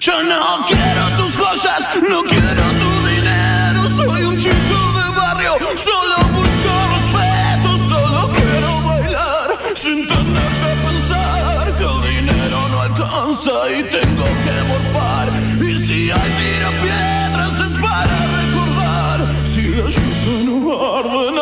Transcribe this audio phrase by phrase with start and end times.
[0.00, 3.90] Yo no quiero tus joyas, no quiero tu dinero.
[3.94, 11.76] Soy un chico de barrio, solo busco respeto, solo quiero bailar sin tener que pensar
[11.76, 15.28] que el dinero no alcanza y tengo que morfar.
[15.62, 19.18] Y si hay tira piedras es para recordar.
[19.52, 21.39] Si la lluvia no arde,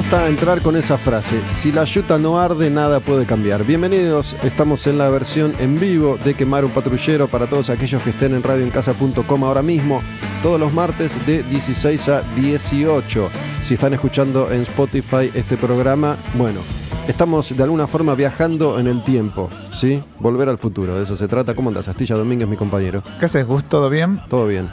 [0.00, 1.38] gusta entrar con esa frase.
[1.50, 3.64] Si la yuta no arde, nada puede cambiar.
[3.64, 8.08] Bienvenidos, estamos en la versión en vivo de Quemar un Patrullero para todos aquellos que
[8.08, 10.00] estén en radioencasa.com ahora mismo,
[10.42, 13.28] todos los martes de 16 a 18.
[13.60, 16.60] Si están escuchando en Spotify este programa, bueno,
[17.06, 20.02] estamos de alguna forma viajando en el tiempo, ¿sí?
[20.18, 21.54] Volver al futuro, de eso se trata.
[21.54, 21.88] ¿Cómo andas?
[21.88, 23.02] Astilla Domínguez, mi compañero.
[23.18, 23.64] ¿Qué haces, Gus?
[23.64, 24.18] ¿Todo bien?
[24.30, 24.66] Todo bien.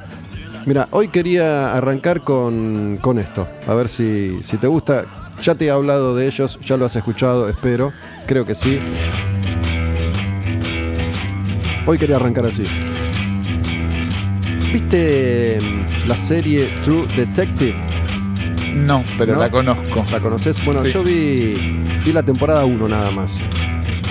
[0.66, 3.48] Mira, hoy quería arrancar con, con esto.
[3.68, 5.27] A ver si, si te gusta.
[5.41, 7.94] Ya te he hablado de ellos, ya lo has escuchado, espero.
[8.26, 8.80] Creo que sí.
[11.86, 12.64] Hoy quería arrancar así.
[14.73, 17.75] ¿Viste mm, la serie True Detective?
[18.73, 19.39] No, pero ¿No?
[19.39, 20.03] la conozco.
[20.12, 20.64] ¿La conoces?
[20.66, 20.92] Bueno, Sí.
[20.92, 23.38] yo vi, vi la temporada 1 nada más.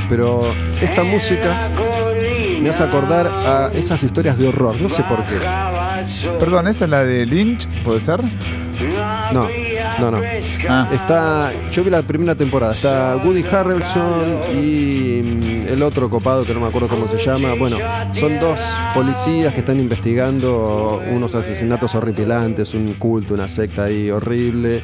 [0.09, 0.41] Pero
[0.81, 1.69] esta música
[2.61, 4.81] me hace acordar a esas historias de horror.
[4.81, 5.37] No sé por qué.
[6.39, 7.67] Perdón, ¿esa es la de Lynch?
[7.85, 8.23] ¿Puede ser?
[9.33, 9.49] No,
[10.01, 10.23] no, no.
[10.23, 16.53] Está, yo vi la primera temporada, está Woody Harrelson y mm, el otro copado que
[16.55, 17.55] no me acuerdo cómo se llama.
[17.59, 17.79] Bueno,
[18.13, 18.61] son dos
[18.95, 24.83] policías que están investigando unos asesinatos horripilantes, un culto, una secta ahí horrible.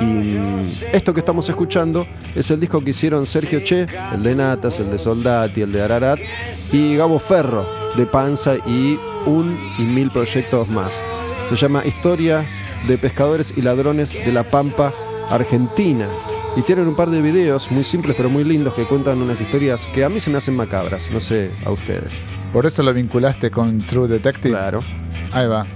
[0.00, 0.62] Y mm,
[0.92, 4.90] esto que estamos escuchando es el disco que hicieron Sergio Che, el de Natas, el
[4.90, 6.18] de Soldati, el de Ararat,
[6.72, 11.02] y Gabo Ferro, de Panza y un y mil proyectos más.
[11.50, 12.50] Se llama Historias
[12.86, 14.94] de pescadores y ladrones de la Pampa,
[15.30, 16.06] Argentina.
[16.56, 19.86] Y tienen un par de videos muy simples pero muy lindos que cuentan unas historias
[19.94, 22.24] que a mí se me hacen macabras, no sé a ustedes.
[22.52, 24.50] por eso lo vinculaste con True Detective.
[24.54, 24.80] Claro.
[25.32, 25.66] Ahí va.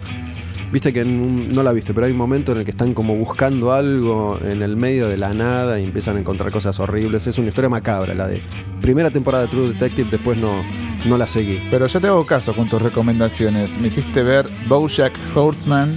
[0.73, 2.95] Viste que en un- no la viste, pero hay un momento en el que están
[2.95, 7.27] como buscando algo en el medio de la nada y empiezan a encontrar cosas horribles.
[7.29, 8.43] Es una historia macabra, la de
[8.81, 10.65] primera temporada de True Detective, después no,
[11.05, 11.61] no la seguí.
[11.71, 13.79] Pero yo te hago caso con tus recomendaciones.
[13.79, 15.97] Me hiciste ver Bojack Horseman.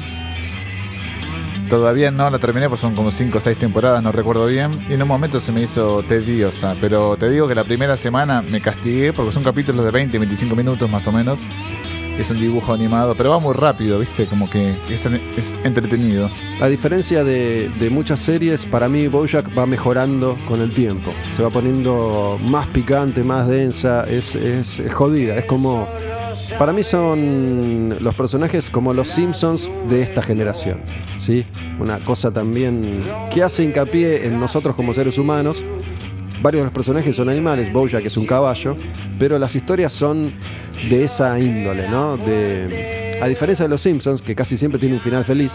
[1.70, 4.72] Todavía no la terminé, pues son como 5 o 6 temporadas, no recuerdo bien.
[4.90, 6.76] Y en un momento se me hizo tediosa.
[6.80, 10.56] Pero te digo que la primera semana me castigué porque son capítulos de 20, 25
[10.56, 11.46] minutos más o menos.
[12.18, 14.26] Es un dibujo animado, pero va muy rápido, ¿viste?
[14.26, 15.06] Como que es,
[15.64, 16.30] entretenido.
[16.60, 21.14] A diferencia de, muchas series, para mí Bojack va mejorando con el tiempo.
[21.36, 25.36] Se va poniendo más picante, más densa, es, es- es jodida.
[25.36, 25.88] Es como.
[26.58, 30.80] Para mí son los personajes como los Simpsons de esta generación.
[31.20, 31.46] ¿sí?
[31.80, 33.00] Una cosa también
[33.32, 35.64] que hace hincapié en nosotros como seres humanos.
[36.42, 38.76] Varios de los personajes son animales, Bojack es un caballo,
[39.18, 40.32] pero las historias son
[40.90, 42.18] de esa índole, ¿no?
[42.18, 45.54] De, a diferencia de los Simpsons, que casi siempre tiene un final feliz,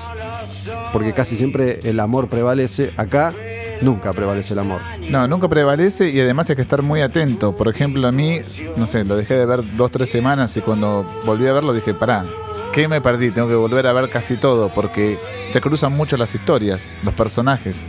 [0.93, 3.33] porque casi siempre el amor prevalece, acá
[3.81, 4.81] nunca prevalece el amor.
[5.11, 7.55] No, nunca prevalece y además hay que estar muy atento.
[7.55, 8.41] Por ejemplo, a mí,
[8.77, 11.95] no sé, lo dejé de ver dos, tres semanas y cuando volví a verlo dije,
[11.95, 12.25] pará,
[12.73, 13.31] ¿qué me perdí?
[13.31, 17.87] Tengo que volver a ver casi todo porque se cruzan mucho las historias, los personajes.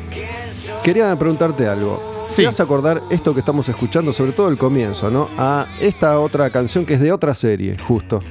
[0.83, 2.12] Quería preguntarte algo.
[2.27, 2.41] Sí.
[2.43, 5.29] ¿Te vas a acordar esto que estamos escuchando, sobre todo el comienzo, ¿no?
[5.37, 8.21] A esta otra canción que es de otra serie, justo.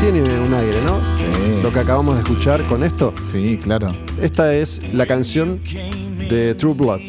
[0.00, 1.00] Tiene un aire, ¿no?
[1.16, 1.24] Sí,
[1.62, 3.12] Lo que acabamos de escuchar con esto.
[3.24, 3.90] sí, claro.
[4.20, 5.60] Esta es la canción
[6.28, 7.00] de True Blood.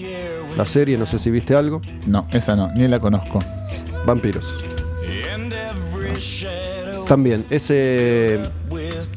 [0.58, 1.82] La serie, no sé si viste algo.
[2.08, 3.40] No, esa no, ni la conozco.
[4.06, 4.64] Vampiros.
[7.06, 8.42] También, ese.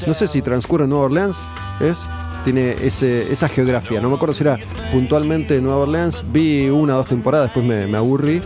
[0.06, 1.38] No sé si transcurre en Nueva Orleans.
[1.81, 2.09] Es.
[2.48, 4.00] Tiene esa geografía.
[4.00, 4.56] No me acuerdo si era
[4.91, 6.25] puntualmente en Nueva Orleans.
[6.32, 8.41] Vi una o dos temporadas, después me, me aburrí.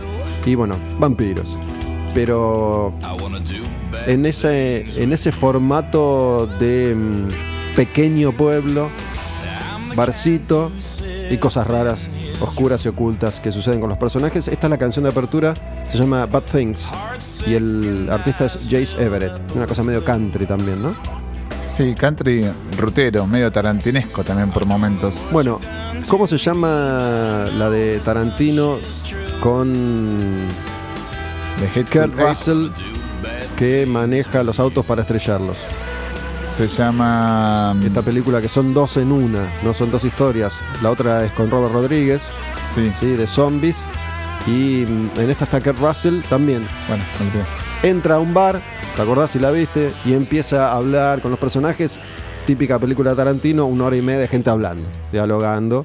[0.45, 1.57] Y bueno, vampiros.
[2.13, 2.93] Pero.
[4.05, 8.89] En ese, en ese formato de mm, pequeño pueblo,
[9.95, 10.69] barcito
[11.29, 12.09] y cosas raras,
[12.41, 14.49] oscuras y ocultas que suceden con los personajes.
[14.49, 15.53] Esta es la canción de apertura,
[15.87, 16.91] se llama Bad Things.
[17.47, 19.31] Y el artista es Jace Everett.
[19.55, 21.22] Una cosa medio country también, ¿no?
[21.65, 22.45] Sí, country
[22.77, 25.25] rutero, medio tarantinesco también por momentos.
[25.31, 25.59] Bueno,
[26.07, 28.77] ¿cómo se llama la de Tarantino
[29.39, 30.47] con
[31.59, 32.67] De Kurt Russell
[33.57, 35.57] que maneja los autos para estrellarlos?
[36.47, 37.75] se llama...
[37.83, 40.61] Esta película que son dos en una, no son dos historias.
[40.83, 42.29] La otra es con Robert Rodríguez,
[42.61, 43.07] Sí, ¿sí?
[43.07, 43.87] de zombies.
[44.45, 46.67] Y mm, en esta está Kurt Russell también.
[46.87, 47.62] bueno, olvidé.
[47.83, 48.61] Entra a un bar,
[48.95, 49.91] ¿te acordás si la viste?
[50.05, 51.99] Y empieza a hablar con los personajes.
[52.45, 55.83] Típica película de Tarantino, una hora y media de gente hablando, dialogando.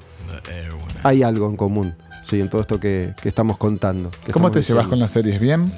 [1.02, 4.10] hay algo en común, sí, en todo esto que, que estamos contando.
[4.24, 5.40] que ¿Cómo estamos te llevas con las series?
[5.40, 5.72] ¿Bien?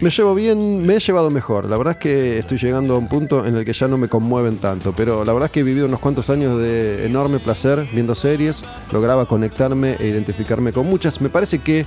[0.00, 1.68] Me llevo bien, me he llevado mejor.
[1.68, 4.08] La verdad es que estoy llegando a un punto en el que ya no me
[4.08, 4.94] conmueven tanto.
[4.96, 8.64] Pero la verdad es que he vivido unos cuantos años de enorme placer viendo series.
[8.92, 11.20] Lograba conectarme e identificarme con muchas.
[11.20, 11.84] Me parece que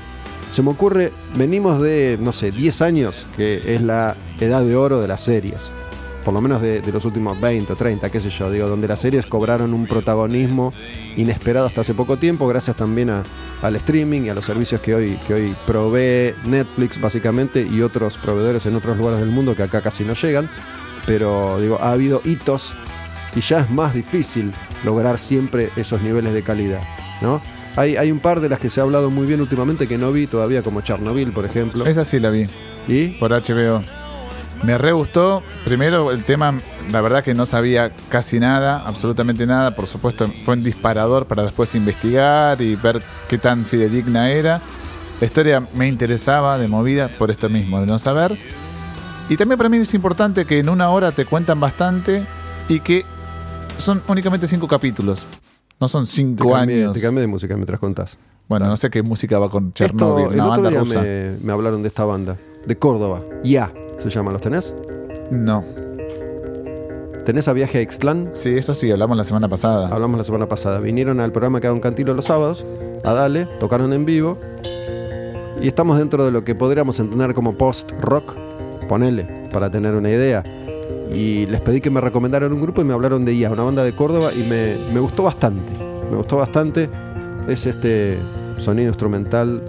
[0.54, 5.02] se me ocurre, venimos de, no sé, 10 años, que es la edad de oro
[5.02, 5.74] de las series.
[6.24, 9.00] Por lo menos de, los últimos 20 o 30, qué sé yo, digo, donde las
[9.00, 10.72] series cobraron un protagonismo
[11.18, 15.20] inesperado hasta hace poco tiempo, gracias también al streaming y a los servicios que hoy,
[15.28, 19.82] que hoy provee Netflix básicamente y otros proveedores en otros lugares del mundo que acá
[19.82, 20.52] casi no llegan.
[21.08, 22.76] Pero digo, ha habido hitos
[23.36, 24.54] y ya es más difícil
[24.84, 26.82] lograr siempre esos niveles de calidad,
[27.24, 27.42] ¿no?
[27.75, 30.12] Hay, hay un par de las que se ha hablado muy bien últimamente que no
[30.12, 31.86] vi todavía, como Chernobyl, por ejemplo.
[31.86, 32.48] Esa sí la vi,
[32.88, 33.10] ¿Y?
[33.20, 33.81] por HBO.
[34.64, 35.44] Me re gustó.
[35.66, 36.62] Primero, el tema,
[36.92, 39.75] la verdad que no sabía casi nada, absolutamente nada.
[39.75, 44.62] Por supuesto, fue un disparador para después investigar y ver qué tan fidedigna era.
[45.20, 48.38] La historia me interesaba de movida por esto mismo, de no saber.
[49.30, 52.25] Y también para mí es importante que en una hora te cuentan bastante
[52.70, 53.06] y que
[53.78, 55.25] son únicamente cinco capítulos.
[55.84, 56.94] No son Te cinco cambié, años.
[56.96, 58.16] te cambié de música mientras contás.
[58.48, 61.02] Bueno, no sé qué música va con Esto, Chernobyl, el otro día rusa.
[61.02, 63.22] me, me hablaron de esta banda, de Córdoba.
[63.44, 63.70] Ya,
[64.00, 64.74] se llama, ¿los tenés?
[65.30, 65.62] No.
[67.26, 68.30] ¿Tenés a Viaje a Ixtlán?
[68.32, 69.90] Sí, eso sí, hablamos la semana pasada.
[69.90, 70.80] Hablamos la semana pasada.
[70.80, 72.66] Vinieron al programa que hago en Cantilo los sábados,
[73.04, 74.38] a Dale, tocaron en vivo.
[75.62, 78.24] Y estamos dentro de lo que podríamos entender como post-rock,
[78.88, 80.44] ponele, para tener una idea.
[81.13, 83.83] Y les pedí que me recomendaran un grupo y me hablaron de IA, una banda
[83.83, 85.71] de Córdoba, y me, me gustó bastante.
[86.10, 86.89] Me gustó bastante.
[87.48, 88.18] Es este
[88.57, 89.62] sonido instrumental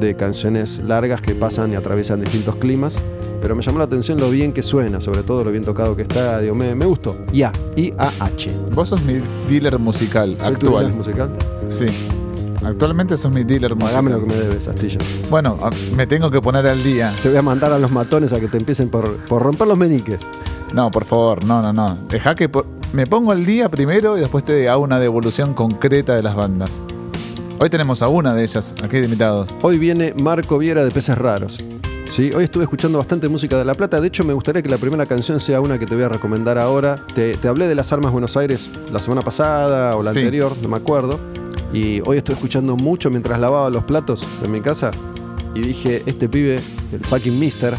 [0.00, 2.98] de canciones largas que pasan y atraviesan distintos climas.
[3.42, 6.02] Pero me llamó la atención lo bien que suena, sobre todo lo bien tocado que
[6.02, 6.40] está.
[6.40, 7.16] Digo, me, me gustó.
[7.32, 8.50] IA, I-A-H.
[8.74, 10.84] Vos sos mi dealer musical ¿Soy tu actual.
[10.84, 11.30] dealer musical?
[11.70, 11.86] Sí.
[12.62, 13.90] Actualmente sos mi dealer musical.
[14.04, 14.98] Pagame lo que me debes, Astilla.
[15.30, 15.58] Bueno,
[15.96, 17.12] me tengo que poner al día.
[17.22, 19.78] Te voy a mandar a los matones a que te empiecen por, por romper los
[19.78, 20.18] meniques.
[20.74, 21.98] No, por favor, no, no, no.
[22.08, 26.14] Deja que por- me pongo al día primero y después te hago una devolución concreta
[26.14, 26.80] de las bandas.
[27.60, 29.50] Hoy tenemos a una de ellas, aquí de invitados.
[29.62, 31.62] Hoy viene Marco Viera de Peces Raros.
[32.08, 34.00] Sí, hoy estuve escuchando bastante música de La Plata.
[34.00, 36.58] De hecho, me gustaría que la primera canción sea una que te voy a recomendar
[36.58, 36.96] ahora.
[37.14, 40.18] Te, te hablé de las Armas Buenos Aires la semana pasada o la Sí.
[40.18, 41.20] anterior, no me acuerdo.
[41.72, 44.90] Y hoy estoy escuchando mucho mientras lavaba los platos en mi casa.
[45.54, 46.60] Y dije, este pibe,
[46.92, 47.74] el fucking Mister,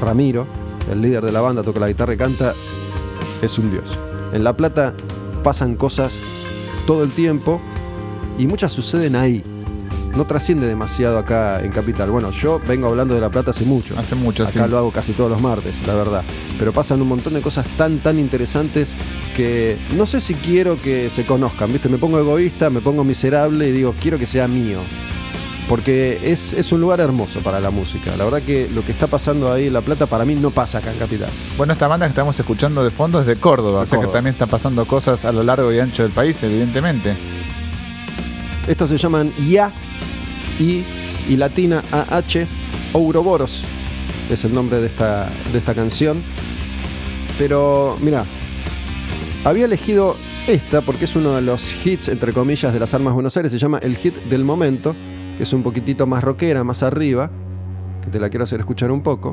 [0.00, 0.46] Ramiro,
[0.90, 2.54] el líder de la banda, toca la guitarra y canta,
[3.42, 3.98] es un dios.
[4.32, 4.94] En La Plata
[5.42, 6.18] pasan cosas
[6.86, 7.60] todo el tiempo
[8.38, 9.42] y muchas suceden ahí.
[10.16, 12.08] No trasciende demasiado acá en Capital.
[12.08, 13.98] Bueno, yo vengo hablando de La Plata hace mucho.
[13.98, 14.58] Hace mucho, sí.
[14.58, 16.22] Acá lo hago casi todos los martes, la verdad.
[16.56, 18.94] Pero pasan un montón de cosas tan, tan interesantes
[19.36, 21.88] que no sé si quiero que se conozcan, ¿viste?
[21.88, 24.78] Me pongo egoísta, me pongo miserable y digo, quiero que sea mío.
[25.74, 28.14] Porque es, es un lugar hermoso para la música.
[28.16, 30.78] La verdad que lo que está pasando ahí en La Plata para mí no pasa
[30.78, 31.28] acá en Capital.
[31.56, 34.06] Bueno, esta banda que estamos escuchando de fondo es de Córdoba, De o sea que
[34.06, 37.16] también están pasando cosas a lo largo y ancho del país, evidentemente.
[38.68, 39.72] Estos se llaman IA
[40.60, 40.84] I
[41.28, 42.46] y latina AH
[42.92, 43.64] Ouroboros
[44.30, 46.22] es el nombre de esta, de esta canción.
[47.36, 48.24] Pero mira,
[49.42, 50.14] había elegido
[50.46, 53.50] esta porque es uno de los hits, entre comillas, de las Armas Buenos Aires.
[53.50, 54.94] Se llama el hit del momento,
[55.36, 57.30] que es un poquitito más rockera, más arriba,
[58.02, 59.32] que te la quiero hacer escuchar un poco.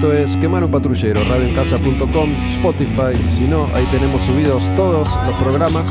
[0.00, 3.12] Esto es Quemar un Patrullero, radioencasa.com, Spotify.
[3.36, 5.86] Si no, ahí tenemos subidos todos los programas,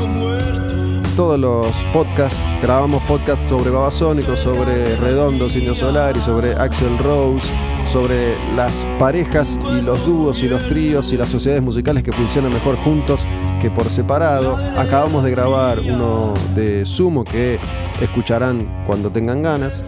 [1.20, 2.40] todos los podcasts.
[2.62, 7.46] Grabamos podcasts sobre Babasónicos, sobre Redondos, Indio Solar y sobre Axel Rose,
[7.84, 12.54] sobre las parejas y los dúos y los tríos y las sociedades musicales que funcionan
[12.54, 13.20] mejor juntos
[13.60, 14.56] que por separado.
[14.78, 17.60] Acabamos de grabar uno de Sumo que
[18.00, 19.84] escucharán cuando tengan ganas.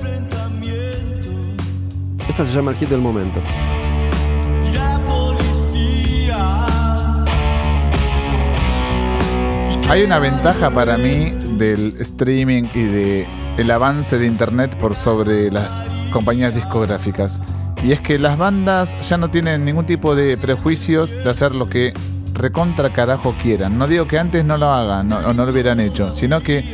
[2.28, 3.40] Esta se llama el hit del momento.
[9.92, 13.26] Hay una ventaja para mí del streaming y de
[13.58, 15.84] el avance de internet por sobre las
[16.14, 17.42] compañías discográficas.
[17.84, 21.68] Y es que las bandas ya no tienen ningún tipo de prejuicios de hacer lo
[21.68, 21.92] que
[22.32, 23.76] recontra carajo quieran.
[23.76, 26.64] No digo que antes no lo hagan o no lo hubieran hecho, sino que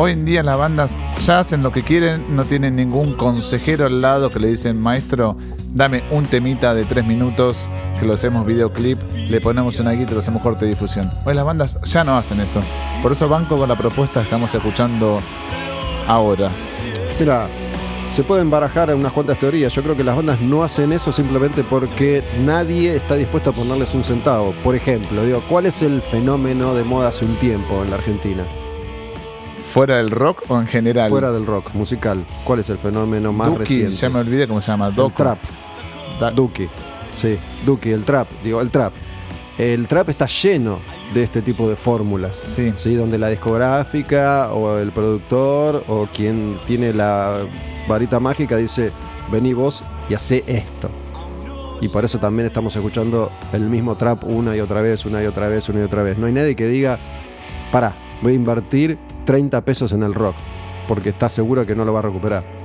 [0.00, 4.00] Hoy en día las bandas ya hacen lo que quieren, no tienen ningún consejero al
[4.00, 5.36] lado que le dicen, maestro,
[5.68, 8.98] dame un temita de tres minutos, que lo hacemos videoclip,
[9.30, 11.10] le ponemos una guita lo hacemos corte de difusión.
[11.24, 12.62] Hoy las bandas ya no hacen eso.
[13.02, 15.20] Por eso banco con la propuesta que estamos escuchando
[16.06, 16.50] ahora.
[17.18, 17.46] Mira,
[18.12, 19.72] se pueden barajar unas cuantas teorías.
[19.72, 23.94] Yo creo que las bandas no hacen eso simplemente porque nadie está dispuesto a ponerles
[23.94, 24.52] un centavo.
[24.64, 28.44] Por ejemplo, digo, ¿cuál es el fenómeno de moda hace un tiempo en la Argentina?
[29.70, 31.10] ¿Fuera del rock o en general?
[31.10, 32.24] Fuera del rock, musical.
[32.44, 33.96] ¿Cuál es el fenómeno más Duki, reciente?
[33.96, 34.88] ya me olvidé cómo se llama.
[34.88, 35.14] el Doco.
[35.16, 35.38] trap.
[36.20, 36.66] Da- Duki.
[37.12, 38.28] Sí, Duki, el trap.
[38.42, 38.92] Digo, el trap.
[39.58, 40.78] El trap está lleno
[41.12, 42.40] de este tipo de fórmulas.
[42.44, 42.72] Sí.
[42.76, 42.94] ¿sí?
[42.94, 47.38] Donde la discográfica o el productor o quien tiene la
[47.88, 48.90] varita mágica dice,
[49.30, 50.88] vení vos y hacé esto.
[51.80, 55.26] Y por eso también estamos escuchando el mismo trap una y otra vez, una y
[55.26, 56.18] otra vez, una y otra vez.
[56.18, 56.98] No hay nadie que diga,
[57.70, 60.34] pará, voy a invertir 30 pesos en el rock,
[60.86, 62.57] porque está seguro que no lo va a recuperar.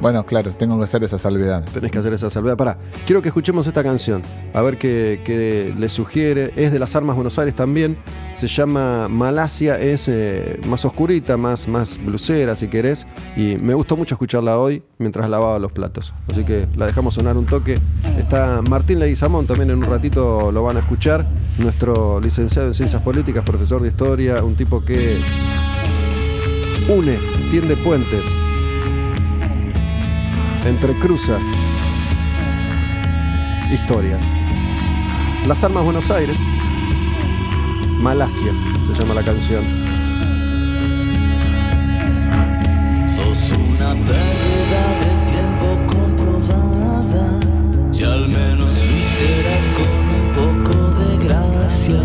[0.00, 1.64] Bueno, claro, tengo que hacer esa salvedad.
[1.72, 2.56] Tenés que hacer esa salvedad.
[2.56, 4.22] Pará, quiero que escuchemos esta canción,
[4.52, 6.52] a ver qué, qué le sugiere.
[6.56, 7.96] Es de las Armas Buenos Aires también.
[8.34, 13.06] Se llama Malasia, es eh, más oscurita, más, más blusera si querés.
[13.36, 16.12] Y me gustó mucho escucharla hoy mientras lavaba los platos.
[16.28, 17.78] Así que la dejamos sonar un toque.
[18.18, 21.24] Está Martín Leguizamón, también en un ratito lo van a escuchar.
[21.58, 25.20] Nuestro licenciado en Ciencias Políticas, profesor de Historia, un tipo que
[26.88, 27.18] une,
[27.50, 28.36] tiende puentes,
[30.68, 31.38] entrecruza
[33.70, 34.22] historias.
[35.46, 36.38] Las Armas Buenos Aires,
[38.00, 38.52] Malasia
[38.86, 39.64] se llama la canción.
[43.06, 47.40] Sos una pérdida de tiempo comprobada.
[47.90, 52.00] Si al menos lo hicieras con un poco de gracia.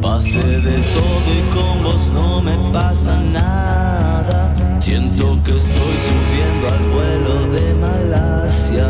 [0.00, 4.69] Pasé de todo y con vos no me pasa nada.
[4.80, 8.88] Siento que estoy subiendo al vuelo de Malasia.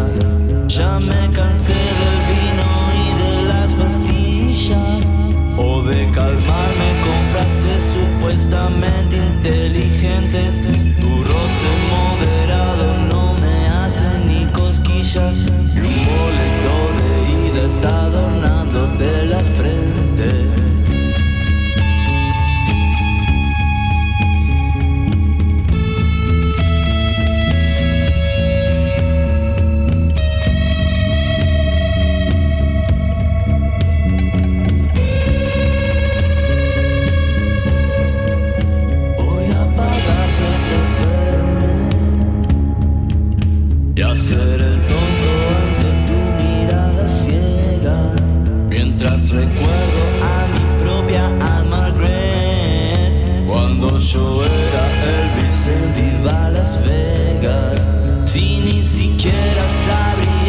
[0.68, 5.10] Ya me cansé del vino y de las pastillas.
[5.58, 10.60] O de calmarme con frases supuestamente inteligentes.
[11.00, 15.40] Tu roce moderado no me hace ni cosquillas.
[15.40, 20.69] Y un boleto de ida está adornándote la frente.
[49.40, 51.26] Recuerdo a mi propia
[51.58, 57.86] alma Grant, cuando yo era Elvis en Viva Las Vegas.
[58.24, 60.39] Si ni siquiera sabrías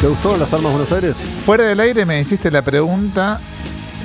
[0.00, 1.18] ¿Te gustó Las Armas Buenos Aires?
[1.44, 3.38] Fuera del aire me hiciste la pregunta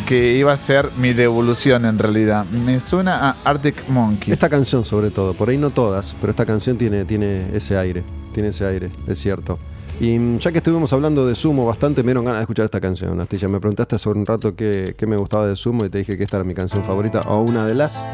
[0.06, 2.44] que iba a ser mi devolución en realidad.
[2.46, 4.34] Me suena a Arctic Monkeys.
[4.34, 8.04] Esta canción sobre todo, por ahí no todas, pero esta canción tiene, tiene ese aire,
[8.34, 9.58] tiene ese aire, es cierto.
[10.02, 12.82] Y mm, ya que estuvimos hablando de Sumo bastante, me dieron ganas de escuchar esta
[12.82, 13.48] canción, Astilla.
[13.48, 16.26] Me preguntaste hace un rato qué, qué me gustaba de Sumo y te dije que
[16.26, 18.06] esta era mi canción favorita, o una de las,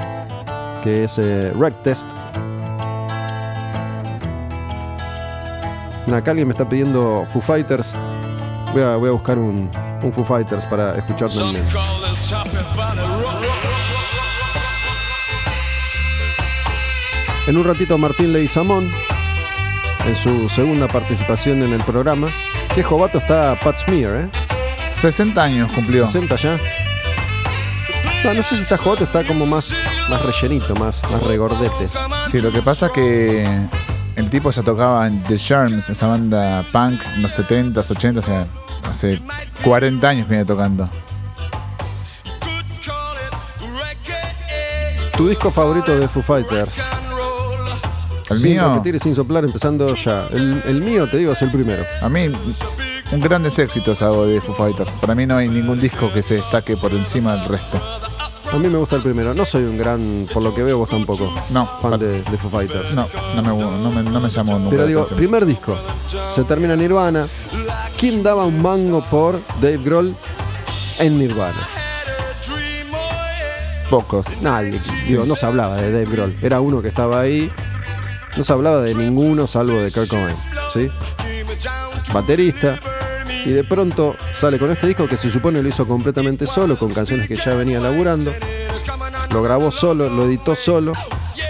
[0.84, 2.06] que es eh, Wreck Test.
[6.06, 7.94] Mira, acá alguien me está pidiendo Foo Fighters.
[8.74, 9.70] Voy a, voy a buscar un,
[10.02, 11.64] un Foo Fighters para escuchar también.
[17.48, 18.92] En un ratito Martín Leguizamón,
[20.08, 22.28] en su segunda participación en el programa.
[22.74, 24.30] Qué jovato está Pat Smear, ¿eh?
[24.90, 26.06] 60 años cumplió.
[26.06, 26.58] 60 ya.
[28.24, 29.74] No, no sé si está jovato, está como más,
[30.10, 31.90] más rellenito, más, más regordete.
[32.30, 33.68] Sí, lo que pasa es que
[34.16, 38.22] el tipo ya tocaba en The Charms, esa banda punk, en los 70s, 80s, o
[38.22, 38.48] sea,
[38.90, 39.22] hace
[39.64, 40.90] 40 años que viene tocando.
[45.18, 46.76] Tu disco favorito de Foo Fighters.
[48.30, 50.28] El Sin mío, repetir y sin soplar, empezando ya.
[50.32, 51.86] El, el mío, te digo, es el primero.
[52.02, 52.32] a mí,
[53.12, 54.92] un grandes éxitos hago de Foo Fighters.
[55.02, 57.80] Para mí no hay ningún disco que se destaque por encima del resto.
[58.54, 59.34] A mí me gusta el primero.
[59.34, 61.34] No soy un gran, por lo que veo, vos tampoco.
[61.52, 62.94] No, Fan de, de Foo Fighters.
[62.94, 65.78] No, no me, no me, no me llamó nunca Pero digo, primer disco.
[66.30, 67.28] Se termina Nirvana.
[67.98, 70.14] ¿Quién daba un mango por Dave Grohl
[71.00, 71.68] en Nirvana?
[73.90, 74.42] Pocos.
[74.42, 74.82] Nadie.
[75.08, 76.36] Digo, no se hablaba de Dave Grohl.
[76.42, 77.50] Era uno que estaba ahí.
[78.36, 80.36] No se hablaba de ninguno salvo de Kurt Cobain.
[80.74, 80.90] ¿Sí?
[82.14, 82.80] Baterista.
[83.46, 86.94] Y de pronto sale con este disco que se supone lo hizo completamente solo, con
[86.94, 88.32] canciones que ya venía laburando.
[89.32, 90.94] Lo grabó solo, lo editó solo.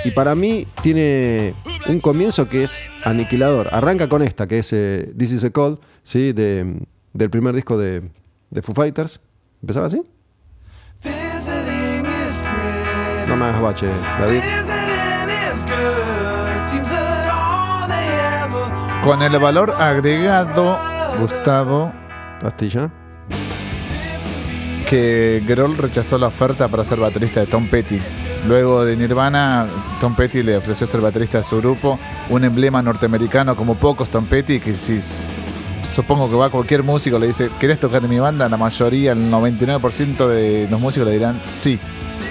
[0.06, 1.54] Y para mí tiene
[1.88, 3.70] un comienzo que es aniquilador.
[3.72, 6.32] Arranca con esta, que es eh, This is a Call, ¿sí?
[6.32, 6.80] De,
[7.14, 8.10] del primer disco de,
[8.50, 9.20] de Foo Fighters.
[9.62, 10.02] ¿Empezaba así?
[13.28, 13.88] No me hagas bache,
[14.20, 14.42] David.
[19.04, 20.78] Con el valor agregado,
[21.22, 21.94] Gustavo,
[22.42, 22.90] Pastilla.
[24.90, 28.00] que Grohl rechazó la oferta para ser baterista de Tom Petty.
[28.48, 29.68] Luego de Nirvana,
[30.00, 32.00] Tom Petty le ofreció ser baterista de su grupo,
[32.30, 35.00] un emblema norteamericano como pocos Tom Petty, que si
[35.84, 38.50] supongo que va cualquier músico le dice, ¿querés tocar en mi banda?
[38.50, 41.80] La mayoría, el 99% de los músicos le dirán sí.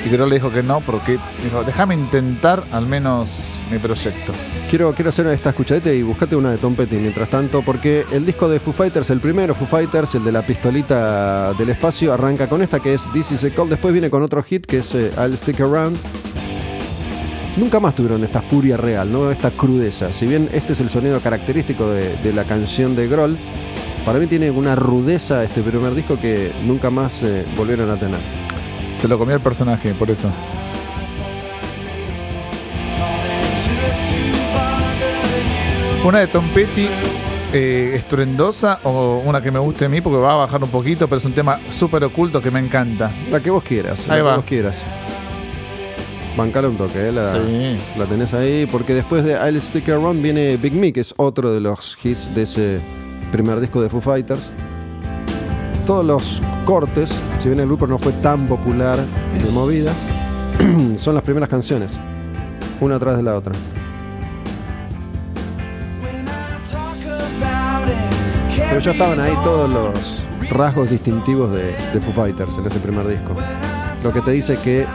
[0.04, 4.32] Y Grohl le dijo que no, porque dijo, déjame intentar al menos mi proyecto.
[4.70, 8.24] Quiero, quiero hacer esta escuchadita y buscate una de Tom Petty mientras tanto, porque el
[8.24, 12.48] disco de Foo Fighters, el primero Foo Fighters, el de la pistolita del espacio, arranca
[12.48, 14.94] con esta que es This is a Call, después viene con otro hit que es
[14.94, 15.98] eh, I'll Stick Around.
[17.56, 19.30] Nunca más tuvieron esta furia real, ¿no?
[19.30, 20.12] esta crudeza.
[20.12, 23.36] Si bien este es el sonido característico de, de la canción de Grohl,
[24.06, 28.49] para mí tiene una rudeza este primer disco que nunca más eh, volvieron a tener.
[28.96, 30.30] Se lo comió el personaje, por eso.
[36.04, 36.88] Una de Tom Petty,
[37.52, 41.06] eh, estruendosa o una que me guste a mí porque va a bajar un poquito,
[41.08, 43.10] pero es un tema súper oculto que me encanta.
[43.30, 44.36] La que vos quieras, la Ahí que va.
[44.36, 44.82] vos quieras.
[46.36, 47.12] Bancala un toque, ¿eh?
[47.12, 47.76] la, Sí.
[47.98, 51.52] la tenés ahí, porque después de I'll Stick Around viene Big Me, que es otro
[51.52, 52.80] de los hits de ese
[53.30, 54.52] primer disco de Foo Fighters.
[55.90, 59.92] Todos los cortes, si bien el grupo no fue tan popular de movida,
[60.96, 61.98] son las primeras canciones,
[62.80, 63.52] una atrás de la otra.
[68.68, 70.22] Pero ya estaban ahí todos los
[70.52, 73.34] rasgos distintivos de, de Foo Fighters en ese primer disco.
[74.04, 74.86] Lo que te dice que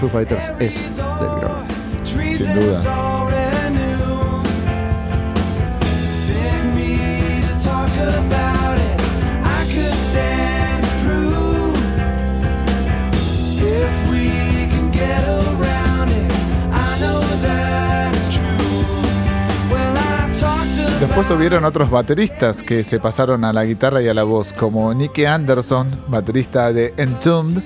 [0.00, 2.34] Foo Fighters es del Grohl.
[2.34, 2.84] Sin dudas.
[21.16, 24.92] Después hubieron otros bateristas que se pasaron a la guitarra y a la voz, como
[24.92, 27.62] Nicky Anderson, baterista de Entombed,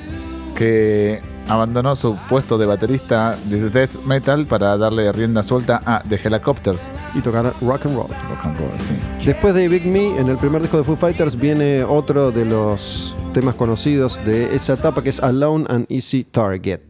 [0.55, 6.21] que abandonó su puesto de baterista de death metal para darle rienda suelta a The
[6.23, 6.93] Helicopters.
[7.17, 8.07] Y tocar rock and roll.
[8.07, 8.95] Rock and roll, sí.
[9.27, 13.17] Después de Big Me, en el primer disco de Foo Fighters viene otro de los
[13.35, 16.83] temas conocidos de esa etapa que es Alone and Easy Target.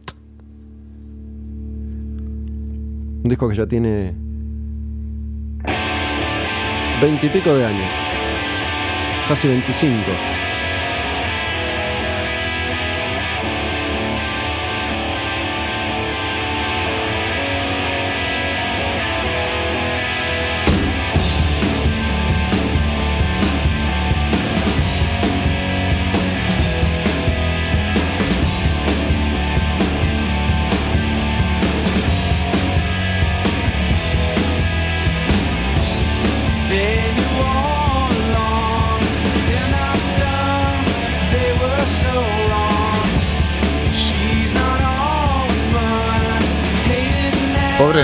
[3.23, 4.30] Un disco que ya tiene
[7.01, 7.91] veintipico de años.
[9.27, 10.50] Casi 25.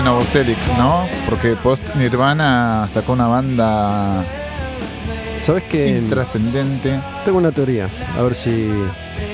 [0.08, 1.06] Novoselic, ¿no?
[1.28, 4.24] Porque post Nirvana sacó una banda
[5.42, 5.90] ¿Sabes qué?
[5.90, 6.98] intrascendente.
[7.26, 8.72] Tengo una teoría, a ver si,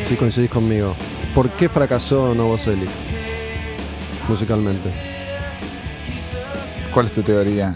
[0.10, 0.96] si coincidís conmigo.
[1.36, 2.90] ¿Por qué fracasó Novoselic
[4.28, 4.90] musicalmente?
[6.92, 7.76] ¿Cuál es tu teoría?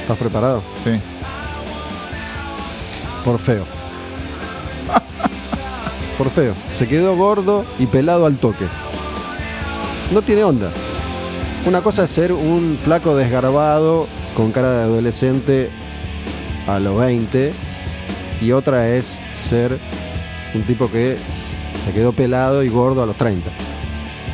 [0.00, 0.60] ¿Estás preparado?
[0.76, 1.00] Sí.
[3.24, 3.64] Por feo.
[6.18, 6.54] Por feo.
[6.74, 8.64] Se quedó gordo y pelado al toque.
[10.12, 10.68] No tiene onda.
[11.66, 15.68] Una cosa es ser un flaco desgarbado con cara de adolescente
[16.66, 17.52] a los 20
[18.40, 19.18] y otra es
[19.48, 19.76] ser
[20.54, 21.16] un tipo que
[21.84, 23.50] se quedó pelado y gordo a los 30.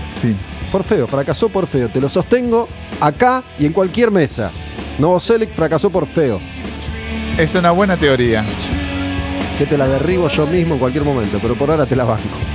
[0.08, 0.34] Sí.
[0.70, 1.88] Por feo, fracasó por feo.
[1.88, 2.68] Te lo sostengo
[3.00, 4.50] acá y en cualquier mesa.
[4.98, 6.40] Novoselic fracasó por feo.
[7.38, 8.44] Es una buena teoría.
[9.58, 12.53] que te la derribo yo mismo en cualquier momento, pero por ahora te la banco.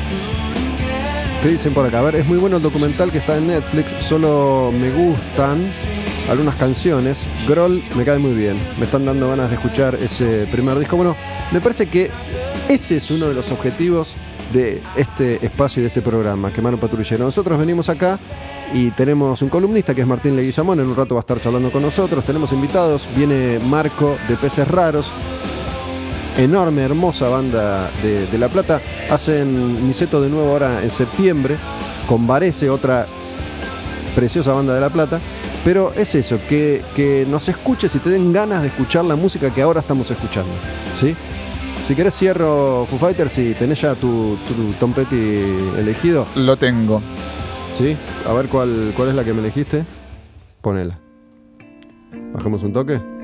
[1.42, 2.00] ¿Qué dicen por acá?
[2.00, 5.64] A ver, es muy bueno el documental que está en Netflix, solo me gustan
[6.30, 7.26] algunas canciones.
[7.48, 10.98] Groll me cae muy bien, me están dando ganas de escuchar ese primer disco.
[10.98, 11.16] Bueno,
[11.54, 12.12] me parece que
[12.68, 14.16] ese es uno de los objetivos
[14.52, 17.24] de este espacio y de este programa, Quemar un Patrullero.
[17.24, 18.20] Nosotros venimos acá
[18.74, 21.72] y tenemos un columnista que es Martín Leguizamón, en un rato va a estar charlando
[21.72, 22.26] con nosotros.
[22.26, 25.08] Tenemos invitados, viene Marco de Peces Raros,
[26.40, 28.82] enorme, hermosa banda de, de La Plata.
[29.10, 31.56] Hacen Niceto de nuevo ahora en septiembre,
[32.08, 33.06] con Varese, otra
[34.16, 35.20] preciosa banda de La Plata.
[35.64, 39.54] Pero es eso, que, que nos escuches y te den ganas de escuchar la música
[39.54, 40.52] que ahora estamos escuchando.
[40.98, 41.16] ¿sí?
[41.86, 45.42] Si querés cierro Foo Fighters y tenés ya tu, tu Tom Petty
[45.78, 46.26] elegido.
[46.36, 47.02] Lo tengo.
[47.74, 47.96] ¿Sí?
[48.28, 49.84] A ver cuál, cuál es la que me elegiste.
[50.62, 50.98] Ponela.
[52.34, 53.19] Bajemos un toque.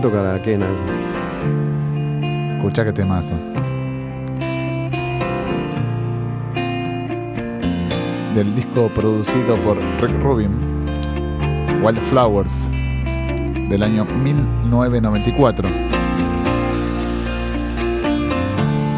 [0.00, 0.66] ¿Quién toca la quena?
[2.56, 3.34] Escucha que temazo.
[8.34, 10.52] Del disco producido por Rick Rubin,
[11.82, 12.70] Wildflowers,
[13.68, 15.68] del año 1994.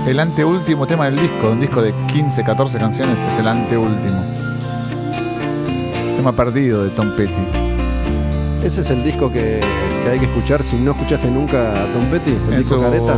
[0.06, 4.22] El anteúltimo tema del disco, de un disco de 15, 14 canciones, es el anteúltimo.
[6.16, 7.42] Tema perdido de Tom Petty.
[8.62, 9.58] Ese es el disco que,
[10.02, 13.16] que hay que escuchar si no escuchaste nunca a Tom Petty, el disco careta,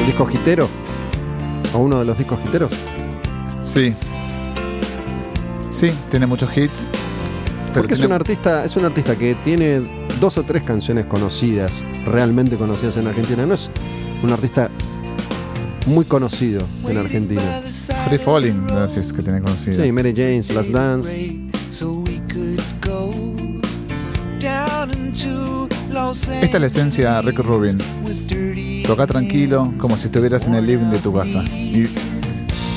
[0.00, 0.68] el disco gitero,
[1.72, 2.72] o uno de los discos giteros.
[3.62, 3.94] Sí.
[5.70, 6.90] Sí, tiene muchos hits.
[7.68, 9.80] Pero Porque es un artista, es un artista que tiene
[10.20, 13.46] dos o tres canciones conocidas, realmente conocidas en Argentina.
[13.46, 13.70] No es
[14.22, 14.70] un artista
[15.86, 17.60] muy conocido en Argentina.
[18.08, 19.82] Free Falling, gracias que tiene conocido.
[19.82, 21.48] Sí, Mary Jane's Last Dance.
[26.42, 27.78] Esta es la esencia de Rick Rubin.
[28.86, 31.42] Toca tranquilo, como si estuvieras en el living de tu casa.
[31.52, 31.86] Y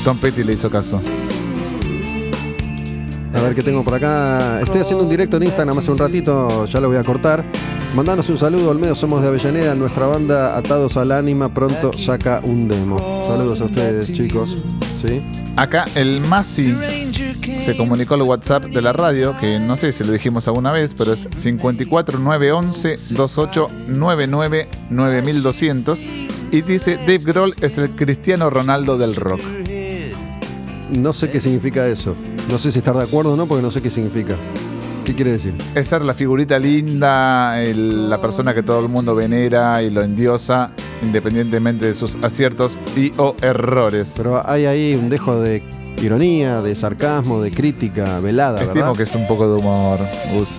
[0.04, 1.00] Tom Petty le hizo caso.
[3.34, 4.60] A ver qué tengo por acá.
[4.60, 7.44] Estoy haciendo un directo en Instagram hace un ratito, ya lo voy a cortar.
[7.94, 9.74] Mandanos un saludo, Olmedo, somos de Avellaneda.
[9.74, 13.24] Nuestra banda Atados al Ánima pronto saca un demo.
[13.28, 14.58] Saludos a ustedes, chicos.
[15.00, 15.22] ¿Sí?
[15.56, 16.74] Acá el Masi
[17.60, 20.94] se comunicó al WhatsApp de la radio, que no sé si lo dijimos alguna vez,
[20.94, 26.00] pero es 54911 2899 9200
[26.50, 29.40] y dice Dave Grohl es el Cristiano Ronaldo del rock.
[30.90, 32.14] No sé qué significa eso.
[32.50, 34.34] No sé si estar de acuerdo o no, porque no sé qué significa.
[35.06, 35.54] ¿Qué quiere decir?
[35.74, 40.02] Es ser la figurita linda, el- la persona que todo el mundo venera y lo
[40.02, 40.70] endiosa,
[41.02, 44.12] independientemente de sus aciertos y o errores.
[44.16, 45.62] Pero hay ahí un dejo de
[46.00, 48.92] ironía, de sarcasmo, de crítica velada, Estimo ¿verdad?
[48.96, 49.98] que es un poco de humor,
[50.34, 50.54] Gus.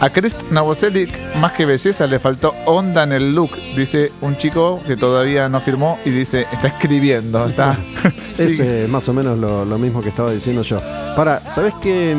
[0.00, 4.80] A Krist Novoselic, más que belleza, le faltó onda en el look, dice un chico
[4.86, 7.78] que todavía no firmó y dice, está escribiendo, está...
[8.36, 8.62] Es Sí.
[8.64, 10.80] eh, más o menos lo, lo mismo que estaba diciendo yo.
[11.16, 12.12] Para, ¿sabes que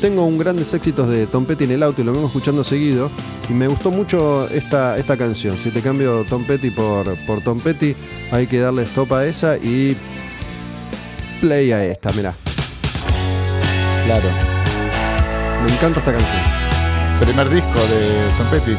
[0.00, 3.10] Tengo un grandes éxitos de Tom Petty en el auto y lo vengo escuchando seguido.
[3.50, 5.58] Y me gustó mucho esta, esta canción.
[5.58, 7.94] Si te cambio Tom Petty por, por Tom Petty,
[8.30, 9.94] hay que darle stop a esa y
[11.42, 12.32] play a esta, mirá.
[14.06, 14.28] Claro.
[15.66, 16.42] Me encanta esta canción.
[17.20, 18.76] Primer disco de Tom Petty.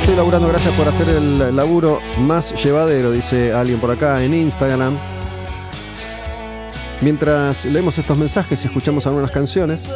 [0.00, 4.98] Estoy laburando, gracias por hacer el laburo más llevadero, dice alguien por acá en Instagram.
[7.00, 9.88] Mientras leemos estos mensajes y escuchamos algunas canciones,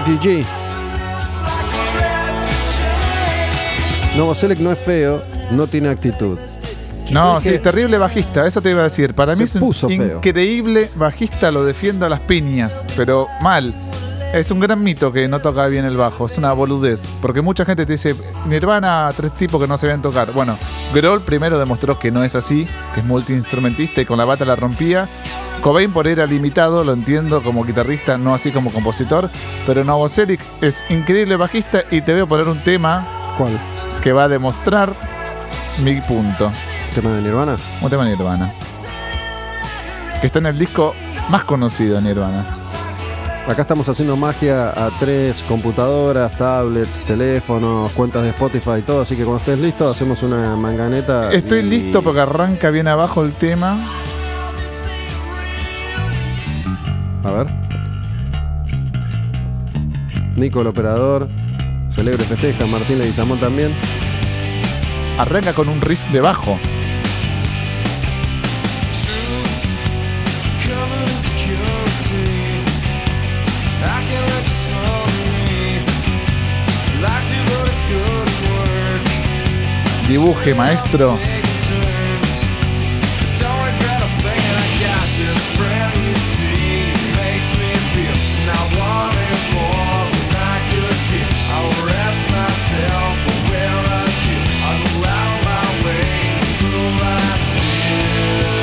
[0.00, 0.44] refugee.
[0.44, 0.70] Refugee.
[4.16, 6.38] Novo Select no es feo, no tiene actitud.
[7.10, 9.14] No, sí, terrible bajista, eso te iba a decir.
[9.14, 10.16] Para mí es un puso feo.
[10.16, 13.74] increíble bajista, lo defiendo a las piñas, pero mal.
[14.32, 17.08] Es un gran mito que no toca bien el bajo, es una boludez.
[17.20, 18.14] Porque mucha gente te dice,
[18.46, 20.30] Nirvana, tres tipos que no sabían tocar.
[20.30, 20.56] Bueno,
[20.94, 22.64] Grohl primero demostró que no es así,
[22.94, 25.08] que es multiinstrumentista y con la bata la rompía.
[25.62, 29.28] Cobain por era limitado, lo entiendo como guitarrista, no así como compositor.
[29.66, 33.04] Pero Novoselic es increíble bajista y te a poner un tema
[33.36, 33.58] ¿Cuál?
[34.00, 34.94] que va a demostrar
[35.82, 36.52] mi punto.
[36.94, 37.56] ¿Tema de Nirvana?
[37.80, 38.52] Un tema de Nirvana.
[40.20, 40.94] Que está en el disco
[41.30, 42.59] más conocido de Nirvana.
[43.48, 49.02] Acá estamos haciendo magia a tres computadoras, tablets, teléfonos, cuentas de Spotify y todo.
[49.02, 51.32] Así que cuando estés listo, hacemos una manganeta.
[51.32, 53.76] Estoy y- listo porque arranca bien abajo el tema.
[57.24, 57.46] A ver.
[60.36, 61.28] Nico, el operador.
[61.90, 62.66] Celebre festeja.
[62.66, 63.72] Martín Leguizamón también.
[65.18, 66.56] Arranca con un riff de bajo.
[80.10, 81.16] Dibuje, maestro.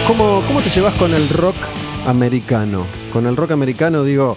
[0.06, 1.56] ¿Cómo, ¿Cómo te llevas con el rock
[2.06, 2.86] americano?
[3.14, 4.36] Con el rock americano digo,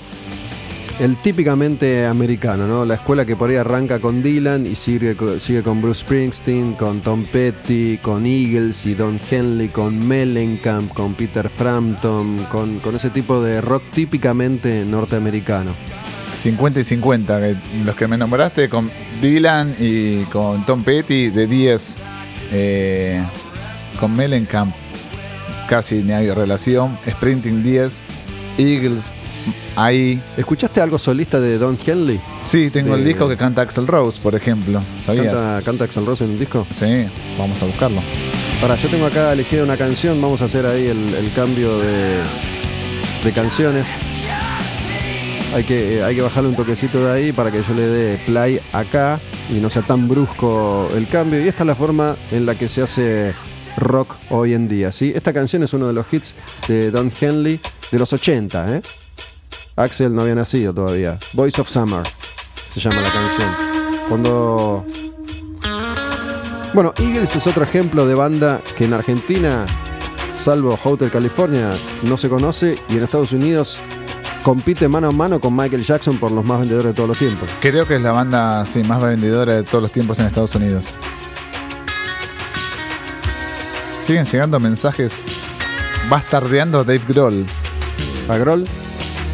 [1.00, 2.84] el típicamente americano, ¿no?
[2.84, 7.00] La escuela que por ahí arranca con Dylan y sigue, sigue con Bruce Springsteen, con
[7.00, 13.42] Tom Petty, con Eagles y Don Henley, con Mellencamp, con Peter Frampton, con, ese tipo
[13.42, 15.72] de rock típicamente norteamericano.
[16.34, 17.40] 50 y 50.
[17.40, 18.90] que Los que me nombraste con
[19.22, 21.96] Dylan y con Tom Petty de 10.
[22.52, 23.24] eh,
[23.98, 24.74] con Mellencamp
[25.66, 26.98] casi ni hay relación.
[27.08, 28.04] Sprinting 10.
[28.58, 29.10] Eagles
[29.76, 30.20] ahí.
[30.36, 32.20] ¿Escuchaste algo solista de Don Henley?
[32.42, 34.82] Sí, tengo el disco que canta Axel Rose, por ejemplo.
[34.98, 35.26] ¿Sabías?
[35.34, 36.66] ¿Canta, canta Axl Rose en un disco?
[36.70, 37.06] Sí,
[37.38, 38.00] vamos a buscarlo.
[38.60, 42.18] Para, yo tengo acá elegida una canción, vamos a hacer ahí el, el cambio de,
[43.24, 43.88] de canciones.
[45.54, 48.20] Hay que, eh, hay que bajarle un toquecito de ahí para que yo le dé
[48.24, 49.18] play acá
[49.50, 51.40] y no sea tan brusco el cambio.
[51.42, 53.32] Y esta es la forma en la que se hace
[53.76, 54.92] rock hoy en día.
[54.92, 55.12] ¿sí?
[55.14, 56.34] Esta canción es uno de los hits
[56.68, 57.58] de Don Henley
[57.90, 58.76] de los 80.
[58.76, 58.82] ¿eh?
[59.82, 61.18] Axel no había nacido todavía.
[61.32, 62.02] Voice of Summer
[62.54, 63.54] se llama la canción.
[64.08, 64.84] Cuando
[66.72, 69.66] bueno, Eagles es otro ejemplo de banda que en Argentina,
[70.36, 73.80] salvo Hotel California, no se conoce y en Estados Unidos
[74.44, 77.48] compite mano a mano con Michael Jackson por los más vendedores de todos los tiempos.
[77.60, 80.90] Creo que es la banda sí, más vendedora de todos los tiempos en Estados Unidos.
[84.00, 85.18] Siguen llegando mensajes
[86.08, 87.44] bastardeando a Dave Grohl.
[88.28, 88.64] A Grohl,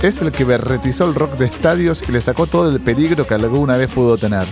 [0.03, 3.35] Es el que berretizó el rock de estadios y le sacó todo el peligro que
[3.35, 4.45] alguna vez pudo tener.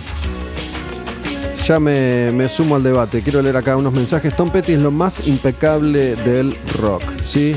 [1.65, 3.21] ya me, me sumo al debate.
[3.21, 4.35] Quiero leer acá unos mensajes.
[4.35, 7.55] Tom Petty es lo más impecable del rock, ¿sí?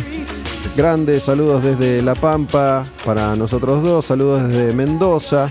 [0.76, 4.04] Grandes saludos desde La Pampa para nosotros dos.
[4.04, 5.50] Saludos desde Mendoza.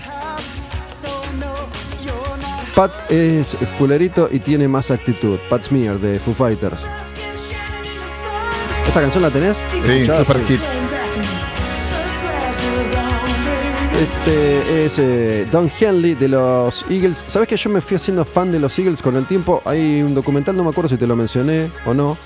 [2.74, 5.38] Pat es fulerito y tiene más actitud.
[5.50, 6.84] Pat Smear de Foo Fighters.
[8.86, 9.66] ¿Esta canción la tenés?
[9.80, 10.60] Sí, super hit.
[13.98, 17.24] Este es eh, Don Henley de los Eagles.
[17.26, 19.60] ¿Sabes que yo me fui haciendo fan de los Eagles con el tiempo?
[19.64, 22.16] Hay un documental, no me acuerdo si te lo mencioné o no,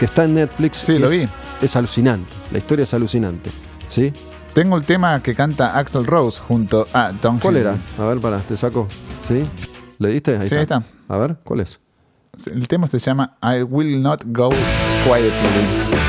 [0.00, 0.78] que está en Netflix.
[0.78, 1.28] Sí, lo es, vi.
[1.62, 2.28] Es alucinante.
[2.50, 3.50] La historia es alucinante.
[3.86, 4.12] ¿Sí?
[4.54, 7.74] Tengo el tema que canta Axel Rose junto a Tom ¿Cuál Henley.
[7.74, 8.04] era?
[8.04, 8.88] A ver, para, te saco.
[9.28, 9.44] ¿Sí?
[9.98, 10.36] ¿Le diste?
[10.36, 10.82] Ahí Sí, ahí está.
[11.08, 11.78] A ver, ¿cuál es?
[12.46, 14.48] El tema se llama I Will Not Go
[15.04, 15.99] Quietly.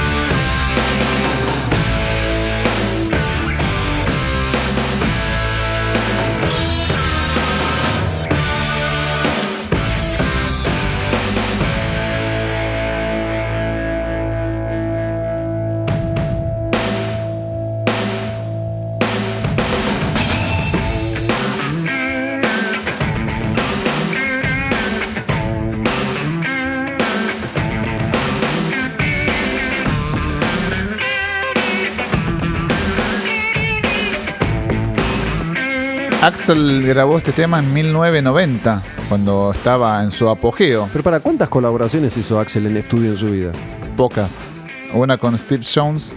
[36.52, 40.90] Axel grabó este tema en 1990, cuando estaba en su apogeo.
[40.92, 43.54] Pero para cuántas colaboraciones hizo Axel en estudio en su vida?
[43.96, 44.52] Pocas.
[44.94, 46.14] Una con Steve Jones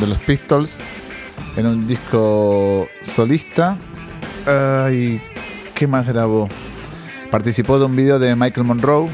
[0.00, 0.80] de los Pistols
[1.56, 3.76] en un disco solista.
[4.46, 5.20] Ay,
[5.76, 6.48] ¿qué más grabó?
[7.30, 9.08] Participó de un video de Michael Monroe.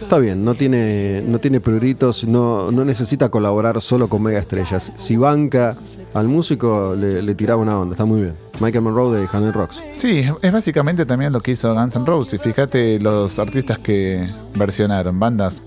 [0.00, 4.92] Está bien, no tiene, no tiene pruritos, no, no necesita colaborar solo con mega estrellas.
[4.96, 5.74] Si banca
[6.14, 8.34] al músico, le, tiraba una onda, está muy bien.
[8.60, 9.80] Michael Monroe de Hanoi Rocks.
[9.92, 12.40] Sí, es básicamente también lo que hizo Guns N' Roses.
[12.42, 15.62] Fíjate los artistas que versionaron, bandas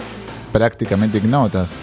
[0.52, 1.80] prácticamente ignotas.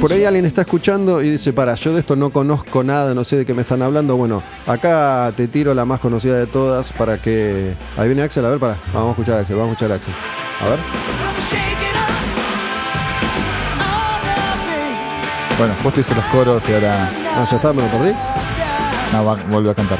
[0.00, 3.24] Por ahí alguien está escuchando y dice, para, yo de esto no conozco nada, no
[3.24, 4.16] sé de qué me están hablando.
[4.16, 7.74] Bueno, acá te tiro la más conocida de todas para que...
[7.96, 8.76] Ahí viene Axel, a ver, para.
[8.92, 10.14] Vamos a escuchar a Axel, vamos a escuchar a Axel.
[10.60, 10.78] A ver.
[15.58, 18.12] Bueno, justo hice los coros y ahora Ah, ya está, me lo perdí.
[19.12, 19.98] no, va, a cantar.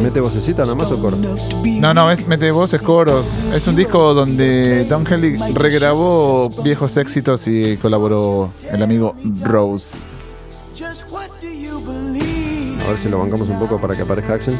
[0.00, 1.16] ¿Mete vocecita nomás o coro?
[1.80, 3.36] No, no, es mete voces, coros.
[3.52, 9.98] Es un disco donde Tom Helly regrabó viejos éxitos y colaboró el amigo Rose.
[12.84, 14.56] A ver si lo bancamos un poco para que aparezca Axel.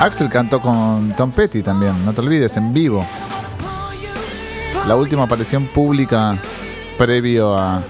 [0.00, 3.04] Axel cantó con Tom Petty también, no te olvides, en vivo.
[4.88, 6.38] La última aparición pública
[6.96, 7.82] previo a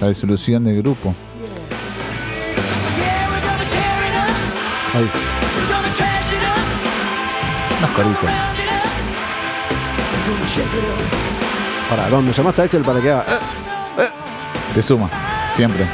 [0.00, 1.14] la disolución del grupo.
[4.94, 5.10] Ahí.
[7.78, 8.30] Unos coritos.
[11.90, 13.24] Para, ¿dónde llamaste a Axel para que haga?
[13.98, 14.02] Eh,
[14.74, 15.08] Te suma,
[15.54, 15.86] siempre.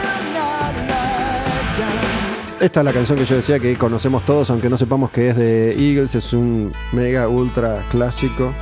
[2.61, 5.37] Esta es la canción que yo decía que conocemos todos, aunque no sepamos que es
[5.37, 6.15] de Eagles.
[6.15, 8.55] Es un mega ultra clásico.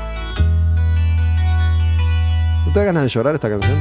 [2.70, 3.76] ¿No te da ganas de llorar esta canción?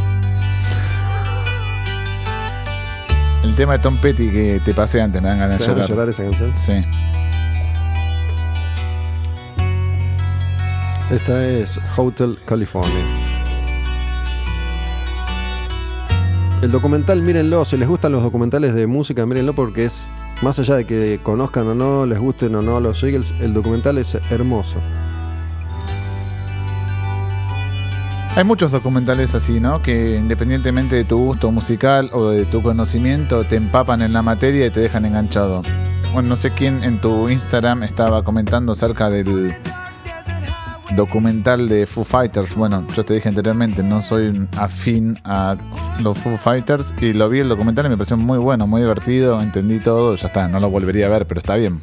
[3.44, 5.84] El tema de Tom Petty que te pasé antes, me dan ganas ¿Te de llorar.
[5.84, 6.56] de llorar esa canción?
[6.56, 6.74] Sí.
[11.12, 13.06] Esta es Hotel California.
[16.64, 20.08] El documental, mírenlo, si les gustan los documentales de música, mírenlo porque es,
[20.42, 24.00] más allá de que conozcan o no, les gusten o no los Eagles, el documental
[24.00, 24.78] es hermoso.
[28.40, 29.82] Hay muchos documentales así, ¿no?
[29.82, 34.66] Que independientemente de tu gusto musical o de tu conocimiento, te empapan en la materia
[34.66, 35.62] y te dejan enganchado.
[36.14, 39.54] Bueno, no sé quién en tu Instagram estaba comentando acerca del
[40.96, 42.56] documental de Foo Fighters.
[42.56, 45.58] Bueno, yo te dije anteriormente, no soy afín a
[46.00, 49.42] los Foo Fighters y lo vi el documental y me pareció muy bueno, muy divertido,
[49.42, 51.82] entendí todo, ya está, no lo volvería a ver, pero está bien.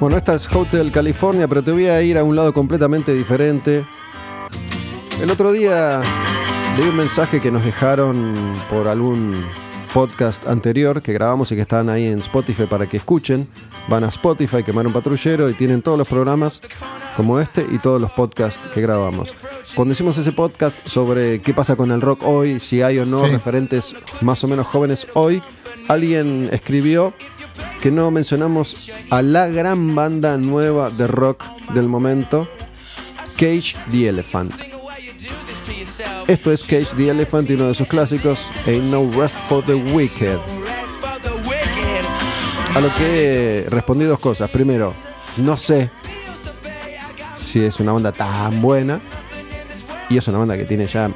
[0.00, 3.84] Bueno, esta es Hotel California, pero te voy a ir a un lado completamente diferente.
[5.20, 6.00] El otro día
[6.78, 8.34] leí un mensaje que nos dejaron
[8.70, 9.34] por algún
[9.92, 13.46] podcast anterior que grabamos y que están ahí en Spotify para que escuchen.
[13.88, 16.62] Van a Spotify, quemar un patrullero y tienen todos los programas
[17.16, 19.34] como este y todos los podcasts que grabamos.
[19.74, 23.20] Cuando hicimos ese podcast sobre qué pasa con el rock hoy, si hay o no
[23.20, 23.26] Sí.
[23.28, 25.42] referentes más o menos jóvenes hoy,
[25.88, 27.12] alguien escribió
[27.80, 32.48] que no mencionamos a la gran banda nueva de rock del momento,
[33.36, 34.52] Cage the Elephant.
[36.26, 39.74] Esto es Cage the Elephant y uno de sus clásicos, Ain't No Rest for the
[39.74, 40.38] Wicked.
[42.74, 44.50] A lo que respondí dos cosas.
[44.50, 44.94] Primero,
[45.38, 45.90] no sé
[47.38, 49.00] si es una banda tan buena.
[50.08, 51.10] Y es una banda que tiene ya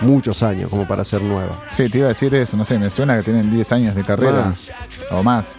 [0.00, 1.52] muchos años como para ser nueva.
[1.70, 4.04] Sí, te iba a decir eso, no sé, me suena que tienen 10 años de
[4.04, 4.52] carrera
[5.10, 5.56] o más.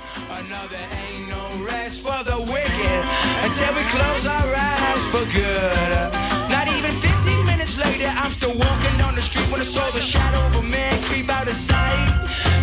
[5.18, 6.10] For good.
[6.50, 10.02] Not even 15 minutes later, I'm still walking on the street when I saw the
[10.02, 12.10] shadow of a man creep out of sight.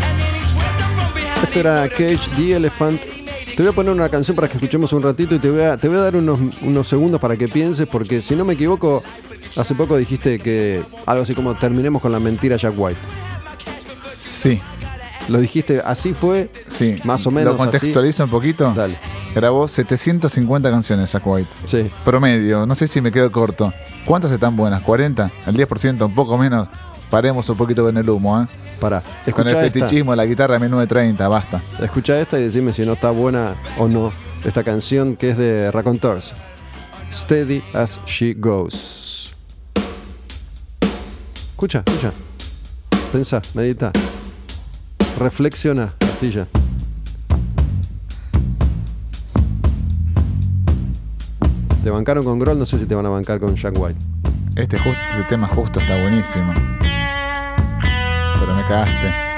[0.07, 1.43] And then he swept up from behind.
[1.45, 3.01] Este era Cage the Elephant.
[3.57, 5.77] Te voy a poner una canción para que escuchemos un ratito y te voy a,
[5.77, 9.03] te voy a dar unos, unos segundos para que pienses, porque si no me equivoco,
[9.57, 12.99] hace poco dijiste que algo así como terminemos con la mentira Jack White.
[14.19, 14.61] Sí,
[15.29, 17.01] Lo dijiste, así fue, sí.
[17.05, 18.73] Más o menos ¿Lo contextualizo un poquito?
[18.75, 18.97] Dale.
[19.35, 21.49] Grabó 750 canciones White.
[21.65, 21.91] Sí.
[22.05, 23.73] Promedio, no sé si me quedo corto.
[24.05, 24.83] ¿Cuántas están buenas?
[24.83, 25.31] ¿40?
[25.47, 26.05] ¿El 10%?
[26.05, 26.69] ¿Un poco menos?
[27.11, 28.47] Paremos un poquito con el humo, ¿eh?
[28.81, 29.03] Para.
[29.33, 31.61] Con el esta, fetichismo de la guitarra 1930, basta.
[31.81, 34.13] escucha esta y decime si no está buena o no
[34.45, 36.33] esta canción que es de Raconteurs.
[37.13, 39.37] Steady as she goes.
[41.53, 42.13] Escucha, escucha.
[43.13, 43.93] Pensa, medita.
[45.19, 46.47] Reflexiona, Castilla.
[51.83, 53.99] Te bancaron con Grohl, no sé si te van a bancar con Jack White.
[54.57, 56.53] Este, just- este tema justo está buenísimo.
[58.41, 59.34] Pero me cagaste.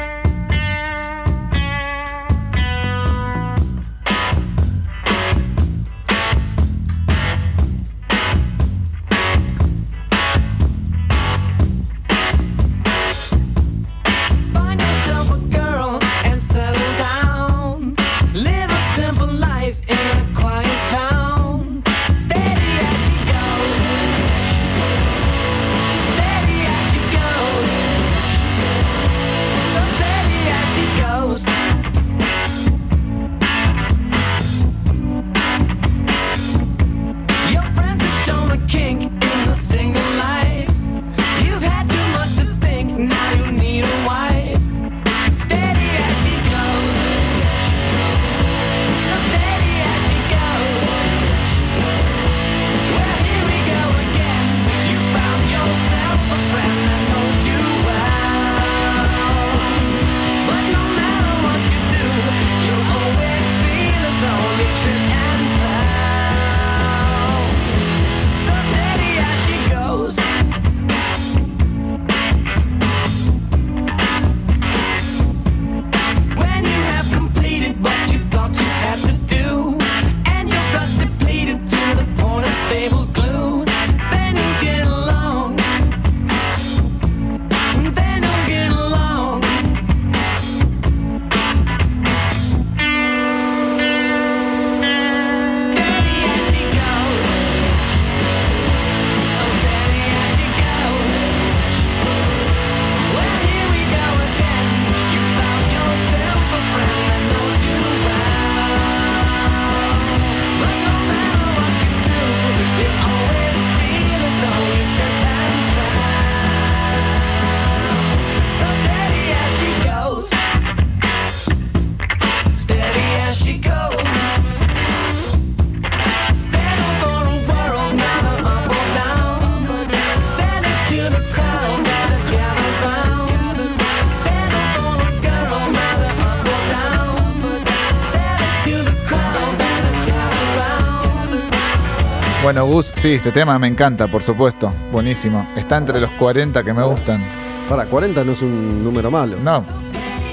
[142.57, 144.73] Bueno, Gus, sí, este tema me encanta, por supuesto.
[144.91, 145.47] Buenísimo.
[145.57, 147.23] Está entre los 40 que me gustan.
[147.69, 149.37] Para, 40 no es un número malo.
[149.45, 149.63] No,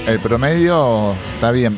[0.06, 1.76] el promedio está bien.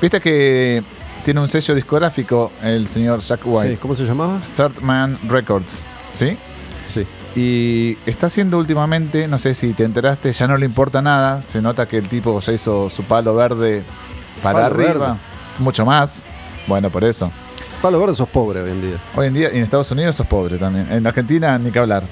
[0.00, 0.84] Viste que
[1.24, 3.78] tiene un sello discográfico el señor Jack Sí, White.
[3.78, 4.40] ¿Cómo se llamaba?
[4.56, 6.36] Third Man Records, ¿sí?
[6.94, 7.04] Sí.
[7.34, 11.42] Y está haciendo últimamente, no sé si te enteraste, ya no le importa nada.
[11.42, 13.82] Se nota que el tipo ya hizo su palo verde
[14.44, 15.06] para Palo arriba.
[15.06, 15.20] verde.
[15.58, 16.24] Mucho más.
[16.68, 17.32] Bueno, por eso.
[17.82, 18.96] Palo Verde sos pobre hoy en día.
[19.16, 20.86] Hoy en día, y en Estados Unidos sos pobre también.
[20.90, 22.04] En Argentina, ni que hablar.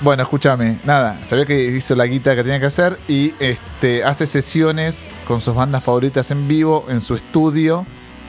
[0.00, 4.26] Bueno, escúchame, nada, sabía que hizo la guita que tenía que hacer y este, hace
[4.26, 7.86] sesiones con sus bandas favoritas en vivo en su estudio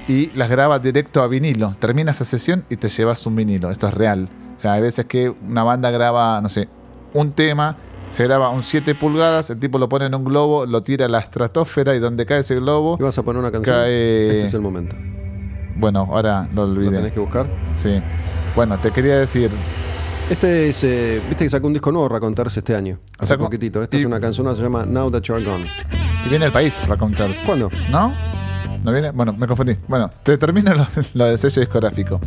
[0.07, 1.75] y las graba directo a vinilo.
[1.79, 3.71] Termina esa sesión y te llevas un vinilo.
[3.71, 4.29] Esto es real.
[4.55, 6.67] O sea, hay veces que una banda graba, no sé,
[7.13, 7.75] un tema,
[8.11, 11.09] se graba un 7 pulgadas, el tipo lo pone en un globo, lo tira a
[11.09, 13.75] la estratosfera y donde cae ese globo, ¿Y vas a poner una canción?
[13.75, 14.95] Cae- Este es el momento.
[15.75, 16.97] Bueno, ahora lo Lo olvidé.
[16.97, 17.47] tenés que buscar.
[17.73, 18.01] Sí.
[18.55, 19.49] Bueno, te quería decir,
[20.29, 22.97] Este es, eh, viste que sacó un disco nuevo, Racontarse, este año.
[23.19, 23.83] Hace Sacó- poquitito.
[23.83, 25.65] Esta y- es una canción que se llama Now That You're Gone.
[26.25, 27.39] Y viene al país, Racontars.
[27.45, 27.69] ¿Cuándo?
[27.91, 28.13] ¿No?
[28.83, 29.11] ¿No viene?
[29.11, 29.75] Bueno, me confundí.
[29.87, 32.21] Bueno, te termino lo, lo del sello discográfico.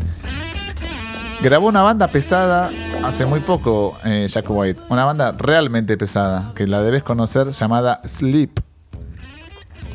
[1.43, 2.71] Grabó una banda pesada
[3.05, 4.81] hace muy poco, eh, Jack White.
[4.91, 8.59] Una banda realmente pesada, que la debes conocer, llamada Sleep.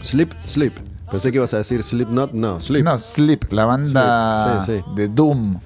[0.01, 0.73] Sleep, Sleep.
[1.11, 2.83] Pensé que ibas a decir Sleep Not, no, Sleep.
[2.85, 4.93] No, Sleep, la banda Sleep, sí, sí.
[4.95, 5.59] de Doom.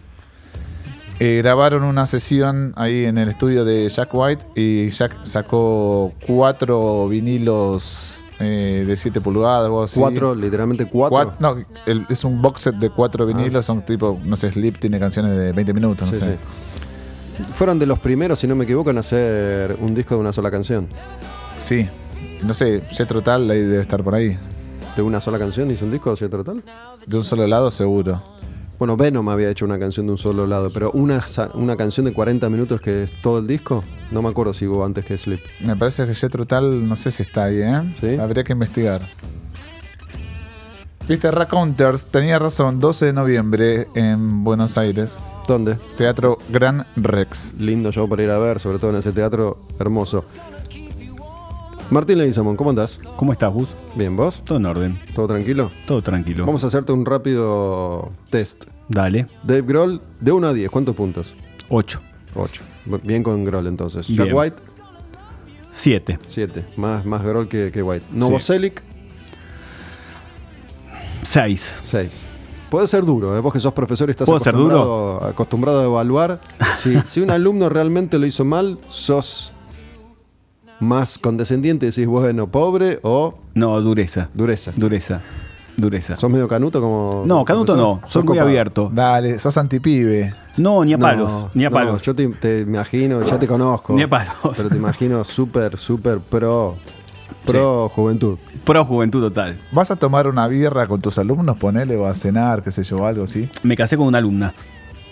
[1.19, 7.07] Eh, grabaron una sesión ahí en el estudio de Jack White y Jack sacó cuatro
[7.07, 9.97] vinilos eh, de 7 pulgadas o así.
[9.97, 11.17] Cuatro, literalmente cuatro.
[11.17, 11.53] Cuat- no,
[11.85, 15.37] el- es un box set de cuatro vinilos, son tipo, no sé, Sleep tiene canciones
[15.37, 16.33] de 20 minutos, no Sí, sé.
[16.33, 17.43] sí.
[17.53, 20.51] Fueron de los primeros, si no me equivoco, en hacer un disco de una sola
[20.51, 20.87] canción.
[21.57, 21.87] Sí.
[22.43, 24.37] No sé, Jetro Tal ahí debe estar por ahí.
[24.95, 26.63] ¿De una sola canción hizo un disco de otro tal?
[27.05, 28.21] De un solo lado, seguro.
[28.79, 31.23] Bueno, Venom había hecho una canción de un solo lado, pero una,
[31.53, 34.83] una canción de 40 minutos que es todo el disco, no me acuerdo si hubo
[34.83, 35.39] antes que Sleep.
[35.61, 37.95] Me parece que Jetro Tal, no sé si está ahí, ¿eh?
[37.99, 38.15] ¿Sí?
[38.15, 39.07] Habría que investigar.
[41.07, 45.77] Viste, Raconteurs tenía razón, 12 de noviembre en Buenos Aires, ¿Dónde?
[45.97, 47.53] Teatro Gran Rex.
[47.59, 50.23] Lindo show para ir a ver, sobre todo en ese teatro hermoso.
[51.91, 52.99] Martín Leguizamón, ¿cómo andás?
[53.15, 53.69] ¿Cómo estás, Gus?
[53.95, 54.41] Bien, ¿vos?
[54.43, 55.71] Todo en orden, ¿Todo tranquilo?
[55.85, 56.45] todo tranquilo.
[56.45, 58.65] Vamos a hacerte un rápido test.
[58.89, 61.35] Dale, Dave Grohl, de 1 a 10, ¿cuántos puntos?
[61.69, 62.01] 8,
[62.35, 62.61] 8.
[63.03, 64.07] Bien con Grohl entonces.
[64.07, 64.29] Jack.
[64.33, 64.55] White,
[65.71, 66.65] 7, 7.
[66.77, 68.05] Más, más Grohl que, que White.
[68.11, 68.81] Novoselic,
[71.23, 71.75] 6.
[71.81, 72.23] 6.
[72.69, 73.39] Puede ser duro, ¿eh?
[73.41, 76.41] vos que sos profesor y estás ¿Puedo ser acostumbrado, acostumbrado a evaluar.
[76.79, 79.54] Si, si un alumno realmente lo hizo mal, sos
[80.79, 84.29] más condescendiente y decís, bueno, pobre o No, dureza.
[84.33, 84.71] dureza.
[84.75, 85.21] Dureza.
[85.77, 86.15] Dureza.
[86.15, 87.23] ¿Sos medio canuto como.?
[87.25, 87.95] No, Canuto profesor?
[87.97, 88.47] no, ¿Sos soy muy copado?
[88.47, 88.89] abierto.
[88.93, 90.33] Dale, sos antipibe.
[90.55, 92.01] No, ni a No, palos, ni a no, palos.
[92.03, 93.93] yo te, te imagino, ya te conozco.
[93.93, 94.33] Ni a palos.
[94.55, 96.75] Pero te imagino súper, súper pro.
[97.45, 98.39] Pro juventud.
[98.63, 99.59] Pro juventud total.
[99.73, 103.05] ¿Vas a tomar una birra con tus alumnos, ponele, o a cenar, qué sé yo,
[103.05, 103.49] algo así?
[103.63, 104.53] Me casé con una alumna.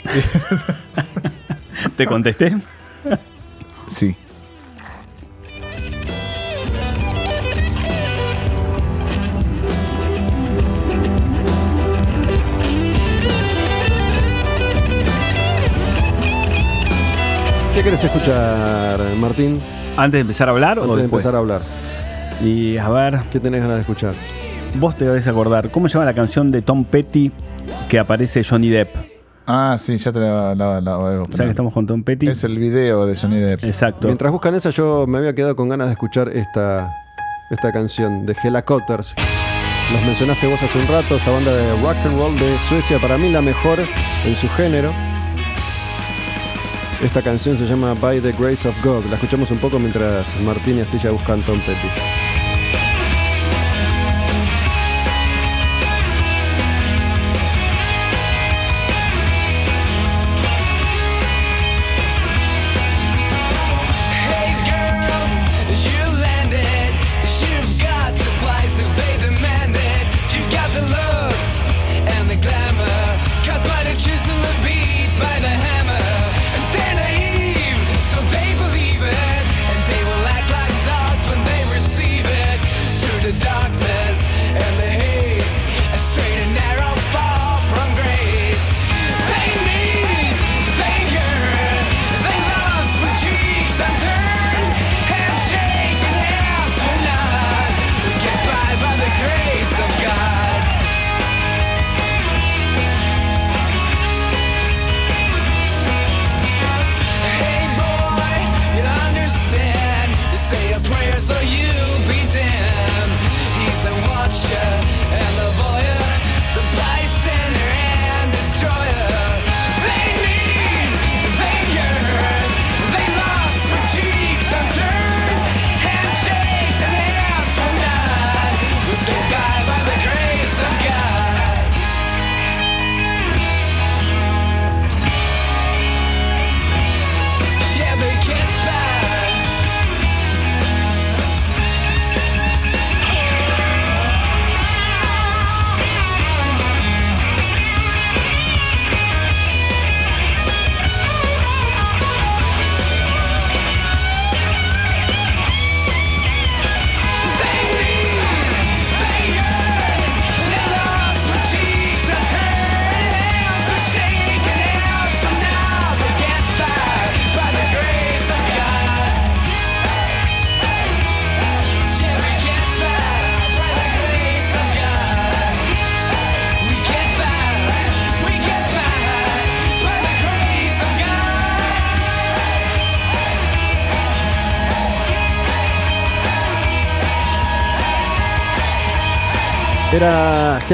[1.98, 2.56] ¿Te contesté?
[3.88, 4.16] Sí.
[17.84, 19.60] ¿Qué querés escuchar, Martín?
[19.98, 21.26] Antes de empezar a hablar Antes o de después.
[21.26, 21.62] empezar a hablar.
[22.42, 24.14] Y a ver, ¿Qué tenés ganas de escuchar?
[24.76, 25.70] vos te debes acordar.
[25.70, 27.32] ¿Cómo se llama la canción de Tom Petty
[27.90, 28.90] que aparece Johnny Depp?
[29.46, 31.36] Ah, sí, ya te la, la- la voy a O poner.
[31.38, 32.30] sea que estamos con Tom Petty.
[32.30, 33.66] Es el video de Johnny Depp.
[33.66, 34.08] Exacto.
[34.08, 36.90] Mientras buscan esa, yo me había quedado con ganas de escuchar esta,
[37.52, 39.14] esta canción de Helacotters.
[39.92, 43.18] Los mencionaste vos hace un rato, esta banda de rock and roll de Suecia, para
[43.18, 44.92] mí la mejor en su género.
[47.04, 49.04] Esta canción se llama By the Grace of God.
[49.10, 52.53] La escuchamos un poco mientras Martín y Astilla buscan Tom Petty.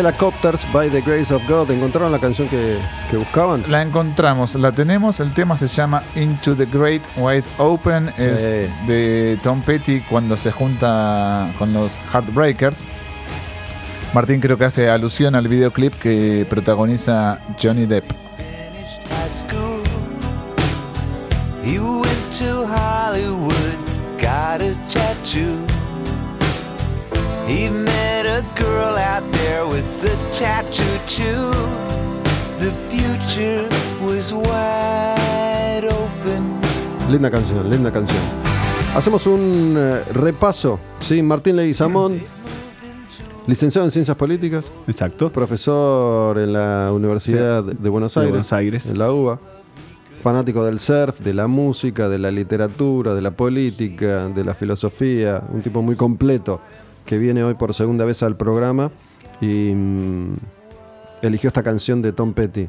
[0.09, 1.69] Helicopters by the Grace of God.
[1.69, 2.79] ¿Encontraron la canción que,
[3.11, 3.63] que buscaban?
[3.67, 5.19] La encontramos, la tenemos.
[5.19, 8.11] El tema se llama Into the Great Wide Open.
[8.17, 8.23] Sí.
[8.23, 12.83] Es de Tom Petty cuando se junta con los Heartbreakers.
[14.15, 18.28] Martín creo que hace alusión al videoclip que protagoniza Johnny Depp.
[30.39, 31.51] Tattoo too.
[32.59, 33.67] The future
[34.01, 37.11] was wide open.
[37.11, 38.21] Linda canción, linda canción.
[38.95, 40.79] Hacemos un eh, repaso.
[40.99, 42.21] Sí, Martín Leguizamón,
[43.47, 45.29] licenciado en Ciencias Políticas, Exacto.
[45.29, 48.85] profesor en la Universidad de Buenos De Aires, Buenos Aires.
[48.85, 49.39] en la UBA,
[50.23, 55.43] fanático del surf, de la música, de la literatura, de la política, de la filosofía,
[55.51, 56.61] un tipo muy completo
[57.05, 58.91] que viene hoy por segunda vez al programa
[59.41, 60.37] y mm,
[61.21, 62.67] eligió esta canción de Tom Petty.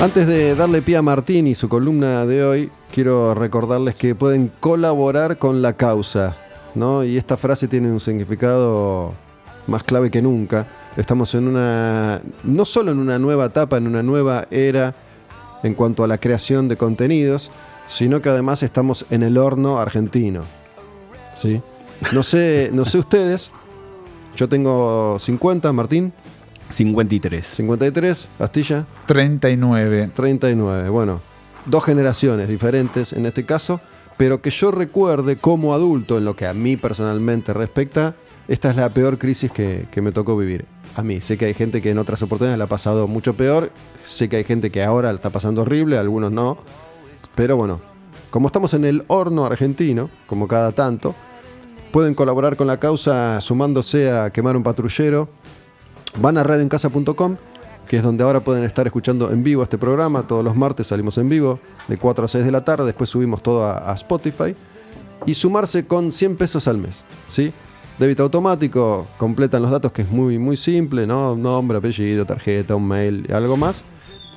[0.00, 4.50] Antes de darle pie a Martín y su columna de hoy, quiero recordarles que pueden
[4.60, 6.36] colaborar con la causa,
[6.74, 7.04] ¿no?
[7.04, 9.12] Y esta frase tiene un significado
[9.66, 10.66] más clave que nunca.
[10.96, 14.94] Estamos en una, no solo en una nueva etapa, en una nueva era
[15.62, 17.50] en cuanto a la creación de contenidos,
[17.86, 20.40] sino que además estamos en el horno argentino.
[21.34, 21.60] ¿Sí?
[22.12, 23.50] No sé, no sé ustedes.
[24.36, 26.12] Yo tengo 50, Martín,
[26.70, 27.44] 53.
[27.44, 28.86] 53, Astilla.
[29.06, 30.10] 39.
[30.14, 30.88] 39.
[30.88, 31.20] Bueno,
[31.66, 33.80] dos generaciones diferentes en este caso,
[34.16, 38.14] pero que yo recuerde como adulto, en lo que a mí personalmente respecta,
[38.48, 40.64] esta es la peor crisis que, que me tocó vivir.
[40.96, 43.70] A mí, sé que hay gente que en otras oportunidades la ha pasado mucho peor,
[44.02, 46.58] sé que hay gente que ahora la está pasando horrible, algunos no,
[47.34, 47.80] pero bueno,
[48.30, 51.14] como estamos en el horno argentino, como cada tanto,
[51.92, 55.28] pueden colaborar con la causa sumándose a quemar un patrullero,
[56.18, 57.36] van a radioencasa.com,
[57.88, 60.26] que es donde ahora pueden estar escuchando en vivo este programa.
[60.26, 63.42] Todos los martes salimos en vivo, de 4 a 6 de la tarde, después subimos
[63.42, 64.54] todo a, Spotify.
[65.26, 67.52] Y sumarse con 100 pesos al mes, ¿sí?
[67.98, 71.36] Débito automático, completan los datos, que es muy, muy simple, ¿no?
[71.36, 73.84] Nombre, apellido, tarjeta, un mail algo más.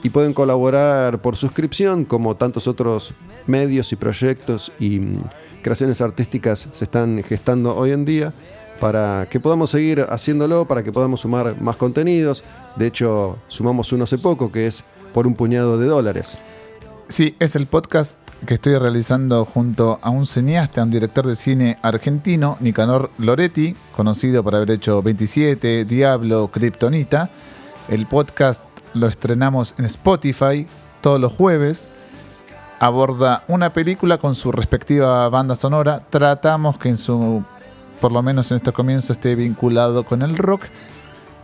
[0.03, 3.13] Y pueden colaborar por suscripción, como tantos otros
[3.47, 4.99] medios y proyectos y
[5.63, 8.33] creaciones artísticas se están gestando hoy en día
[8.79, 12.43] para que podamos seguir haciéndolo, para que podamos sumar más contenidos.
[12.75, 14.83] De hecho, sumamos uno hace poco, que es
[15.13, 16.37] por un puñado de dólares.
[17.07, 21.77] Sí, es el podcast que estoy realizando junto a un cineasta, un director de cine
[21.81, 27.29] argentino, Nicanor Loretti, conocido por haber hecho 27, Diablo, Kryptonita.
[27.87, 30.67] El podcast lo estrenamos en Spotify
[31.01, 31.89] todos los jueves.
[32.83, 36.01] Aborda una película con su respectiva banda sonora.
[36.09, 37.41] Tratamos que en su,
[38.01, 40.63] por lo menos en estos comienzos, esté vinculado con el rock.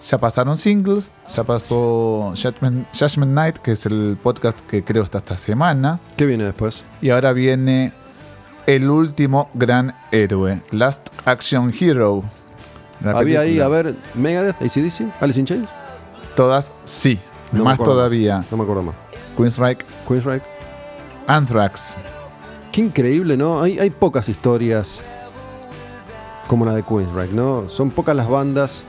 [0.05, 5.19] Ya pasaron singles, ya pasó Judgment, Judgment Night, que es el podcast que creo está
[5.19, 6.01] esta semana.
[6.17, 6.83] ¿Qué viene después?
[6.99, 7.93] Y ahora viene
[8.65, 12.21] el último gran héroe, Last Action Hero.
[13.05, 15.69] Había ahí, a ver, Megadeth, ACDC, Alice in Chains.
[16.35, 17.17] Todas sí,
[17.53, 18.43] No más acuerdo todavía.
[18.51, 18.95] No me acuerdo más.
[19.37, 20.58] Queensryche, Queensryche.
[21.29, 21.95] Anthrax.
[22.71, 23.61] Qué increíble, ¿no?
[23.61, 25.03] Hay, hay pocas historias
[26.47, 27.69] como la de Queensryche, ¿no?
[27.69, 28.81] Son pocas las bandas.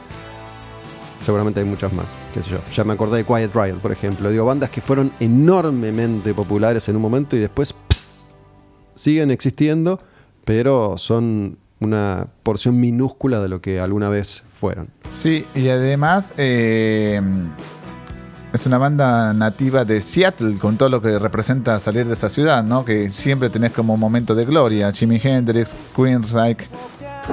[1.20, 2.59] Seguramente hay muchas más, qué sé yo.
[2.74, 4.30] Ya me acordé de Quiet Riot, por ejemplo.
[4.30, 8.34] Digo, bandas que fueron enormemente populares en un momento y después pss,
[8.95, 10.01] siguen existiendo,
[10.47, 14.88] pero son una porción minúscula de lo que alguna vez fueron.
[15.12, 17.20] Sí, y además eh,
[18.53, 22.64] es una banda nativa de Seattle, con todo lo que representa salir de esa ciudad,
[22.64, 22.84] ¿no?
[22.84, 24.90] Que siempre tenés como momento de gloria.
[24.90, 26.66] Jimi Hendrix, Queensryche,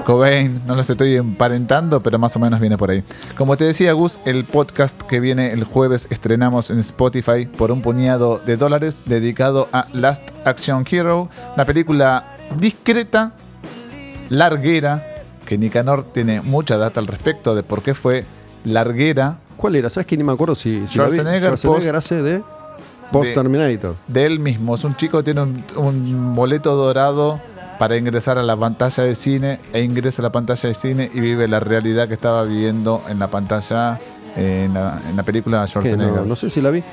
[0.06, 3.04] Cobain, no los estoy emparentando, pero más o menos viene por ahí.
[3.36, 7.82] Como te decía Gus, el podcast que viene el jueves estrenamos en Spotify por un
[7.82, 13.34] puñado de dólares dedicado a Last Action Hero, la película discreta,
[14.30, 15.04] larguera,
[15.46, 18.26] que Nicanor tiene mucha data al respecto de por qué fue
[18.66, 19.90] larguera ¿Cuál era?
[19.90, 21.12] ¿Sabes que ni me acuerdo si, si la vi?
[21.18, 22.44] Schwarzenegger, Schwarzenegger post- hace de
[23.12, 23.96] Post Terminator.
[24.08, 24.76] de él mismo.
[24.76, 27.40] Es un chico que tiene un, un boleto dorado
[27.80, 31.20] para ingresar a la pantalla de cine e ingresa a la pantalla de cine y
[31.20, 34.00] vive la realidad que estaba viviendo en la pantalla
[34.36, 36.14] en la, en la película Schwarzenegger.
[36.22, 36.84] no, no sé si la vi.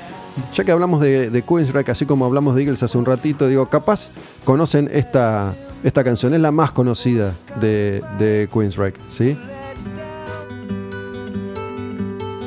[0.55, 3.67] Ya que hablamos de, de Queensryche, así como hablamos de Eagles hace un ratito, digo,
[3.67, 4.11] capaz
[4.43, 5.53] conocen esta,
[5.83, 9.37] esta canción, es la más conocida de, de Queensryche, ¿sí?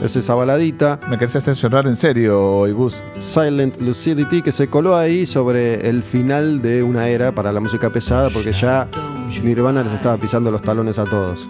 [0.03, 1.01] Es esa baladita.
[1.11, 3.03] Me querés hacer llorar en serio, Gus.
[3.19, 7.91] Silent Lucidity que se coló ahí sobre el final de una era para la música
[7.91, 8.89] pesada porque ya
[9.43, 11.49] Nirvana les estaba pisando los talones a todos.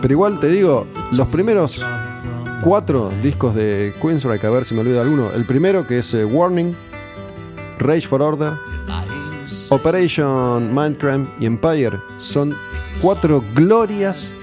[0.00, 1.84] Pero igual te digo, los primeros
[2.62, 5.30] cuatro discos de Queensryche, a ver si me olvido alguno.
[5.32, 6.74] El primero que es eh, Warning,
[7.78, 8.54] Rage for Order,
[9.70, 12.56] Operation Mindcrime y Empire son
[13.02, 14.34] cuatro glorias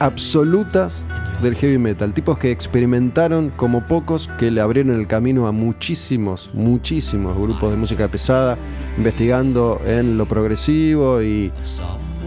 [0.00, 1.00] absolutas
[1.42, 2.14] del heavy metal.
[2.14, 7.76] Tipos que experimentaron como pocos, que le abrieron el camino a muchísimos, muchísimos grupos de
[7.76, 8.56] música pesada,
[8.96, 11.52] investigando en lo progresivo y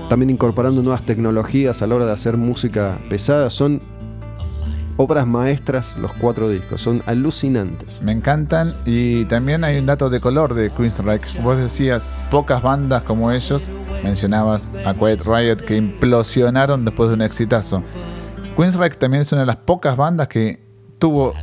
[0.10, 3.50] también incorporando nuevas tecnologías a la hora de hacer música pesada.
[3.50, 3.82] Son
[4.98, 8.02] obras maestras los cuatro discos, son alucinantes.
[8.02, 11.42] Me encantan y también hay un dato de color de Queensryche.
[11.42, 13.70] Vos decías pocas bandas como ellos,
[14.04, 17.84] mencionabas a Quiet Riot que implosionaron después de un exitazo.
[18.56, 20.60] Queensryche también es una de las pocas bandas que
[20.98, 21.34] tuvo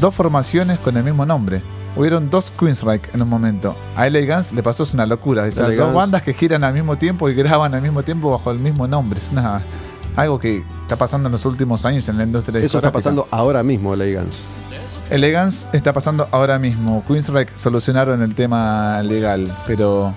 [0.00, 1.62] dos formaciones con el mismo nombre.
[1.96, 3.76] Hubieron dos Queensryche en un momento.
[3.96, 5.44] A LA Guns le pasó es una locura.
[5.44, 5.94] O sea, LA dos Guns.
[5.94, 9.18] bandas que giran al mismo tiempo y graban al mismo tiempo bajo el mismo nombre.
[9.18, 9.60] Es una,
[10.16, 13.62] algo que está pasando en los últimos años en la industria Eso está pasando ahora
[13.62, 14.38] mismo, Elegance.
[15.10, 17.04] Elegance está pasando ahora mismo.
[17.06, 20.14] Queensryche solucionaron el tema legal, pero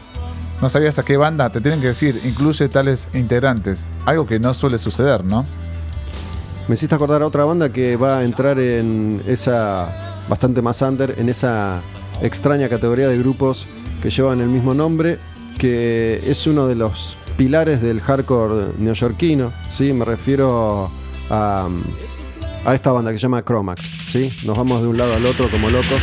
[0.61, 1.49] no sabías a qué banda.
[1.49, 3.85] Te tienen que decir, incluye tales integrantes.
[4.05, 5.45] Algo que no suele suceder, ¿no?
[6.67, 9.89] Me hiciste acordar a otra banda que va a entrar en esa,
[10.29, 11.81] bastante más under, en esa
[12.21, 13.67] extraña categoría de grupos
[14.01, 15.17] que llevan el mismo nombre,
[15.57, 19.91] que es uno de los pilares del hardcore neoyorquino, ¿sí?
[19.93, 20.91] Me refiero
[21.29, 21.67] a,
[22.65, 24.31] a esta banda que se llama Chromax, ¿sí?
[24.45, 26.01] Nos vamos de un lado al otro como locos.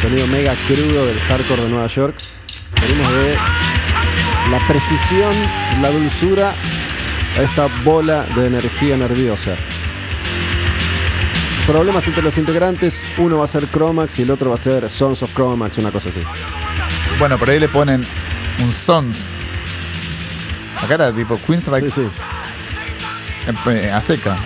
[0.00, 2.16] Sonido mega crudo del hardcore de Nueva York.
[2.80, 3.73] Venimos de
[4.50, 5.34] la precisión,
[5.80, 6.52] la dulzura
[7.38, 9.54] a esta bola de energía nerviosa.
[11.66, 14.90] Problemas entre los integrantes, uno va a ser Chromax y el otro va a ser
[14.90, 16.22] Sons of Chromax, una cosa así.
[17.18, 18.04] Bueno, por ahí le ponen
[18.62, 19.24] un Sons.
[20.82, 23.70] Acá era tipo Queensryche Sí, sí.
[23.70, 24.36] eh, a seca.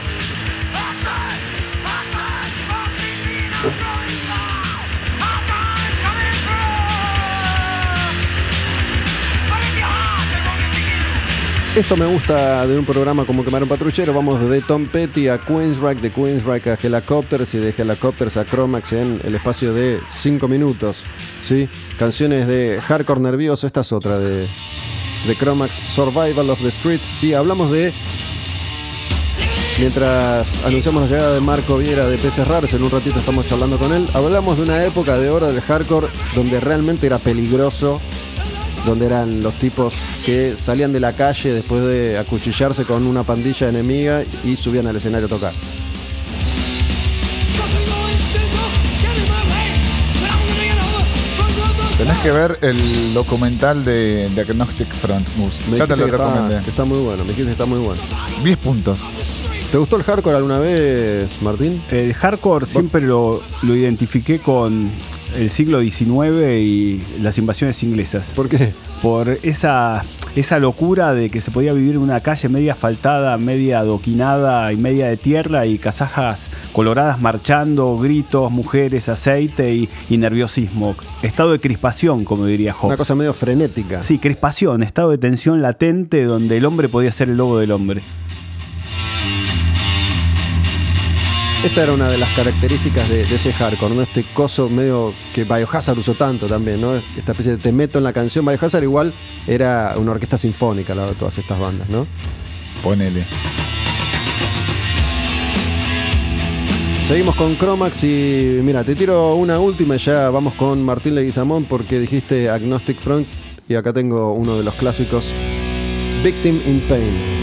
[11.78, 14.12] Esto me gusta de un programa como Quemar un Patrullero.
[14.12, 18.94] Vamos de Tom Petty a Queensryche, de Queensryche a Helicopters y de Helicopters a Chromax
[18.94, 21.04] en el espacio de 5 minutos.
[21.40, 21.68] ¿sí?
[21.96, 23.64] Canciones de hardcore nervioso.
[23.68, 24.48] Esta es otra de,
[25.24, 27.04] de Chromax, Survival of the Streets.
[27.04, 27.94] Sí, hablamos de.
[29.78, 33.78] Mientras anunciamos la llegada de Marco Viera de Peces Raros, en un ratito estamos charlando
[33.78, 34.08] con él.
[34.14, 38.00] Hablamos de una época de oro del hardcore donde realmente era peligroso
[38.88, 43.68] donde eran los tipos que salían de la calle después de acuchillarse con una pandilla
[43.68, 45.52] enemiga y subían al escenario a tocar.
[51.96, 55.26] Tenés que ver el documental de, de Agnostic Front.
[55.68, 56.62] Me Ya te lo que está- recomendé.
[56.64, 58.00] que está muy bueno, me dijiste que está muy bueno.
[58.44, 59.00] 10 puntos.
[59.72, 61.82] ¿Te gustó el hardcore alguna vez, Martín?
[61.90, 64.90] El hardcore siempre lo, lo identifiqué con
[65.36, 68.32] el siglo XIX y las invasiones inglesas.
[68.34, 68.72] ¿Por qué?
[69.02, 70.02] Por esa,
[70.34, 74.76] esa locura de que se podía vivir en una calle media asfaltada, media adoquinada y
[74.76, 80.96] media de tierra y casajas coloradas marchando, gritos, mujeres, aceite y, y nerviosismo.
[81.22, 82.96] Estado de crispación, como diría Una Hobbes.
[82.98, 84.02] cosa medio frenética.
[84.02, 88.02] Sí, crispación, estado de tensión latente donde el hombre podía ser el lobo del hombre.
[91.64, 94.02] Esta era una de las características de, de ese hardcore, ¿no?
[94.02, 96.94] Este coso medio que Biohazard usó tanto también, ¿no?
[96.94, 98.44] Esta especie de te meto en la canción.
[98.46, 99.12] Biohazard igual
[99.46, 102.06] era una orquesta sinfónica, la de todas estas bandas, ¿no?
[102.82, 103.26] Ponele.
[107.08, 111.64] Seguimos con Chromax y mira, te tiro una última y ya vamos con Martín Leguizamón
[111.64, 113.26] porque dijiste Agnostic Front
[113.68, 115.32] y acá tengo uno de los clásicos,
[116.22, 117.38] Victim in Pain.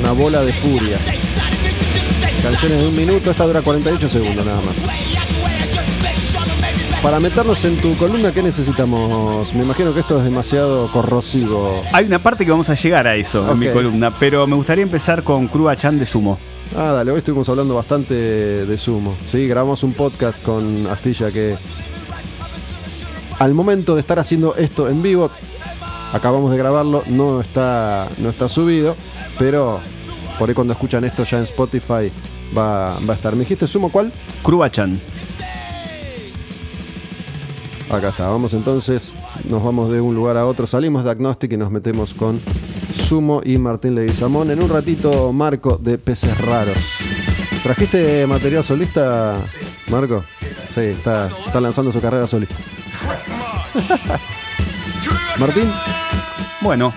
[0.00, 0.96] Una bola de furia.
[2.48, 4.74] Canciones de un minuto, esta dura 48 segundos nada más.
[7.02, 9.52] Para meternos en tu columna, ¿qué necesitamos?
[9.52, 11.84] Me imagino que esto es demasiado corrosivo.
[11.92, 14.82] Hay una parte que vamos a llegar a eso en mi columna, pero me gustaría
[14.82, 16.38] empezar con Crua Chan de Sumo.
[16.74, 19.14] Ah, dale, hoy estuvimos hablando bastante de sumo.
[19.26, 21.54] Sí, grabamos un podcast con Astilla que
[23.40, 25.30] al momento de estar haciendo esto en vivo,
[26.14, 28.96] acabamos de grabarlo, no está, no está subido,
[29.38, 29.80] pero
[30.38, 32.10] por ahí cuando escuchan esto ya en Spotify
[32.56, 33.32] va, va a estar.
[33.34, 34.12] ¿Me dijiste sumo cuál?
[34.42, 34.98] Crua Chan.
[37.90, 39.14] Acá está, vamos entonces,
[39.48, 43.40] nos vamos de un lugar a otro, salimos de Agnostic y nos metemos con Sumo
[43.42, 44.50] y Martín Leguizamón.
[44.50, 46.76] En un ratito, Marco de Peces Raros.
[47.62, 49.38] ¿Trajiste material solista,
[49.88, 50.22] Marco?
[50.68, 52.56] Sí, está, está lanzando su carrera solista.
[55.38, 55.72] Martín,
[56.60, 56.92] Bueno,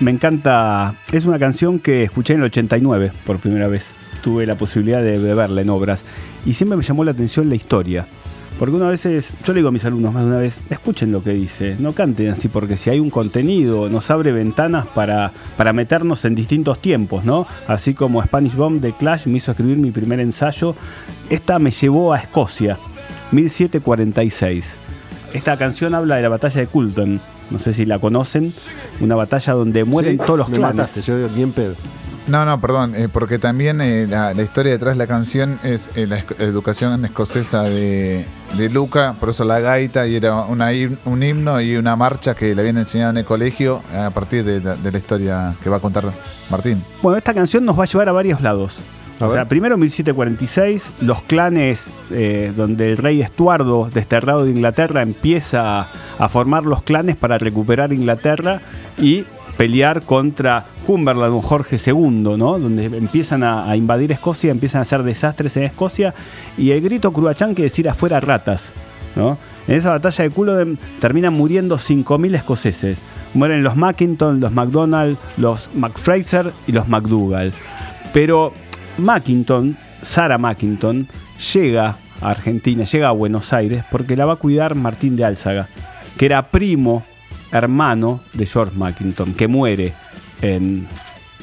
[0.00, 0.94] me encanta.
[1.12, 3.88] Es una canción que escuché en el 89 por primera vez.
[4.24, 6.02] Tuve la posibilidad de, de verla en obras.
[6.46, 8.06] Y siempre me llamó la atención la historia.
[8.58, 11.10] Porque una vez, es- yo le digo a mis alumnos más de una vez, escuchen
[11.12, 15.32] lo que dice, no canten así, porque si hay un contenido, nos abre ventanas para,
[15.56, 17.46] para meternos en distintos tiempos, ¿no?
[17.66, 20.76] Así como Spanish Bomb de Clash me hizo escribir mi primer ensayo,
[21.30, 22.78] esta me llevó a Escocia,
[23.32, 24.76] 1746.
[25.32, 27.20] Esta canción habla de la batalla de Culton,
[27.50, 28.52] no sé si la conocen,
[29.00, 30.76] una batalla donde mueren sí, todos los me clanes.
[30.76, 31.74] mataste, yo digo, bien pedo.
[32.26, 35.90] No, no, perdón, eh, porque también eh, la, la historia detrás de la canción es
[35.94, 38.24] eh, la educación escocesa de,
[38.56, 40.70] de Luca, por eso la gaita, y era una,
[41.04, 44.60] un himno y una marcha que le habían enseñado en el colegio a partir de
[44.60, 46.04] la, de la historia que va a contar
[46.50, 46.82] Martín.
[47.02, 48.78] Bueno, esta canción nos va a llevar a varios lados.
[49.20, 49.36] A o ver.
[49.36, 55.88] sea, primero en 1746, los clanes eh, donde el rey Estuardo, desterrado de Inglaterra, empieza
[56.18, 58.60] a formar los clanes para recuperar Inglaterra
[58.98, 59.24] y
[59.56, 62.58] pelear contra Humberland o Jorge II, ¿no?
[62.58, 66.14] Donde empiezan a, invadir Escocia, empiezan a hacer desastres en Escocia
[66.56, 68.72] y el grito cruachán quiere decir afuera ratas,
[69.16, 69.38] ¿no?
[69.66, 72.98] En esa batalla de Culloden terminan muriendo 5.000 escoceses.
[73.32, 77.52] Mueren los Mackinton, los MacDonald, los MacFraser y los MacDougall.
[78.12, 78.52] Pero
[78.98, 81.08] Mackinton, Sarah Mackinton,
[81.54, 85.68] llega a Argentina, llega a Buenos Aires porque la va a cuidar Martín de Álzaga,
[86.18, 87.04] que era primo,
[87.50, 89.94] hermano de George Mackinton, que muere
[90.44, 90.86] en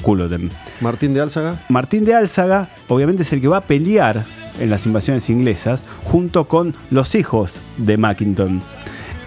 [0.00, 0.50] Culloden.
[0.80, 1.56] Martín de Álzaga.
[1.68, 4.24] Martín de Álzaga, obviamente, es el que va a pelear
[4.58, 8.62] en las invasiones inglesas junto con los hijos de Mackinton.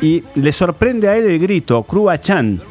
[0.01, 2.61] Y le sorprende a él el grito, Cruachan.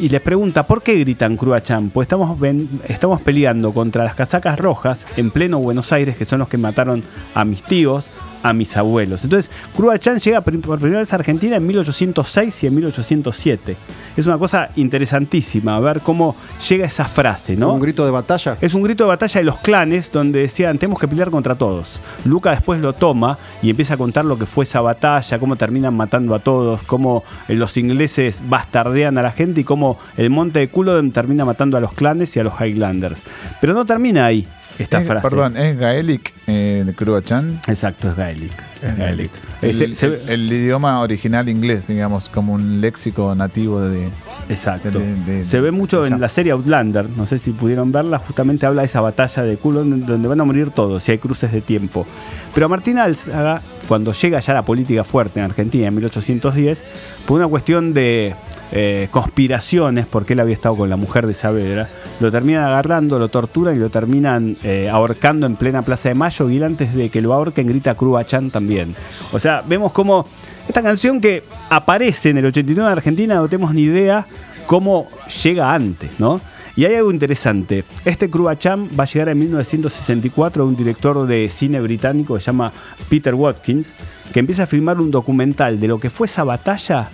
[0.00, 1.90] Y le pregunta, ¿por qué gritan Cruachan?
[1.90, 6.40] Pues estamos, ven- estamos peleando contra las casacas rojas en pleno Buenos Aires, que son
[6.40, 8.08] los que mataron a mis tíos,
[8.44, 9.24] a mis abuelos.
[9.24, 13.76] Entonces, Cruachan llega por primera vez a Argentina en 1806 y en 1807.
[14.18, 16.36] Es una cosa interesantísima ver cómo
[16.68, 17.72] llega esa frase, ¿no?
[17.72, 18.58] Un grito de batalla.
[18.60, 22.00] Es un grito de batalla de los clanes donde decían tenemos que pelear contra todos.
[22.26, 25.96] Luca después lo toma y empieza a contar lo que fue esa batalla, cómo terminan
[25.96, 30.58] matando a todos, cómo eh, los ingleses bastardean a la gente y cómo el monte
[30.58, 33.22] de Culloden termina matando a los clanes y a los Highlanders.
[33.62, 34.46] Pero no termina ahí
[34.78, 35.28] esta Es- frase.
[35.28, 37.60] Perdón, ¿es Gaelic eh, Cruachan?
[37.66, 38.52] Exacto, es Gaelic.
[38.82, 39.30] Es Gaelic.
[39.62, 44.08] El, idioma original inglés, digamos, como un léxico nativo de...
[44.50, 44.90] Exacto.
[44.98, 46.14] de- de- Se ve mucho allá.
[46.16, 49.56] en la serie Outlander, no sé si pudieron verla, justamente habla de esa batalla de
[49.56, 52.06] Culloden donde van a morir todos y hay cruces de tiempo.
[52.54, 56.84] Pero Martín Álzaga, cuando llega ya la política fuerte en Argentina en 1810,
[57.26, 58.34] por una cuestión de
[58.76, 63.28] eh, conspiraciones, porque él había estado con la mujer de Saavedra, lo terminan agarrando, lo
[63.28, 67.20] torturan y lo terminan eh, ahorcando en plena Plaza de Mayo y antes de que
[67.20, 68.96] lo ahorquen grita Cruachan también.
[69.32, 70.26] O sea, vemos como
[70.66, 74.26] esta canción que aparece en el 89 en Argentina, no tenemos ni idea
[74.66, 75.06] cómo
[75.44, 76.40] llega antes, ¿no?
[76.76, 77.84] Y hay algo interesante.
[78.04, 82.46] Este Cruachan va a llegar en 1964 a un director de cine británico que se
[82.46, 82.72] llama
[83.08, 83.92] Peter Watkins,
[84.32, 87.10] que empieza a filmar un documental de lo que fue esa batalla,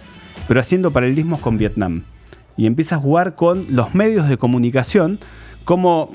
[0.51, 2.03] pero haciendo paralelismos con Vietnam.
[2.57, 5.21] Y empieza a jugar con los medios de comunicación,
[5.65, 6.11] como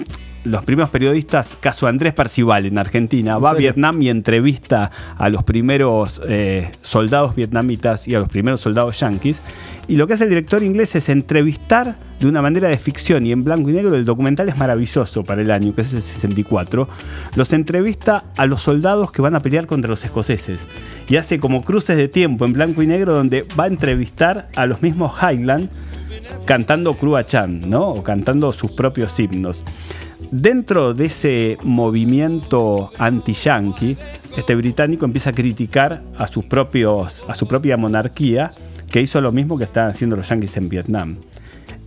[0.45, 3.53] los primeros periodistas, caso Andrés Percival en Argentina, ¿En va a?
[3.53, 9.41] Vietnam y entrevista a los primeros eh, soldados vietnamitas y a los primeros soldados yanquis.
[9.87, 13.31] Y lo que hace el director inglés es entrevistar de una manera de ficción y
[13.31, 13.95] en blanco y negro.
[13.95, 16.87] El documental es maravilloso para el año, que es el 64.
[17.35, 20.61] Los entrevista a los soldados que van a pelear contra los escoceses.
[21.07, 24.65] Y hace como cruces de tiempo en blanco y negro donde va a entrevistar a
[24.65, 25.69] los mismos Highland
[26.45, 27.89] cantando Cruachan, ¿no?
[27.89, 29.63] O cantando sus propios himnos.
[30.31, 33.97] Dentro de ese movimiento anti-yankee,
[34.37, 38.51] este británico empieza a criticar a, sus propios, a su propia monarquía,
[38.89, 41.17] que hizo lo mismo que estaban haciendo los yankees en Vietnam.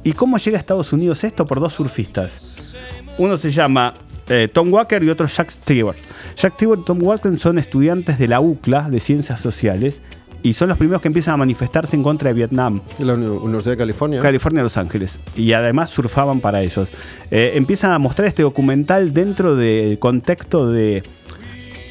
[0.04, 1.46] ¿Y cómo llega a Estados Unidos esto?
[1.46, 2.74] Por dos surfistas.
[3.18, 3.94] Uno se llama
[4.28, 5.96] eh, Tom Walker y otro Jack Stewart.
[6.36, 10.00] Jack Stewart y Tom Walker son estudiantes de la UCLA de Ciencias Sociales
[10.42, 12.80] y son los primeros que empiezan a manifestarse en contra de Vietnam.
[12.98, 14.20] La Uni- Universidad de California.
[14.20, 15.20] California, Los Ángeles.
[15.36, 16.88] Y además surfaban para ellos.
[17.30, 21.02] Eh, empiezan a mostrar este documental dentro del contexto de,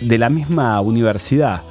[0.01, 1.63] de la misma universidad.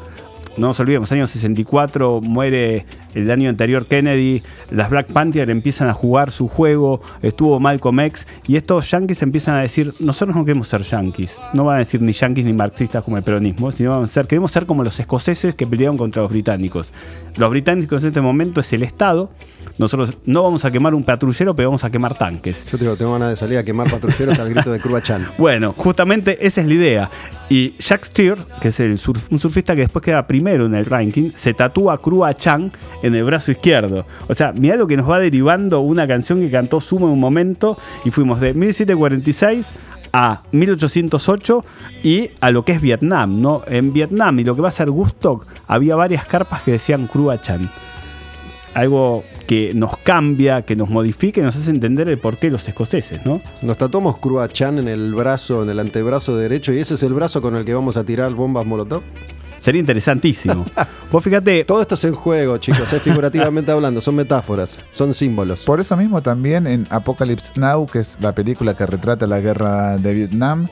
[0.59, 2.87] No nos olvidemos, año 64 muere
[3.17, 8.27] el año anterior Kennedy, las Black Panther empiezan a jugar su juego, estuvo Malcolm X,
[8.47, 12.03] y estos yankees empiezan a decir, nosotros no queremos ser yankees, no van a decir
[12.03, 14.99] ni yankees ni marxistas como el peronismo, sino vamos a ser, queremos ser como los
[15.01, 16.93] escoceses que pelearon contra los británicos.
[17.37, 19.31] Los británicos en este momento es el Estado,
[19.79, 22.65] nosotros no vamos a quemar un patrullero, pero vamos a quemar tanques.
[22.71, 25.27] Yo te digo, tengo ganas de salir a quemar patrulleros al grito de Curva Chan.
[25.39, 27.11] Bueno, justamente esa es la idea.
[27.51, 30.87] Y Jack Steer, que es el surf- un surfista que después queda primero en el
[30.87, 32.73] ranking, se tatúa Crua Chan
[33.07, 34.07] en el brazo izquierdo.
[34.29, 37.21] O sea, mirá lo que nos va derivando una canción que cantó Sumo en un
[37.21, 39.73] momento y fuimos de 1746
[40.13, 41.65] a 1808
[42.03, 43.63] y a lo que es Vietnam, ¿no?
[43.67, 47.41] En Vietnam y lo que va a ser Gustock, había varias carpas que decían Crua
[47.41, 47.71] Chan.
[48.75, 53.25] Algo que nos cambia, que nos modifica y nos hace entender el porqué los escoceses,
[53.25, 53.41] ¿no?
[53.63, 57.15] Nos tatuamos Crua Chan en el brazo, en el antebrazo derecho, y ese es el
[57.15, 59.03] brazo con el que vamos a tirar bombas molotov.
[59.59, 60.65] Sería interesantísimo.
[61.11, 65.65] Vos fíjate, Todo esto es en juego, chicos, es figurativamente hablando, son metáforas, son símbolos.
[65.65, 69.99] Por eso mismo también en Apocalypse Now, que es la película que retrata la guerra
[69.99, 70.69] de Vietnam,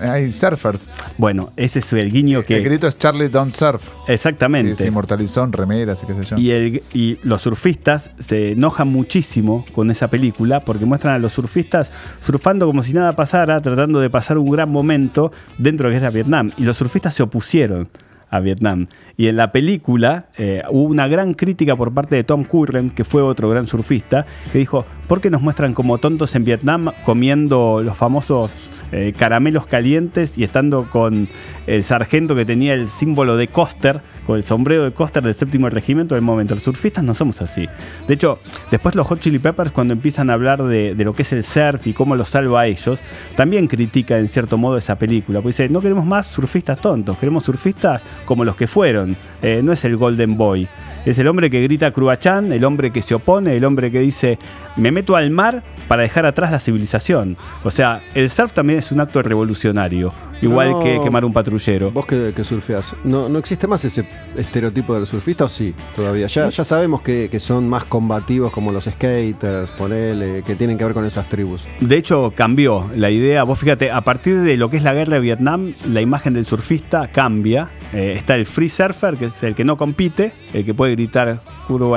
[0.00, 0.88] hay surfers.
[1.18, 2.60] bueno, ese es el guiño El que...
[2.60, 3.88] grito es Charlie Don't Surf.
[3.88, 4.86] Que se Exactamente.
[4.86, 6.36] inmortalizó en remeras y qué sé yo.
[6.36, 11.32] Y, el- y los surfistas se enojan muchísimo con esa película porque muestran a los
[11.32, 11.90] surfistas
[12.20, 16.04] surfando como si nada pasara, tratando de pasar un gran momento dentro de lo que
[16.04, 16.52] era Vietnam.
[16.56, 17.88] Y los surfistas se opusieron
[18.28, 18.88] a Vietnam.
[19.16, 23.04] Y en la película eh, hubo una gran crítica por parte de Tom Curren, que
[23.04, 27.80] fue otro gran surfista, que dijo, ¿por qué nos muestran como tontos en Vietnam comiendo
[27.84, 28.52] los famosos
[28.92, 31.28] eh, caramelos calientes y estando con
[31.66, 35.68] el sargento que tenía el símbolo de Coster, con el sombrero de Coster del séptimo
[35.68, 36.54] regimiento del momento?
[36.54, 37.68] Los surfistas no somos así.
[38.06, 38.38] De hecho,
[38.70, 41.86] después los Hot Chili Peppers, cuando empiezan a hablar de, lo que es el surf
[41.86, 43.00] y cómo los salva a ellos,
[43.36, 45.40] también critica en cierto modo esa película.
[45.40, 49.16] Porque dice, no queremos más surfistas tontos, queremos surfistas como los que fueron.
[49.42, 50.68] Eh, no es el Golden Boy.
[51.06, 54.40] Es el hombre que grita Cruachan, el hombre que se opone, el hombre que dice,
[54.74, 57.36] me meto al mar para dejar atrás la civilización.
[57.62, 60.12] O sea, el surf también es un acto revolucionario,
[60.42, 60.80] igual No.
[60.80, 61.90] que quemar un patrullero.
[61.90, 64.06] Vos que, que surfeás, ¿no, ¿no existe más ese
[64.36, 65.74] estereotipo del surfista o sí?
[65.94, 66.26] Todavía.
[66.26, 70.84] Ya, ya sabemos que, que son más combativos como los skaters, ponele, que tienen que
[70.84, 71.66] ver con esas tribus.
[71.80, 73.42] De hecho, cambió la idea.
[73.44, 76.46] Vos fíjate, a partir de lo que es la guerra de Vietnam, la imagen del
[76.46, 77.70] surfista cambia.
[77.92, 81.40] Eh, está el free surfer, que es el que no compite, el que puede gritar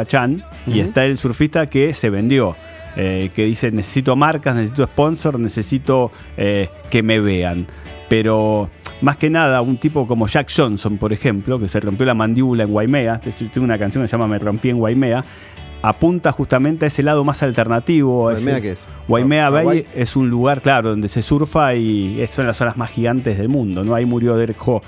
[0.08, 2.56] Chan, y está el surfista que se vendió.
[2.96, 7.68] eh, que dice necesito marcas, necesito sponsor, necesito eh, que me vean.
[8.10, 8.70] Pero
[9.02, 12.64] más que nada, un tipo como Jack Johnson, por ejemplo, que se rompió la mandíbula
[12.64, 15.24] en Waimea, tengo una canción que se llama Me rompí en Waimea,
[15.82, 18.26] apunta justamente a ese lado más alternativo.
[18.26, 18.86] ¿Waimea ese- qué es?
[19.08, 23.38] Waimea Bay es un lugar, claro, donde se surfa y son las olas más gigantes
[23.38, 23.94] del mundo, ¿no?
[23.96, 24.82] Ahí murió Derek Ho.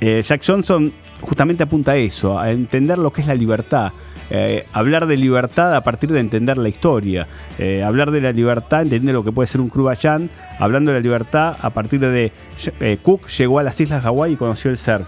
[0.00, 3.92] Eh, Jack Johnson justamente apunta a eso, a entender lo que es la libertad.
[4.34, 7.26] Eh, hablar de libertad a partir de entender la historia.
[7.58, 10.30] Eh, hablar de la libertad, entender lo que puede ser un Krubayan.
[10.58, 12.32] Hablando de la libertad a partir de
[12.80, 15.06] eh, Cook llegó a las Islas Hawái y conoció el surf.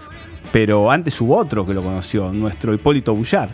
[0.51, 3.49] Pero antes hubo otro que lo conoció, nuestro Hipólito Bullar.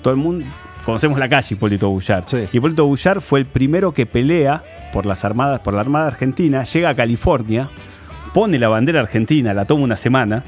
[0.00, 0.46] Todo el mundo
[0.86, 2.22] conocemos la calle Hipólito Bullar.
[2.24, 2.48] Sí.
[2.50, 6.88] Hipólito Bullar fue el primero que pelea por las armadas, por la Armada Argentina, llega
[6.88, 7.68] a California,
[8.32, 10.44] pone la bandera argentina, la toma una semana,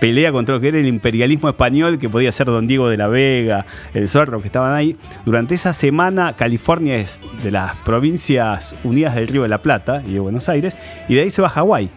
[0.00, 3.06] pelea contra lo que era el imperialismo español, que podía ser Don Diego de la
[3.06, 4.96] Vega, el Zorro, que estaban ahí.
[5.24, 10.14] Durante esa semana, California es de las provincias unidas del Río de la Plata y
[10.14, 10.78] de Buenos Aires,
[11.08, 11.90] y de ahí se va a Hawái.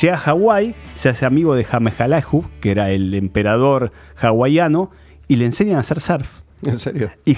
[0.00, 4.90] Llega a Hawái, se hace amigo de Jamejalahu, que era el emperador hawaiano,
[5.28, 6.40] y le enseñan a hacer surf.
[6.62, 7.10] ¿En serio?
[7.24, 7.36] Y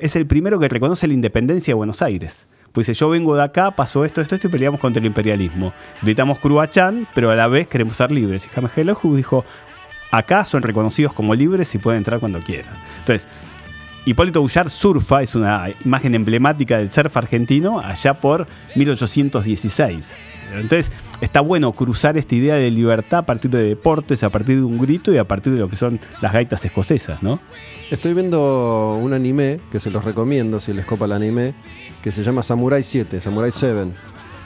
[0.00, 2.46] es el primero que reconoce la independencia de Buenos Aires.
[2.72, 5.72] Pues dice, yo vengo de acá, pasó esto, esto, esto y peleamos contra el imperialismo.
[6.00, 8.46] Gritamos Cruachan, pero a la vez queremos ser libres.
[8.46, 9.44] Y Jamejalahu dijo,
[10.10, 12.74] acá son reconocidos como libres y pueden entrar cuando quieran.
[13.00, 13.28] Entonces,
[14.04, 20.16] Hipólito Bullar surfa, es una imagen emblemática del surf argentino, allá por 1816.
[20.54, 24.62] Entonces, está bueno cruzar esta idea de libertad a partir de deportes, a partir de
[24.64, 27.38] un grito y a partir de lo que son las gaitas escocesas, ¿no?
[27.90, 31.54] Estoy viendo un anime que se los recomiendo si les copa el anime,
[32.02, 33.92] que se llama Samurai 7, Samurai 7,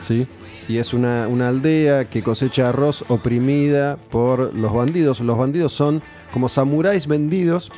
[0.01, 0.27] ¿sí?
[0.69, 5.21] Y es una, una aldea que cosecha arroz oprimida por los bandidos.
[5.21, 6.03] Los bandidos son
[6.33, 7.71] como samuráis vendidos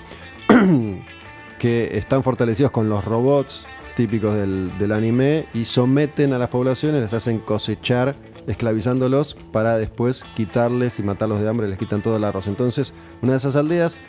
[1.58, 7.02] que están fortalecidos con los robots típicos del, del anime y someten a las poblaciones,
[7.02, 8.14] les hacen cosechar
[8.46, 12.46] esclavizándolos para después quitarles y matarlos de hambre, les quitan todo el arroz.
[12.46, 14.00] Entonces, una de esas aldeas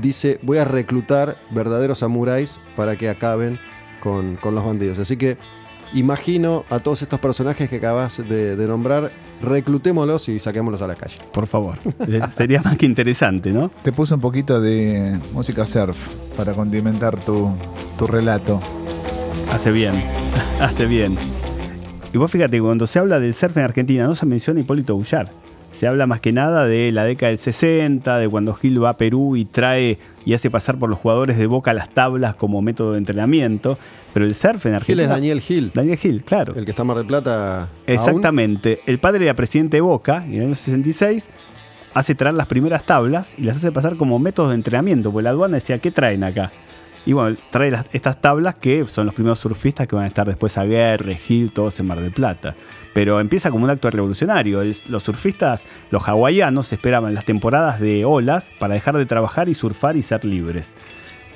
[0.00, 3.58] dice, voy a reclutar verdaderos samuráis para que acaben
[4.02, 4.98] con, con los bandidos.
[4.98, 5.36] Así que
[5.92, 9.10] imagino a todos estos personajes que acabas de, de nombrar,
[9.42, 11.16] reclutémoslos y saquémoslos a la calle.
[11.32, 11.78] Por favor.
[12.06, 13.70] Eh, Sería más que interesante, ¿no?
[13.82, 17.50] Te puse un poquito de música surf para condimentar tu,
[17.98, 18.60] tu relato.
[19.52, 19.92] Hace bien,
[20.60, 21.16] hace bien.
[22.12, 25.30] Y vos fíjate, cuando se habla del surf en Argentina no se menciona Hipólito Bullar.
[25.72, 28.92] Se habla más que nada de la década del 60, de cuando Gil va a
[28.94, 32.92] Perú y trae y hace pasar por los jugadores de Boca las tablas como método
[32.92, 33.78] de entrenamiento.
[34.12, 35.02] Pero el surf en Gil Argentina...
[35.04, 36.54] es Daniel Gil, Daniel Gil, claro.
[36.56, 37.60] el que está en Mar del Plata.
[37.62, 37.68] aún.
[37.86, 38.80] Exactamente.
[38.86, 41.30] El padre era presidente de Boca y en el año 66
[41.94, 45.30] hace traer las primeras tablas y las hace pasar como métodos de entrenamiento, porque la
[45.30, 46.50] aduana decía, ¿qué traen acá?
[47.06, 50.26] Y bueno, trae las- estas tablas que son los primeros surfistas que van a estar
[50.26, 52.54] después a Guerre, Gil, todos en Mar del Plata.
[52.92, 54.62] Pero empieza como un acto revolucionario.
[54.88, 59.96] Los surfistas, los hawaianos, esperaban las temporadas de olas para dejar de trabajar y surfar
[59.96, 60.74] y ser libres.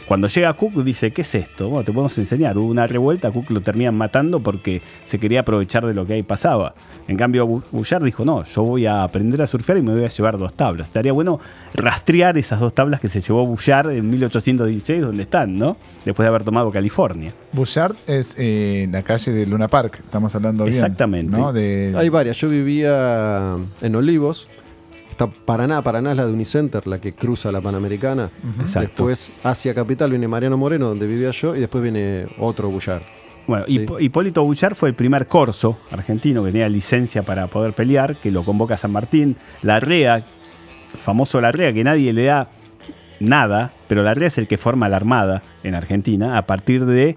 [0.07, 1.71] Cuando llega Cook dice, ¿qué es esto?
[1.71, 2.59] Bueno, te podemos enseñar.
[2.59, 6.23] Hubo una revuelta, Cook lo terminan matando porque se quería aprovechar de lo que ahí
[6.23, 6.75] pasaba.
[7.09, 10.05] En cambio, Bu- Bullard dijo, no, yo voy a aprender a surfear y me voy
[10.05, 10.89] a llevar dos tablas.
[10.89, 11.41] Estaría bueno
[11.75, 15.77] rastrear esas dos tablas que se llevó Bullard en 1816, donde están, ¿no?
[16.05, 17.33] Después de haber tomado California.
[17.53, 20.77] Bouchard es eh, la calle de Luna Park, estamos hablando bien.
[20.77, 21.35] Exactamente.
[21.35, 21.53] ¿no?
[21.53, 22.37] De, Hay varias.
[22.37, 24.49] Yo vivía en Olivos.
[25.15, 28.31] Está Paraná, Paraná es la de Unicenter, la que cruza la Panamericana.
[28.81, 33.03] Después hacia Capital viene Mariano Moreno, donde vivía yo, y después viene otro Bullard.
[33.47, 33.87] Bueno, Sí.
[34.01, 38.43] Hipólito Bullard fue el primer corso argentino que tenía licencia para poder pelear, que lo
[38.43, 39.37] convoca a San Martín.
[39.63, 40.25] La REA,
[41.01, 42.49] famoso La REA, que nadie le da
[43.21, 47.17] nada, pero la REA es el que forma la Armada en Argentina a partir de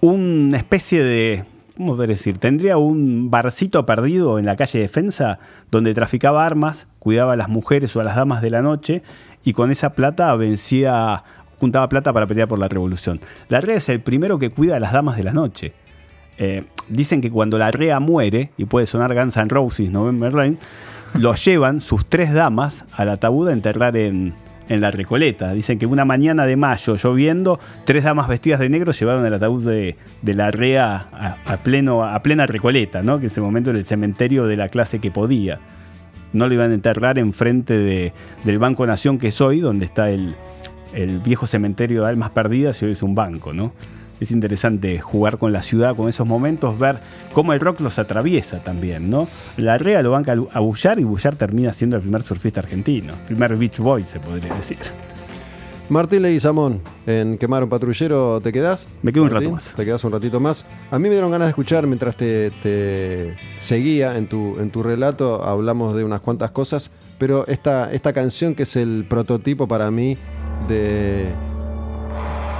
[0.00, 1.44] una especie de.
[1.76, 2.38] ¿Cómo decir?
[2.38, 5.38] Tendría un barcito perdido en la calle Defensa
[5.70, 9.02] donde traficaba armas, cuidaba a las mujeres o a las damas de la noche
[9.42, 11.24] y con esa plata vencía,
[11.58, 13.18] juntaba plata para pelear por la revolución.
[13.48, 15.72] La REA es el primero que cuida a las damas de la noche.
[16.38, 20.58] Eh, dicen que cuando la REA muere, y puede sonar Guns N' Roses, November Rain,
[21.14, 24.34] lo llevan sus tres damas al ataúd a enterrar en,
[24.68, 25.52] en la Recoleta.
[25.54, 29.66] Dicen que una mañana de mayo, lloviendo, tres damas vestidas de negro llevaron el ataúd
[29.66, 33.18] de, de la REA a, a pleno, a plena Recoleta, ¿no?
[33.18, 35.58] que en ese momento era el cementerio de la clase que podía.
[36.32, 38.12] No lo iban a enterrar enfrente de,
[38.44, 40.34] del Banco Nación que es hoy, donde está el,
[40.94, 43.72] el viejo cementerio de almas perdidas y hoy es un banco, ¿no?
[44.20, 47.00] Es interesante jugar con la ciudad, con esos momentos, ver
[47.32, 49.26] cómo el rock los atraviesa también, ¿no?
[49.56, 53.56] La REA lo banca a Bullar y Bullar termina siendo el primer surfista argentino, primer
[53.56, 54.78] Beach Boy, se podría decir.
[55.88, 58.88] Martín Leguizamón, en Quemar un Patrullero, ¿te quedás?
[59.02, 59.74] Me quedo un rato más.
[59.74, 60.64] Te quedás un ratito más.
[60.90, 64.82] A mí me dieron ganas de escuchar mientras te, te seguía en tu, en tu
[64.82, 69.90] relato, hablamos de unas cuantas cosas, pero esta, esta canción que es el prototipo para
[69.90, 70.16] mí
[70.66, 71.28] de,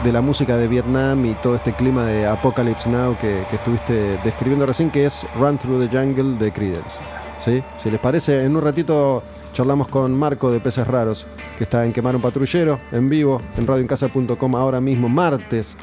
[0.04, 4.18] de la música de Vietnam y todo este clima de Apocalypse Now que, que estuviste
[4.24, 6.98] describiendo recién, que es Run Through the Jungle de Creedence.
[7.44, 7.62] ¿Sí?
[7.82, 11.26] Si les parece, en un ratito charlamos con Marco de Peces Raros,
[11.58, 15.76] que está en Quemar un Patrullero, en vivo, en radioencasa.com ahora mismo, martes,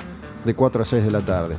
[0.46, 1.58] de 4 a 6 de la tarde.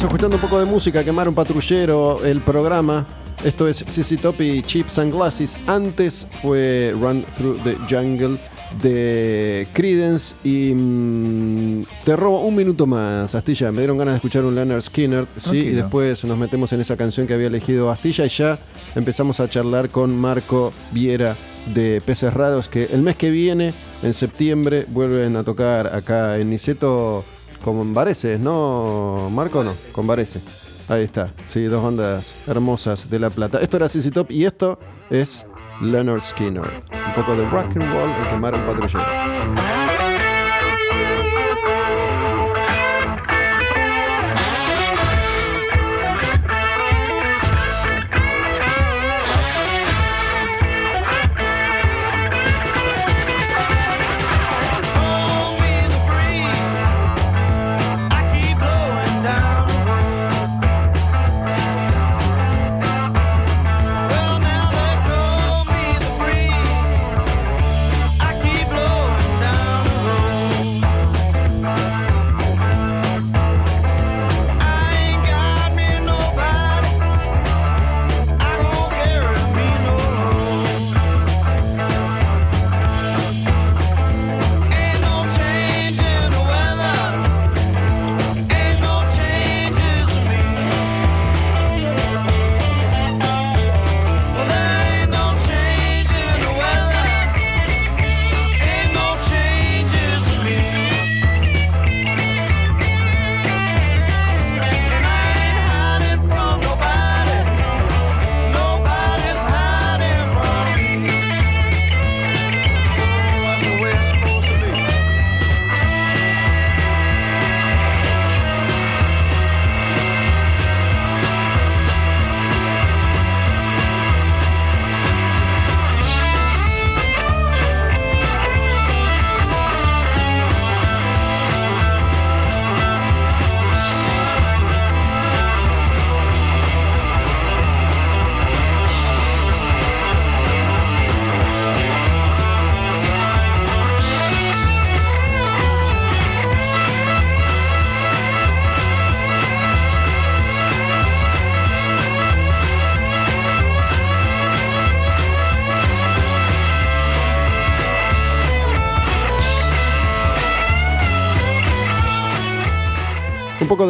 [0.00, 3.06] Estamos escuchando un poco de música, quemar un patrullero, el programa.
[3.44, 5.58] Esto es CC Top y Cheap Sunglasses.
[5.66, 8.38] Antes fue Run Through the Jungle
[8.80, 13.70] de Credence y mm, te robo un minuto más, Astilla.
[13.72, 16.96] Me dieron ganas de escuchar un Leonard Skinner, sí, y después nos metemos en esa
[16.96, 18.58] canción que había elegido Astilla y ya
[18.94, 21.36] empezamos a charlar con Marco Viera
[21.74, 26.48] de Peces Raros que el mes que viene, en septiembre, vuelven a tocar acá en
[26.48, 27.22] Niceto
[27.64, 29.28] con Vareces, ¿no?
[29.30, 30.40] Marco no, con Varese.
[30.88, 33.60] Ahí está, sí, dos bandas hermosas de La Plata.
[33.60, 34.78] Esto era CC Top y esto
[35.08, 35.46] es
[35.80, 36.82] Leonard Skinner.
[37.06, 39.79] Un poco de rock and roll, el quemar un.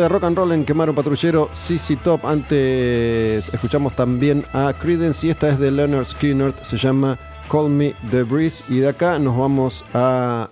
[0.00, 2.24] De rock and roll en Quemar un Patrullero, CC Top.
[2.24, 7.18] Antes escuchamos también a Credence y esta es de Leonard Skinner, se llama
[7.50, 8.64] Call Me the Breeze.
[8.68, 10.50] Y de acá nos vamos a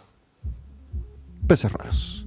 [1.47, 2.18] Peces Raros.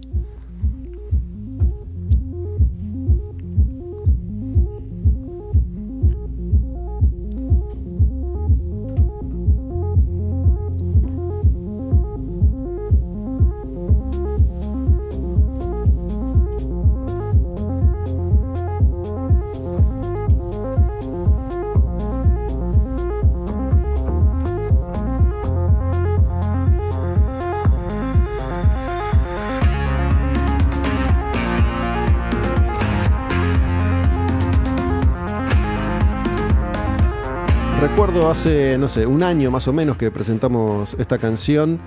[38.21, 41.79] Recuerdo hace, no sé, un año más o menos que presentamos esta canción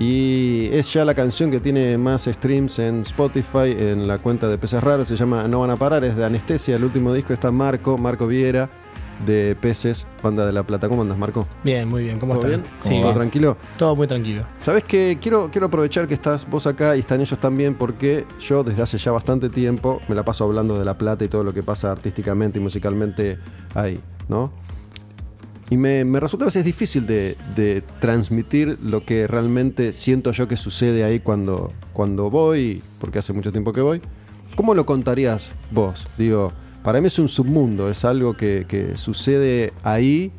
[0.00, 4.56] y es ya la canción que tiene más streams en Spotify en la cuenta de
[4.56, 5.06] Peces Raros.
[5.08, 6.76] Se llama No Van a Parar, es de Anestesia.
[6.76, 8.70] El último disco está Marco, Marco Viera
[9.26, 10.88] de Peces, Banda de la Plata.
[10.88, 11.46] ¿Cómo andas, Marco?
[11.62, 12.18] Bien, muy bien.
[12.18, 12.62] ¿Cómo ¿Todo están?
[12.62, 12.72] bien?
[12.80, 13.14] Sí, ¿Todo bien.
[13.14, 13.56] tranquilo?
[13.76, 14.46] todo muy tranquilo.
[14.56, 18.64] Sabes que quiero, quiero aprovechar que estás vos acá y están ellos también porque yo
[18.64, 21.52] desde hace ya bastante tiempo me la paso hablando de La Plata y todo lo
[21.52, 23.36] que pasa artísticamente y musicalmente
[23.74, 24.00] ahí,
[24.30, 24.61] ¿no?
[25.72, 31.02] Y me, resulta a veces difícil de, transmitir lo que realmente siento yo que sucede
[31.02, 34.02] ahí cuando, cuando voy, porque hace mucho tiempo que voy.
[34.54, 36.06] ¿Cómo lo contarías vos?
[36.18, 40.30] Digo, para mí es un submundo, es algo que, que sucede ahí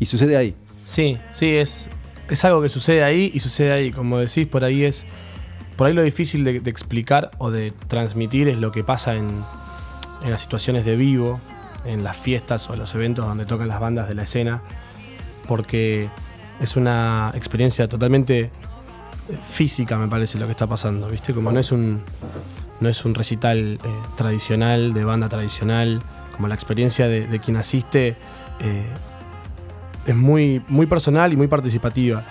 [0.00, 0.56] y sucede ahí.
[0.84, 1.88] Sí, sí, es,
[2.28, 3.92] es algo que sucede ahí y sucede ahí.
[3.92, 5.06] Como decís, por ahí es.
[5.76, 9.44] Por ahí lo difícil de, de explicar o de transmitir es lo que pasa en,
[10.24, 11.38] en las situaciones de vivo,
[11.86, 14.62] en las fiestas o los eventos donde tocan las bandas de la escena.
[15.46, 16.08] Porque
[16.60, 18.50] es una experiencia totalmente
[19.48, 21.08] física, me parece, lo que está pasando.
[21.08, 21.32] ¿Viste?
[21.32, 22.02] Como no es un.
[22.78, 26.02] No es un recital eh, tradicional, de banda tradicional,
[26.34, 28.16] como la experiencia de, de quien asiste
[28.60, 28.86] eh,
[30.06, 32.24] es muy, muy personal y muy participativa.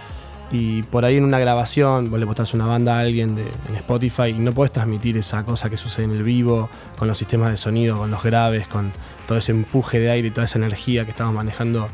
[0.51, 3.75] Y por ahí en una grabación, vos le mostrás una banda a alguien de, en
[3.75, 7.51] Spotify y no podés transmitir esa cosa que sucede en el vivo, con los sistemas
[7.51, 8.91] de sonido, con los graves, con
[9.27, 11.89] todo ese empuje de aire y toda esa energía que estamos manejando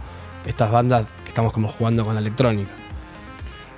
[0.46, 2.72] estas bandas que estamos como jugando con la electrónica.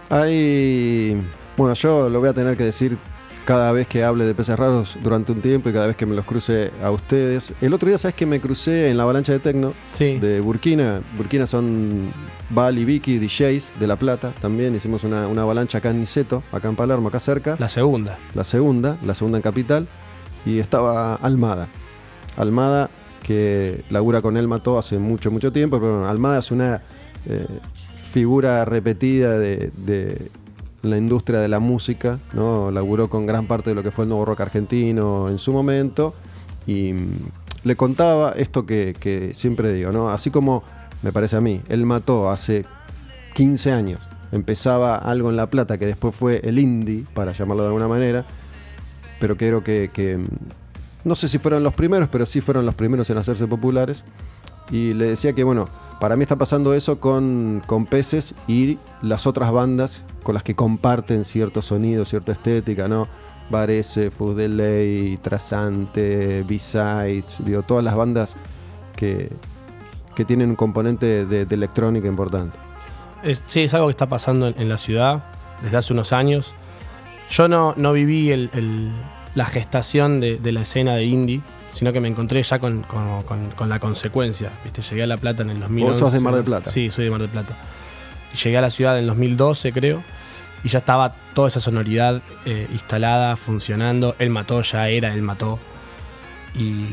[0.10, 1.22] Hay.
[1.56, 2.98] Bueno, yo lo voy a tener que decir
[3.46, 6.16] cada vez que hable de peces raros durante un tiempo y cada vez que me
[6.16, 7.54] los cruce a ustedes.
[7.62, 11.02] El otro día, ¿sabes que me crucé en la avalancha de Tecno Sí, de Burkina?
[11.18, 12.12] Burkina son
[12.50, 14.32] Val y Vicky, DJs de La Plata.
[14.42, 17.56] También hicimos una, una avalancha acá en Niceto, acá en Palermo, acá cerca.
[17.60, 18.18] la segunda.
[18.34, 19.88] la segunda, la segunda en Capital,
[20.46, 21.68] y estaba Almada.
[22.38, 22.90] Almada,
[23.24, 26.82] que labura con él mató hace mucho, mucho tiempo, pero bueno, Almada es una
[27.28, 27.46] eh,
[28.12, 30.30] figura repetida de, de
[30.84, 32.70] la industria de la música, ¿no?
[32.72, 36.14] Laburó con gran parte de lo que fue el nuevo rock argentino en su momento,
[36.68, 37.20] y mm,
[37.64, 40.10] le contaba esto que, que siempre digo, ¿no?
[40.10, 40.64] Así como
[41.02, 42.66] me parece a mí, él mató hace
[43.34, 44.00] 15 años.
[44.32, 48.26] Empezaba algo en La Plata que después fue el indie, para llamarlo de alguna manera,
[49.20, 53.10] pero creo que, mm, no sé si fueron los primeros, pero sí fueron los primeros
[53.10, 54.04] en hacerse populares.
[54.74, 55.70] Y le decía que, bueno,
[56.00, 60.56] para mí está pasando eso con, con Peces y las otras bandas con las que
[60.56, 63.08] comparten cierto sonido, cierta estética, ¿no?
[63.52, 68.36] Varese, Fus Delay, Trasante, B-Sides, digo, todas las bandas
[68.96, 69.30] que,
[70.16, 72.58] que tienen un componente de, electrónica importante.
[73.46, 75.24] Sí, es algo que está pasando en, la ciudad
[75.62, 76.56] desde hace unos años.
[77.30, 78.92] Yo no, no viví el-
[79.36, 81.42] la gestación de la escena de indie,
[81.74, 84.52] sino que me encontré ya con, con- con- con la consecuencia.
[84.64, 84.82] ¿viste?
[84.82, 86.00] Llegué a La Plata en el 2011.
[86.00, 86.72] sos de Mar del Plata.
[86.72, 87.56] Sí, soy de Mar del Plata.
[88.34, 90.02] Y llegué a la ciudad en el 2012, creo,
[90.64, 94.16] y ya estaba toda esa sonoridad eh, instalada, funcionando.
[94.20, 95.60] Él mató, ya era, él mató.
[96.56, 96.86] Y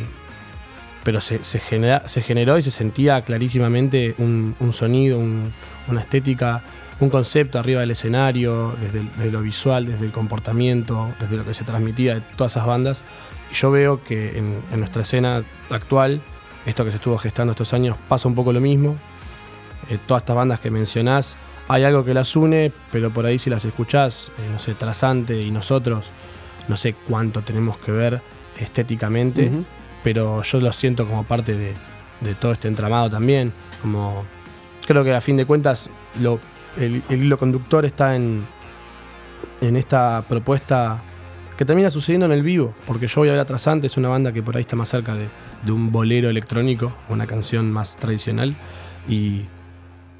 [1.02, 5.52] pero se, se genera- se generó y se sentía clarísimamente un, un sonido, un-
[5.88, 6.62] una estética,
[7.00, 11.44] un concepto arriba del escenario, desde, el- desde lo visual, desde el comportamiento, desde lo
[11.46, 13.04] que se transmitía de todas esas bandas.
[13.52, 16.20] Yo veo que en, en nuestra escena actual,
[16.66, 18.96] esto que se estuvo gestando estos años, pasa un poco lo mismo.
[19.88, 21.36] Eh, todas estas bandas que mencionás,
[21.68, 25.40] hay algo que las une, pero por ahí si las escuchás, eh, no sé, Trasante
[25.40, 26.10] y nosotros,
[26.68, 28.20] no sé cuánto tenemos que ver
[28.58, 29.50] estéticamente
[30.02, 31.74] pero yo lo siento como parte de,
[32.20, 33.52] de todo este entramado también.
[33.82, 34.24] Como
[34.86, 36.40] creo que a fin de cuentas lo,
[36.78, 38.46] el, el hilo conductor está en,
[39.60, 41.02] en esta propuesta
[41.60, 44.08] que termina sucediendo en el vivo, porque yo voy a ver a Trasante, es una
[44.08, 45.28] banda que por ahí está más cerca de,
[45.62, 48.56] de un bolero electrónico, una canción más tradicional,
[49.06, 49.42] y,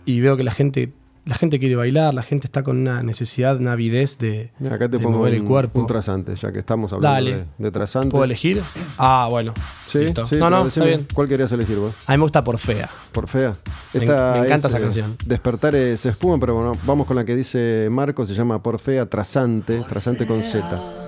[0.04, 0.92] y veo que la gente,
[1.24, 4.90] la gente quiere bailar, la gente está con una necesidad, una avidez de, Mira, acá
[4.90, 5.80] te de pongo mover un, el cuerpo.
[5.80, 7.36] un trasante, ya que estamos hablando Dale.
[7.36, 8.10] de, de trasante.
[8.10, 8.60] ¿Puedo elegir?
[8.98, 9.54] Ah, bueno.
[9.86, 10.26] Sí, listo.
[10.26, 11.06] sí, no, no, está bien.
[11.14, 11.94] ¿Cuál querías elegir vos?
[12.06, 12.86] A mí me gusta por fea.
[13.12, 13.54] Por fea.
[13.94, 15.16] Me- Esta me encanta es, esa eh, canción.
[15.24, 19.06] Despertar es espuma, pero bueno, vamos con la que dice Marco, se llama Por fea,
[19.06, 20.99] trasante, trasante con Z.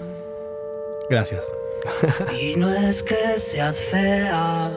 [1.11, 1.45] Gracias.
[2.41, 4.71] Y no es que seas fea,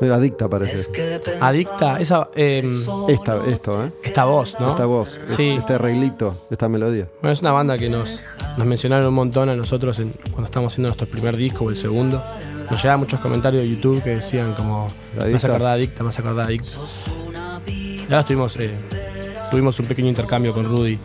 [0.00, 0.92] Adicta es parece.
[0.92, 2.64] que Adicta, esa, eh,
[3.08, 3.92] Esta, esto, ¿eh?
[4.02, 4.72] esta voz, ¿no?
[4.72, 5.50] Esta voz, Sí.
[5.58, 7.08] este arreglito, esta melodía.
[7.20, 8.20] Bueno, es una banda que nos,
[8.56, 11.76] nos mencionaron un montón a nosotros en- cuando estábamos haciendo nuestro primer disco o el
[11.76, 12.20] segundo.
[12.70, 16.76] Nos llegaban muchos comentarios de YouTube que decían como, acordado de Adicta, acordado de Adicta.
[17.68, 18.70] Y ahora estuvimos, eh,
[19.52, 20.98] tuvimos un pequeño intercambio con Rudy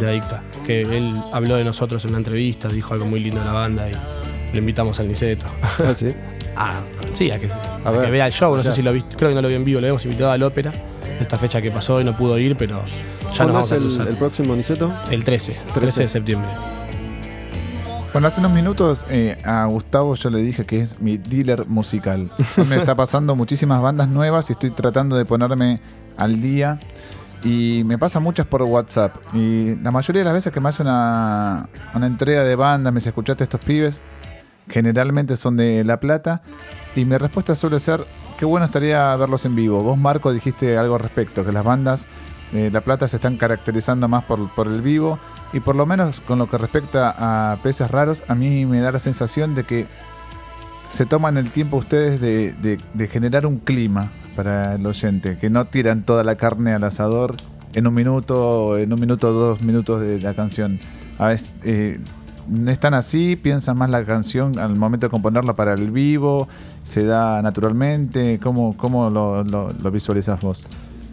[0.00, 3.46] de Adicta, que él habló de nosotros en una entrevista, dijo algo muy lindo de
[3.46, 3.92] la banda y
[4.52, 5.46] lo invitamos al Niceto.
[5.62, 6.08] Ah, sí.
[6.56, 6.80] a,
[7.12, 7.48] sí, a que,
[7.84, 8.56] a ver, que vea el show.
[8.56, 8.70] No ya.
[8.70, 10.42] sé si lo viste, creo que no lo vi en vivo, lo hemos invitado al
[10.42, 10.72] ópera.
[11.20, 12.92] Esta fecha que pasó y no pudo ir, pero ya
[13.28, 14.08] nos ¿Cuándo vamos es a el, cruzar.
[14.08, 14.92] el próximo Niceto?
[15.10, 16.48] El 13, 13 de septiembre.
[18.12, 22.30] Bueno, hace unos minutos eh, a Gustavo yo le dije que es mi dealer musical.
[22.68, 25.80] Me está pasando muchísimas bandas nuevas y estoy tratando de ponerme
[26.16, 26.78] al día.
[27.44, 29.14] Y me pasa muchas por WhatsApp.
[29.34, 33.00] Y la mayoría de las veces que me hace una, una entrega de bandas, me
[33.00, 34.00] ¿escuchaste estos pibes?
[34.68, 36.40] Generalmente son de La Plata.
[36.96, 38.06] Y mi respuesta suele ser,
[38.38, 39.82] qué bueno estaría verlos en vivo.
[39.82, 42.06] Vos, Marco, dijiste algo al respecto, que las bandas
[42.50, 45.18] de La Plata se están caracterizando más por, por el vivo.
[45.52, 47.14] Y por lo menos con lo que respecta
[47.52, 49.86] a peces raros, a mí me da la sensación de que
[50.90, 55.50] se toman el tiempo ustedes de, de- de generar un clima para el oyente, que
[55.50, 57.36] no tiran toda la carne al asador
[57.74, 60.78] en un minuto, en un minuto dos minutos de la canción.
[61.18, 62.00] A veces, eh,
[62.48, 66.48] no están así, piensan más la canción al momento de componerla para el vivo,
[66.82, 70.66] se da naturalmente, ¿cómo, cómo lo, lo, lo visualizas vos?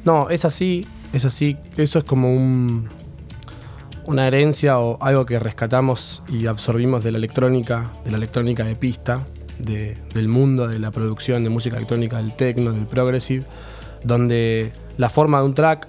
[0.03, 1.57] No, es así, es así.
[1.77, 2.89] Eso es como un,
[4.05, 8.75] una herencia o algo que rescatamos y absorbimos de la electrónica, de la electrónica de
[8.75, 9.25] pista,
[9.61, 13.45] de- del mundo de la producción de música electrónica, del techno, del progressive,
[14.03, 15.87] donde la forma de un track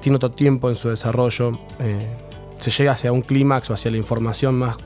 [0.00, 1.98] tiene otro tiempo en su desarrollo, eh,
[2.58, 4.76] se llega hacia un clímax o hacia la información más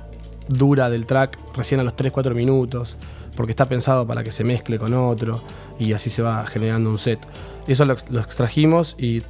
[0.49, 2.97] dura del track recién a los 3-4 minutos,
[3.37, 5.43] porque está pensado para que se mezcle con otro
[5.79, 7.21] y así se va generando un set.
[7.67, 9.23] Eso lo, lo extrajimos y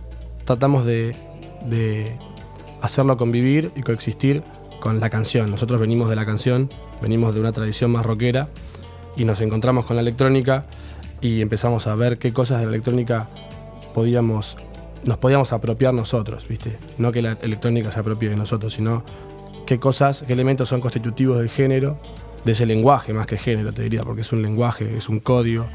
[0.44, 1.14] tratamos de,
[1.68, 2.16] de
[2.80, 4.42] hacerlo convivir y coexistir
[4.80, 5.50] con la canción.
[5.50, 6.70] Nosotros venimos de la canción,
[7.02, 8.48] venimos de una tradición más rockera
[9.20, 10.64] y nos encontramos con la electrónica
[11.20, 13.28] y empezamos a ver qué cosas de la electrónica
[13.92, 14.56] podíamos,
[15.04, 16.78] nos podíamos apropiar nosotros, ¿viste?
[16.96, 19.04] No que la electrónica se apropie de nosotros, sino
[19.66, 22.00] qué cosas, qué elementos son constitutivos del género,
[22.46, 25.66] de ese lenguaje más que género, te diría, porque es un lenguaje, es un código.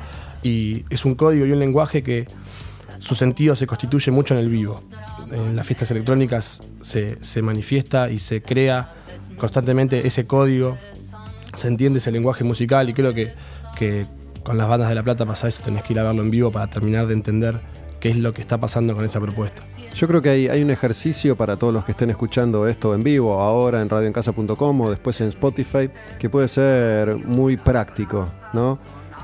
[0.42, 2.26] Y es un código y un lenguaje que
[2.98, 4.82] su sentido se constituye mucho en el vivo.
[5.32, 8.92] En las fiestas electrónicas se, se manifiesta y se crea
[9.38, 10.80] constantemente ese código,
[11.56, 13.34] se entiende ese lenguaje musical y creo que,
[13.78, 14.06] que
[14.44, 16.52] con las bandas de La Plata pasa eso, tenés que ir a verlo en vivo
[16.52, 17.60] para terminar de entender
[18.00, 19.62] qué es lo que está pasando con esa propuesta.
[19.96, 23.02] Yo creo que hay, hay un ejercicio para todos los que estén escuchando esto en
[23.02, 28.78] vivo, ahora en radioencasa.com o después en Spotify, que puede ser muy práctico, ¿no?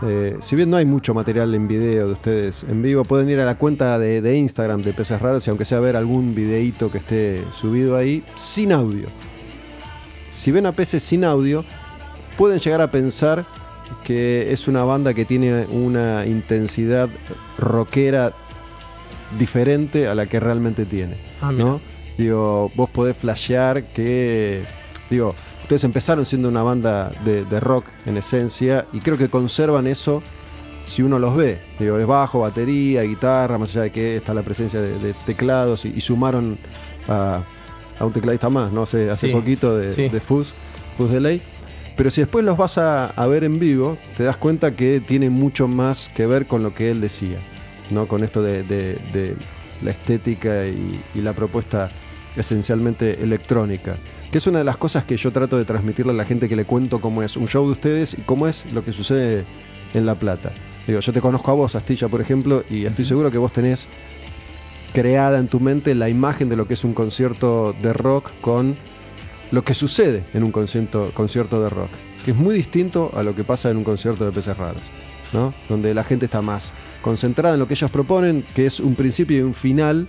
[0.03, 3.39] Eh, si bien no hay mucho material en video de ustedes en vivo, pueden ir
[3.39, 6.89] a la cuenta de, de Instagram de Peces Raros y aunque sea ver algún videíto
[6.89, 9.09] que esté subido ahí, sin audio.
[10.31, 11.63] Si ven a Peces sin audio,
[12.41, 13.45] pueden llegar a pensar
[14.03, 17.07] que es una banda que tiene una intensidad
[17.59, 18.33] rockera
[19.37, 21.17] diferente a la que realmente tiene.
[21.39, 21.51] Ah.
[21.51, 21.79] ¿no?
[22.17, 24.63] Digo, vos podés flashear que.
[25.11, 29.85] Digo, ustedes empezaron siendo una banda de, de rock en esencia y creo que conservan
[29.85, 30.23] eso
[30.81, 31.59] si uno los ve.
[31.77, 35.85] Digo, es bajo, batería, guitarra, más allá de que está la presencia de, de teclados
[35.85, 36.57] y, y sumaron
[37.07, 37.43] a,
[37.99, 38.81] a un tecladista más, ¿no?
[38.81, 40.09] Hace, hace Sí, poquito de, sí.
[40.09, 40.55] de Fuzz,
[40.97, 41.39] Fuzz Delay.
[42.01, 45.29] Pero si después los vas a, a ver en vivo, te das cuenta que tiene
[45.29, 47.37] mucho más que ver con lo que él decía,
[47.91, 48.07] ¿no?
[48.07, 49.35] Con esto de, de- de
[49.83, 51.91] la estética y, y la propuesta
[52.35, 53.97] esencialmente electrónica.
[54.31, 56.55] Que es una de las cosas que yo trato de transmitirle a la gente que
[56.55, 59.45] le cuento cómo es un show de ustedes y cómo es lo que sucede
[59.93, 60.51] en La Plata.
[60.87, 63.87] Digo, yo te conozco a vos, Astilla, por ejemplo, y estoy seguro que vos tenés
[64.91, 68.75] creada en tu mente la imagen de lo que es un concierto de rock con
[69.51, 71.89] lo que sucede en un concierto, concierto de rock,
[72.25, 74.81] que es muy distinto a lo que pasa en un concierto de peces raros,
[75.33, 75.53] ¿no?
[75.69, 79.37] donde la gente está más concentrada en lo que ellos proponen, que es un principio
[79.39, 80.07] y un final.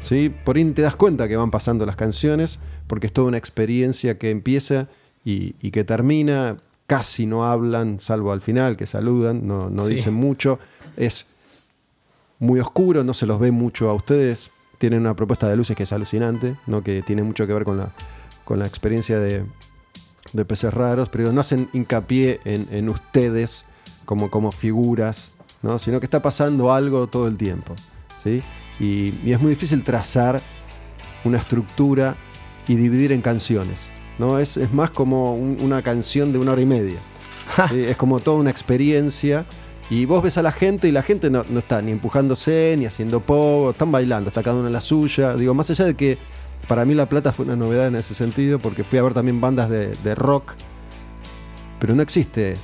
[0.00, 0.30] ¿sí?
[0.44, 4.18] Por ahí te das cuenta que van pasando las canciones, porque es toda una experiencia
[4.18, 4.88] que empieza
[5.24, 6.56] y, y que termina.
[6.86, 9.92] Casi no hablan, salvo al final, que saludan, no, no Sí.
[9.94, 10.58] dicen mucho.
[10.96, 11.26] Es
[12.38, 14.50] muy oscuro, no se los ve mucho a ustedes.
[14.78, 16.82] Tienen una propuesta de luces que es alucinante, ¿no?
[16.82, 17.90] que tiene mucho que ver con la,
[18.48, 19.44] con la experiencia de,
[20.32, 23.66] de peces raros, pero no hacen hincapié en, en ustedes
[24.06, 25.78] como, como figuras, ¿no?
[25.78, 27.74] sino que está pasando algo todo el tiempo.
[28.24, 28.42] ¿sí?
[28.80, 30.40] Y, y es muy difícil trazar
[31.24, 32.16] una estructura
[32.66, 33.90] y dividir en canciones.
[34.18, 34.38] ¿no?
[34.38, 37.00] Es, es más como un- una canción de una hora y media.
[37.68, 37.80] ¿sí?
[37.80, 39.44] Es como toda una experiencia.
[39.90, 42.86] Y vos ves a la gente y la gente no, no está ni empujándose, ni
[42.86, 45.34] haciendo pogo, están bailando, está cada uno en la suya.
[45.34, 46.16] Digo, más allá de que
[46.68, 49.40] para mí La Plata fue una novedad en ese sentido, porque fui a ver también
[49.40, 50.52] bandas de, de rock,
[51.80, 52.56] pero no existe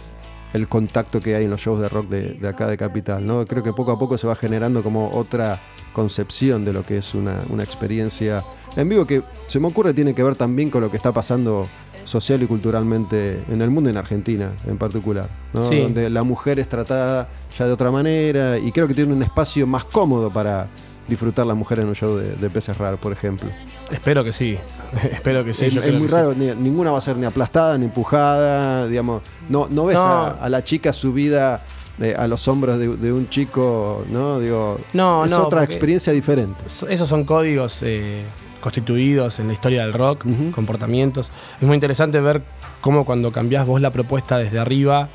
[0.52, 3.26] el contacto que hay en los shows de rock de, de acá de Capital.
[3.26, 3.44] ¿no?
[3.44, 5.60] Creo que poco a poco se va generando como otra
[5.92, 8.44] concepción de lo que es una, una experiencia
[8.76, 11.66] en vivo que se me ocurre tiene que ver también con lo que está pasando
[12.04, 15.62] social y culturalmente en el mundo en Argentina en particular, ¿no?
[15.62, 15.80] Sí.
[15.80, 19.66] donde la mujer es tratada ya de otra manera y creo que tiene un espacio
[19.66, 20.68] más cómodo para
[21.08, 23.48] disfrutar la mujer en un show de, de peces raros, por ejemplo.
[23.90, 24.56] Espero que sí.
[25.12, 25.66] Espero que sí.
[25.66, 26.14] es yo es creo muy que sí.
[26.16, 30.02] raro, ni- ninguna va a ser ni aplastada ni empujada, digamos, no, no ves No.
[30.02, 31.62] A, a la chica subida
[32.00, 34.40] eh, a los hombros de, de un chico, ¿no?
[34.40, 36.64] Digo, No, es no, otra porque- experiencia diferente.
[36.68, 38.22] So- Esos son códigos eh,
[38.60, 40.50] constituidos en la historia del rock, Ujú.
[40.52, 41.30] comportamientos.
[41.60, 42.42] Es muy interesante ver
[42.80, 45.08] cómo cuando cambiás vos la propuesta desde arriba,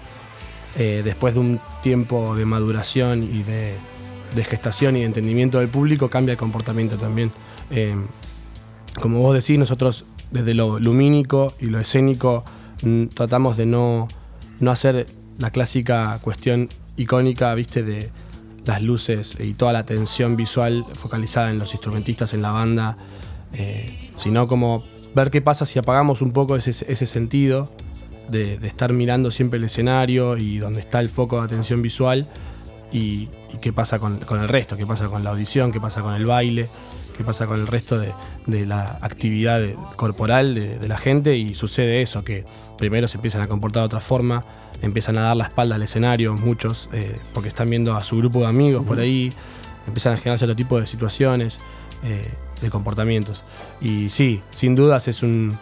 [0.78, 3.74] eh, después de un tiempo de maduración y de,
[4.36, 7.32] de gestación y de entendimiento del público, cambia el comportamiento también.
[7.72, 7.96] Eh,
[9.02, 12.44] como vos decís, nosotros desde lo lumínico y lo escénico
[12.84, 14.08] mm, tratamos de no,
[14.60, 15.06] no hacer
[15.38, 18.12] la clásica cuestión icónica, viste, de
[18.66, 22.98] las luces y toda la atención visual focalizada en los instrumentistas, en la banda,
[23.54, 24.84] eh, sino como
[25.16, 27.72] ver qué pasa si apagamos un poco ese, sentido
[28.30, 32.28] de, de estar mirando siempre el escenario y donde está el foco de atención visual
[32.92, 36.02] y, y qué pasa con, con el resto, qué pasa con la audición, qué pasa
[36.02, 36.68] con el baile,
[37.18, 38.14] qué pasa con el resto de,
[38.48, 42.46] de la actividad de- corporal de, de la gente y sucede eso, que
[42.78, 44.46] primero se empiezan a comportar de otra forma,
[44.82, 48.40] empiezan a dar la espalda al escenario, muchos, eh, porque están viendo a su grupo
[48.40, 49.34] de amigos por ahí,
[49.86, 51.60] empiezan a generarse otro tipo de situaciones,
[52.04, 52.24] eh,
[52.62, 53.44] de comportamientos.
[53.82, 55.58] Y sí, sin dudas es un...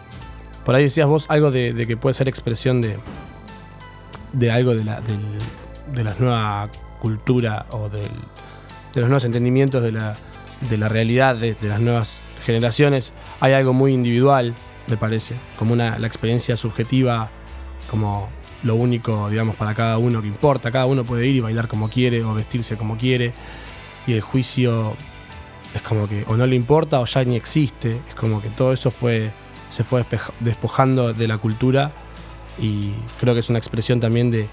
[0.64, 2.98] Por ahí decías vos algo de, que puede ser expresión de,
[4.32, 6.68] de algo de la, de la nueva
[6.98, 8.10] cultura o del-
[8.94, 10.16] de los nuevos entendimientos de la,
[10.68, 13.12] de la realidad de, de las nuevas generaciones.
[13.40, 14.54] Hay algo muy individual,
[14.86, 17.30] me parece, como una, la experiencia subjetiva,
[17.90, 18.28] como
[18.62, 20.70] lo único, digamos, para cada uno que importa.
[20.72, 23.32] Cada uno puede ir y bailar como quiere o vestirse como quiere.
[24.06, 24.96] Y el juicio
[25.74, 28.00] es como que o no le importa o ya ni existe.
[28.08, 29.30] Es como que todo eso fue
[29.70, 30.04] se fue
[30.40, 31.92] despojando de la cultura
[32.58, 34.48] y creo que es una expresión también de,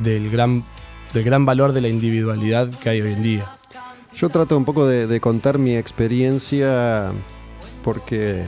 [0.00, 0.64] del, gran,
[1.12, 3.46] del gran valor de la individualidad que hay hoy en día.
[4.16, 7.12] Yo trato un poco de, contar mi experiencia
[7.82, 8.44] porque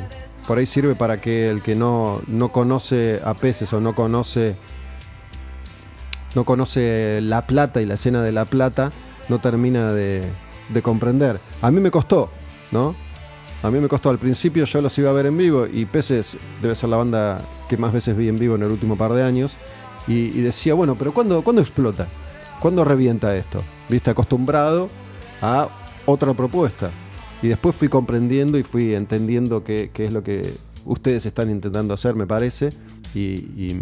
[0.47, 4.57] por ahí sirve para que el que no, no conoce a peces o no conoce
[6.35, 8.91] no conoce La Plata y la escena de La Plata
[9.29, 10.23] no termina de,
[10.69, 11.39] de comprender.
[11.61, 12.31] A mí me costó,
[12.71, 12.95] ¿no?
[13.63, 16.37] A mí me costó al principio, yo los iba a ver en vivo y Peces
[16.61, 19.23] debe ser la banda que más veces vi en vivo en el último par de
[19.23, 19.57] años.
[20.09, 22.09] Y, y decía, bueno, pero ¿cuándo, ¿cuándo explota?
[22.63, 23.61] ¿Cuándo revienta esto?
[23.89, 24.89] Viste, acostumbrado
[25.41, 25.69] a
[26.07, 26.93] otra propuesta.
[27.43, 31.93] Y después fui comprendiendo y fui entendiendo qué, qué es lo que ustedes están intentando
[31.93, 32.69] hacer, me parece.
[33.17, 33.81] Y, y,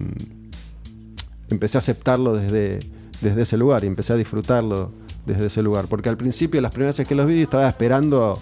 [1.51, 2.81] empecé a aceptarlo desde,
[3.21, 4.93] desde ese lugar y empecé a disfrutarlo
[5.27, 5.87] desde ese lugar.
[5.87, 8.39] Porque al principio, las primeras veces que los vi, estaba esperando.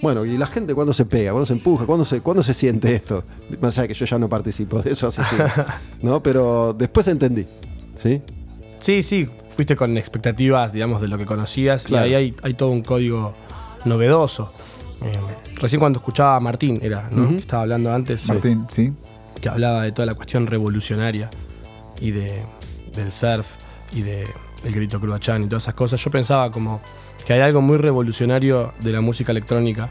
[0.00, 2.94] Bueno, y la gente cuando se pega, cuando se empuja, cuando se, cuándo se siente
[2.94, 3.24] esto.
[3.60, 5.50] Más allá de que yo ya no participo de eso hace siglos,
[6.02, 6.22] ¿no?
[6.22, 7.46] Pero después entendí.
[8.02, 8.22] ¿Sí?
[8.78, 12.06] Sí, sí, fuiste con expectativas, digamos, de lo que conocías Claro.
[12.06, 13.34] y ahí hay, hay todo un código
[13.84, 14.52] novedoso.
[15.04, 15.12] Eh,
[15.60, 17.28] recién cuando escuchaba a Martín, era, ¿no?
[17.28, 18.92] Que estaba hablando antes, Martín, ¿sí?
[19.40, 21.30] que hablaba de toda la cuestión revolucionaria
[22.00, 22.42] y de,
[22.94, 23.52] del surf
[23.92, 24.24] y de
[24.64, 26.02] el grito cruachán y todas esas cosas.
[26.04, 26.82] Yo pensaba como
[27.26, 29.88] que hay algo muy revolucionario de la música electrónica,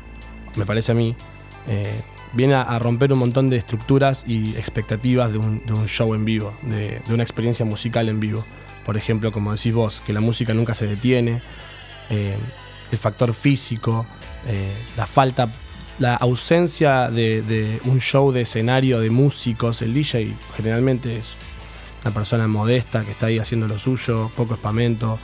[0.55, 1.15] me parece a mí.
[1.67, 2.01] eh,
[2.33, 6.13] viene a, a romper un montón de estructuras y expectativas de un, de un show
[6.13, 8.43] en vivo, de, de una experiencia musical en vivo.
[8.89, 11.43] Por ejemplo, como decís vos, que la música nunca se detiene,
[12.09, 12.35] eh,
[12.91, 14.07] el factor físico,
[14.47, 15.51] eh, la falta,
[15.99, 19.83] la ausencia de, un show de escenario de músicos.
[19.83, 21.35] El DJ generalmente es
[22.03, 25.19] una persona modesta que está ahí haciendo lo suyo, poco espamento,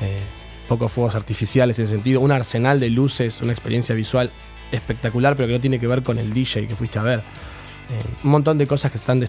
[0.00, 0.20] eh,
[0.68, 4.30] pocos fuegos artificiales en sentido, un arsenal de luces, una experiencia visual
[4.70, 7.24] espectacular, pero que no tiene que ver con el DJ que fuiste a ver.
[8.22, 9.26] Un montón de cosas que están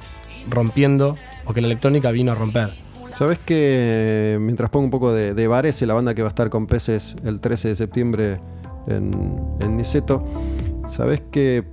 [0.48, 2.91] rompiendo o que la electrónica vino a romper.
[3.14, 6.50] Sabes que mientras pongo un poco de, de Varese, la banda que va a estar
[6.50, 8.40] con Peces el 13 de septiembre
[8.88, 10.24] en, en Niceto,
[10.88, 11.64] sabes que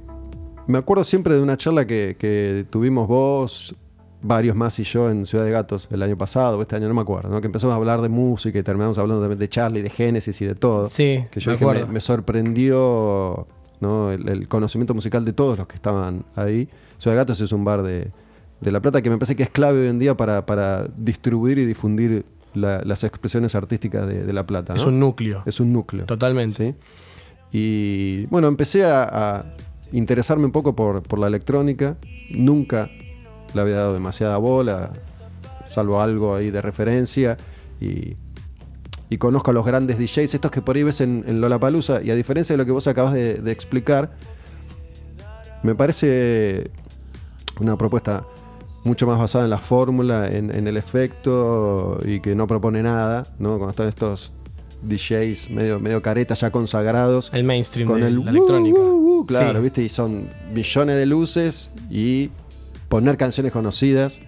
[0.66, 3.74] me acuerdo siempre de una charla que, que tuvimos vos,
[4.20, 6.94] varios más y yo en Ciudad de Gatos el año pasado, o este año no
[6.94, 7.40] me acuerdo, ¿no?
[7.40, 10.46] que empezamos a hablar de música y terminamos hablando de, de Charlie, de Génesis y
[10.46, 10.88] de todo.
[10.88, 11.92] Sí, que yo me dije, me, acuerdo.
[11.92, 13.46] me sorprendió
[13.80, 14.10] ¿no?
[14.10, 16.68] el, el conocimiento musical de todos los que estaban ahí.
[16.98, 18.10] Ciudad de Gatos es un bar de,
[18.60, 21.58] de La Plata que me parece que es clave hoy en día para, para distribuir
[21.58, 22.24] y difundir
[22.54, 24.74] la- las expresiones artísticas de, de La Plata.
[24.74, 25.42] Es un núcleo.
[25.46, 26.06] Es un núcleo.
[26.06, 26.68] Totalmente.
[26.72, 26.74] ¿sí?
[27.52, 29.04] Y bueno, empecé a,
[29.38, 29.44] a
[29.92, 31.96] interesarme un poco por, por la electrónica.
[32.30, 32.90] Nunca
[33.54, 34.92] le había dado demasiada bola,
[35.64, 37.36] salvo algo ahí de referencia.
[37.80, 38.16] Y,
[39.10, 42.02] y conozco a los grandes DJs, estos que por ahí ves en, en Lollapalooza.
[42.02, 44.10] Y a diferencia de lo que vos acabas de, de explicar,
[45.62, 46.70] me parece
[47.60, 48.24] una propuesta
[48.84, 53.24] mucho más basada en la fórmula, en, en el efecto y que no propone nada,
[53.38, 53.50] ¿no?
[53.58, 54.32] Cuando están estos
[54.82, 57.30] DJs medio, medio caretas ya consagrados.
[57.32, 58.78] El mainstream con de el la electrónica.
[58.78, 59.62] uh, uh, uh, claro, Sí.
[59.64, 59.82] ¿viste?
[59.82, 62.30] Y son millones de luces y
[62.88, 64.20] poner canciones conocidas.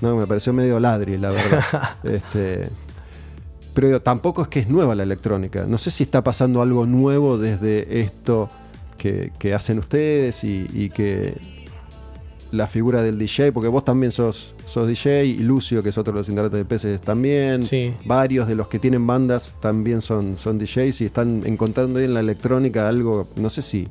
[0.00, 1.62] No, me pareció medio ladri, la verdad.
[2.04, 2.68] este,
[3.72, 5.64] pero digo, tampoco es que es nueva la electrónica.
[5.66, 8.48] No sé si está pasando algo nuevo desde esto
[8.98, 11.36] que, que hacen ustedes y, y que
[12.54, 16.12] la figura del DJ, porque vos también sos, sos DJ y Lucio, que es otro
[16.12, 17.62] de los integrantes de Peces, también.
[17.62, 17.94] Sí.
[18.04, 22.14] Varios de los que tienen bandas también son, son DJs y están encontrando ahí en
[22.14, 23.88] la electrónica algo, no sé si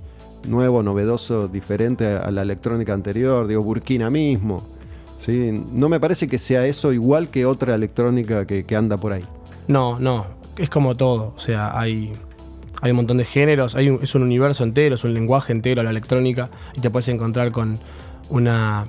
[0.48, 3.48] nuevo, novedoso, diferente a, la electrónica anterior.
[3.48, 4.61] Digo, Burkina mismo.
[5.19, 5.64] ¿sí?
[5.72, 9.23] No me parece que sea eso igual que otra electrónica que, que anda por ahí.
[9.68, 10.26] No, no.
[10.57, 11.34] Es como todo.
[11.35, 12.11] O sea, hay,
[12.81, 13.76] hay un montón de géneros.
[13.76, 16.49] Hay un- es un universo entero, es un lenguaje entero la electrónica.
[16.76, 17.77] Y te puedes encontrar con
[18.30, 18.86] una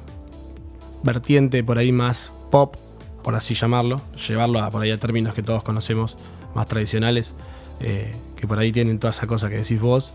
[1.02, 2.76] vertiente por ahí más pop,
[3.22, 4.00] por así llamarlo.
[4.28, 6.16] Llevarlo a, por ahí a términos que todos conocemos,
[6.54, 7.34] más tradicionales.
[7.80, 10.12] eh, que por ahí tienen toda esa cosa que decís vos.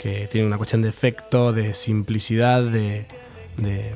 [0.00, 3.06] Que tienen una cuestión de efecto, de simplicidad, de,
[3.58, 3.94] de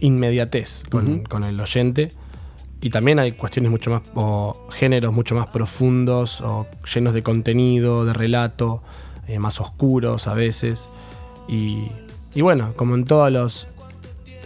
[0.00, 2.08] inmediatez con el oyente.
[2.80, 8.04] Y también hay cuestiones mucho más, o géneros mucho más profundos, o llenos de contenido,
[8.04, 8.82] de relato,
[9.26, 10.88] eh, más oscuros a veces.
[11.48, 11.84] Y,
[12.34, 13.68] y bueno, como en todos los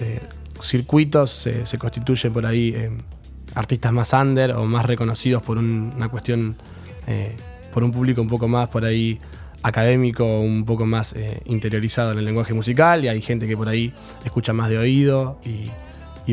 [0.01, 0.21] eh,
[0.63, 2.91] circuitos, se- constituyen por ahí eh,
[3.55, 6.57] artistas más under o más reconocidos por un- una cuestión,
[7.07, 7.35] eh,
[7.73, 9.21] por un público un poco más por ahí
[9.63, 13.05] académico, un poco más eh, interiorizado en el lenguaje musical.
[13.05, 13.93] Y hay gente que por ahí
[14.25, 15.71] escucha más de oído y,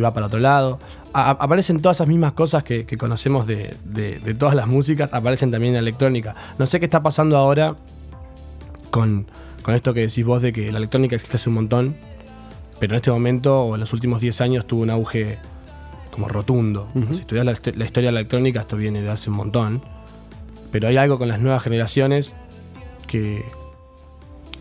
[0.01, 0.77] va para otro lado.
[1.13, 5.79] Aparecen todas esas mismas cosas que, conocemos de todas las músicas, aparecen también en la
[5.87, 6.35] electrónica.
[6.59, 7.77] No sé qué está pasando ahora
[8.91, 9.25] con,
[9.61, 11.95] con esto que decís vos de que la electrónica existe hace un montón,
[12.79, 15.37] pero en este momento o en los últimos 10 años tuvo un auge
[16.11, 16.87] como rotundo.
[17.13, 19.81] Si estudias la, hist- la historia de la electrónica, esto viene de hace un montón.
[20.71, 22.35] Pero hay algo con las nuevas generaciones
[23.07, 23.43] que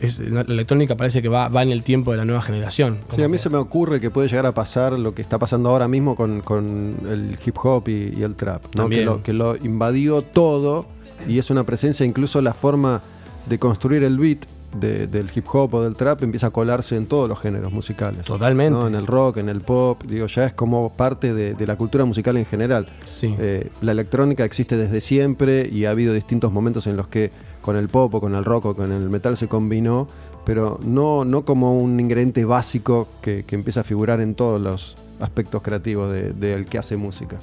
[0.00, 2.98] es- la electrónica parece que va, va en el tiempo de la nueva generación.
[3.14, 5.70] Sí, a mí se me ocurre que puede llegar a pasar lo que está pasando
[5.70, 8.88] ahora mismo con, con el hip hop y, y el trap, ¿no?
[8.88, 10.86] que, lo, que lo invadió todo
[11.28, 13.00] y es una presencia, incluso la forma
[13.48, 14.40] de construir el beat
[14.80, 18.24] de- del hip hop o del trap empieza a colarse en todos los géneros musicales.
[18.24, 18.78] Totalmente.
[18.78, 18.86] ¿no?
[18.88, 22.04] En el rock, en el pop, digo, ya es como parte de, de la cultura
[22.04, 22.86] musical en general.
[23.06, 23.34] Sí.
[23.38, 27.30] Eh, la electrónica existe desde siempre y ha habido distintos momentos en los que
[27.62, 30.06] con el pop o con el rock o con el metal se combinó,
[30.44, 34.96] pero no, no como un ingrediente básico que, que empieza a figurar en todos los
[35.20, 37.36] aspectos creativos de- del que hace música.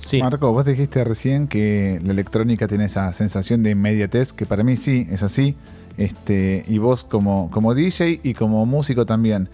[0.00, 0.20] sí.
[0.20, 4.76] Marco, vos dijiste recién que la electrónica tiene esa sensación de inmediatez, que para mí
[4.76, 5.56] sí, es así.
[5.96, 9.48] Este, y vos como, como DJ y como músico también.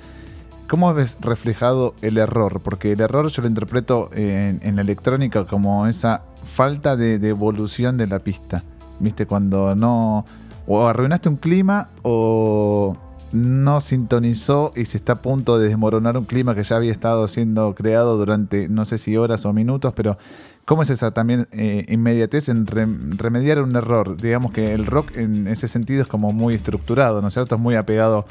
[0.68, 2.60] ¿Cómo ves reflejado el error?
[2.64, 7.28] Porque el error yo lo interpreto en, en la electrónica como esa falta de, de
[7.28, 8.64] evolución de la pista.
[8.98, 9.26] ¿Viste?
[9.26, 10.24] Cuando no.
[10.66, 12.96] O arruinaste un clima o
[13.32, 17.26] no sintonizó y se está a punto de desmoronar un clima que ya había estado
[17.28, 20.18] siendo creado durante no sé si horas o minutos, pero
[20.64, 24.16] ¿cómo es esa también eh, inmediatez en rem- remediar un error?
[24.16, 27.56] Digamos que el rock en ese sentido es como muy estructurado, ¿no es cierto?
[27.56, 28.26] Es muy apegado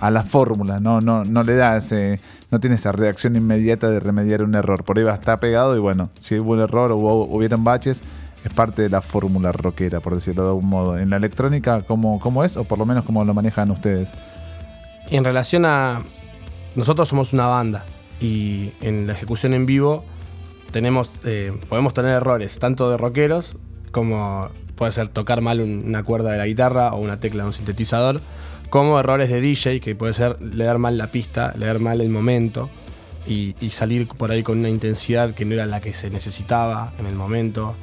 [0.00, 4.00] a la fórmula, no, no, no le da ese, no tiene esa reacción inmediata de
[4.00, 4.82] remediar un error.
[4.82, 8.02] Por ahí va, está pegado y bueno, si hubo un error o hubo, hubieron baches,
[8.44, 10.98] es parte de la fórmula rockera, por decirlo de algún modo.
[10.98, 12.56] En la electrónica, ¿cómo, ¿cómo es?
[12.56, 14.12] O por lo menos cómo lo manejan ustedes.
[15.10, 16.02] En relación a.
[16.74, 17.84] Nosotros somos una banda
[18.20, 20.04] y en la ejecución en vivo
[20.72, 23.56] tenemos, eh, podemos tener errores, tanto de rockeros
[23.92, 27.48] como puede ser tocar mal un- una cuerda de la guitarra o una tecla de
[27.48, 28.20] un sintetizador,
[28.70, 32.70] como errores de DJ, que puede ser leer mal la pista, leer mal el momento
[33.26, 36.92] y, y salir por ahí con una intensidad que no era la que se necesitaba
[36.98, 37.74] en el momento.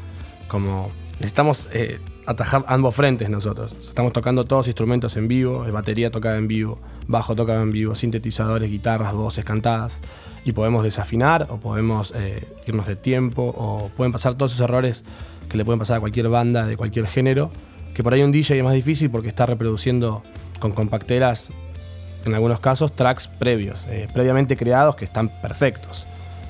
[0.47, 3.75] Como necesitamos eh, atajar ambos frentes nosotros.
[3.81, 6.79] Estamos tocando todos instrumentos en vivo, batería tocada en vivo,
[7.09, 9.99] bajo tocado en vivo, sintetizadores, guitarras, voces cantadas.
[10.45, 15.03] Y podemos desafinar o podemos eh, irnos de tiempo o pueden pasar todos esos errores
[15.49, 17.51] que le pueden pasar a cualquier banda de cualquier género.
[17.93, 20.23] Que por ahí un DJ es más difícil porque está reproduciendo
[20.59, 21.49] con compacteras,
[22.25, 26.05] en algunos casos, tracks previos, eh, previamente creados que están perfectos.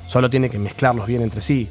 [0.08, 1.70] Solo tiene que mezclarlos bien entre sí.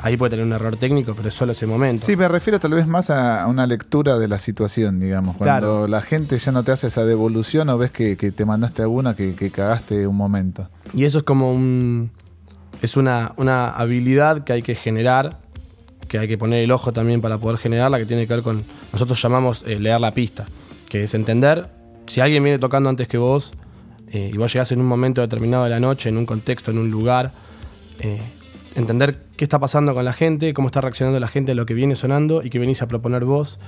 [0.00, 2.04] Ahí puede tener un error técnico, pero es solo ese momento.
[2.06, 5.36] Sí, me refiero tal vez más a una lectura de la situación, digamos.
[5.36, 5.86] Cuando Claro.
[5.88, 9.16] la gente ya no te hace esa devolución o ves que, que te mandaste alguna
[9.16, 10.68] que, que cagaste un momento.
[10.94, 12.10] Y eso es como un.
[12.80, 15.40] Es una, una habilidad que hay que generar,
[16.06, 18.62] que hay que poner el ojo también para poder generarla, que tiene que ver con.
[18.92, 20.46] Nosotros llamamos eh, leer la pista,
[20.88, 21.68] que es entender
[22.06, 23.52] si alguien viene tocando antes que vos,
[24.12, 26.78] eh, y vos llegás en un momento determinado de la noche, en un contexto, en
[26.78, 27.32] un lugar,
[27.98, 28.20] eh,
[28.78, 31.74] entender qué está pasando con la gente, cómo está reaccionando la gente a lo que
[31.74, 33.58] viene sonando y que venís a proponer vos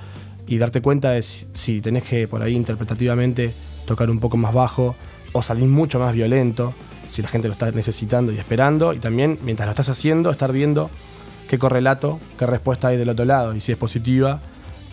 [0.46, 3.52] y darte cuenta de si, tenés que por ahí interpretativamente
[3.86, 4.94] tocar un poco más bajo
[5.32, 6.74] o salir mucho más violento,
[7.10, 10.52] si la gente lo está necesitando y esperando, y también mientras lo estás haciendo, estar
[10.52, 10.90] viendo
[11.48, 14.40] qué correlato, qué respuesta hay del otro lado, y si es positiva,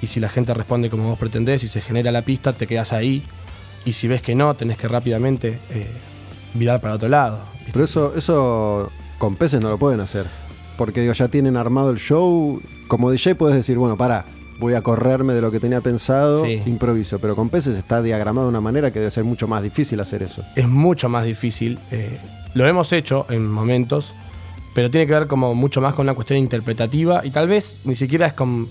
[0.02, 2.94] y si la gente responde como vos pretendés, y se genera la pista, te quedas
[2.94, 3.24] ahí,
[3.86, 5.88] y si ves que no, tenés que rápidamente eh,
[6.54, 7.40] virar para otro lado.
[7.72, 10.26] Pero eso, eso con peces no lo pueden hacer.
[10.78, 12.62] Porque digo, ya tienen armado el show.
[12.88, 14.26] Como DJ puedes decir, bueno, pará,
[14.60, 16.62] voy a correrme de lo que tenía pensado, Sí.
[16.66, 17.20] improviso.
[17.20, 20.22] Pero con peces está diagramado de una manera que debe ser mucho más difícil hacer
[20.24, 20.44] eso.
[20.56, 21.80] es mucho más difícil.
[21.92, 22.20] eh,
[22.54, 24.14] lo hemos hecho en momentos,
[24.74, 27.96] pero tiene que ver como mucho más con una cuestión interpretativa y tal vez ni
[27.96, 28.68] siquiera es con,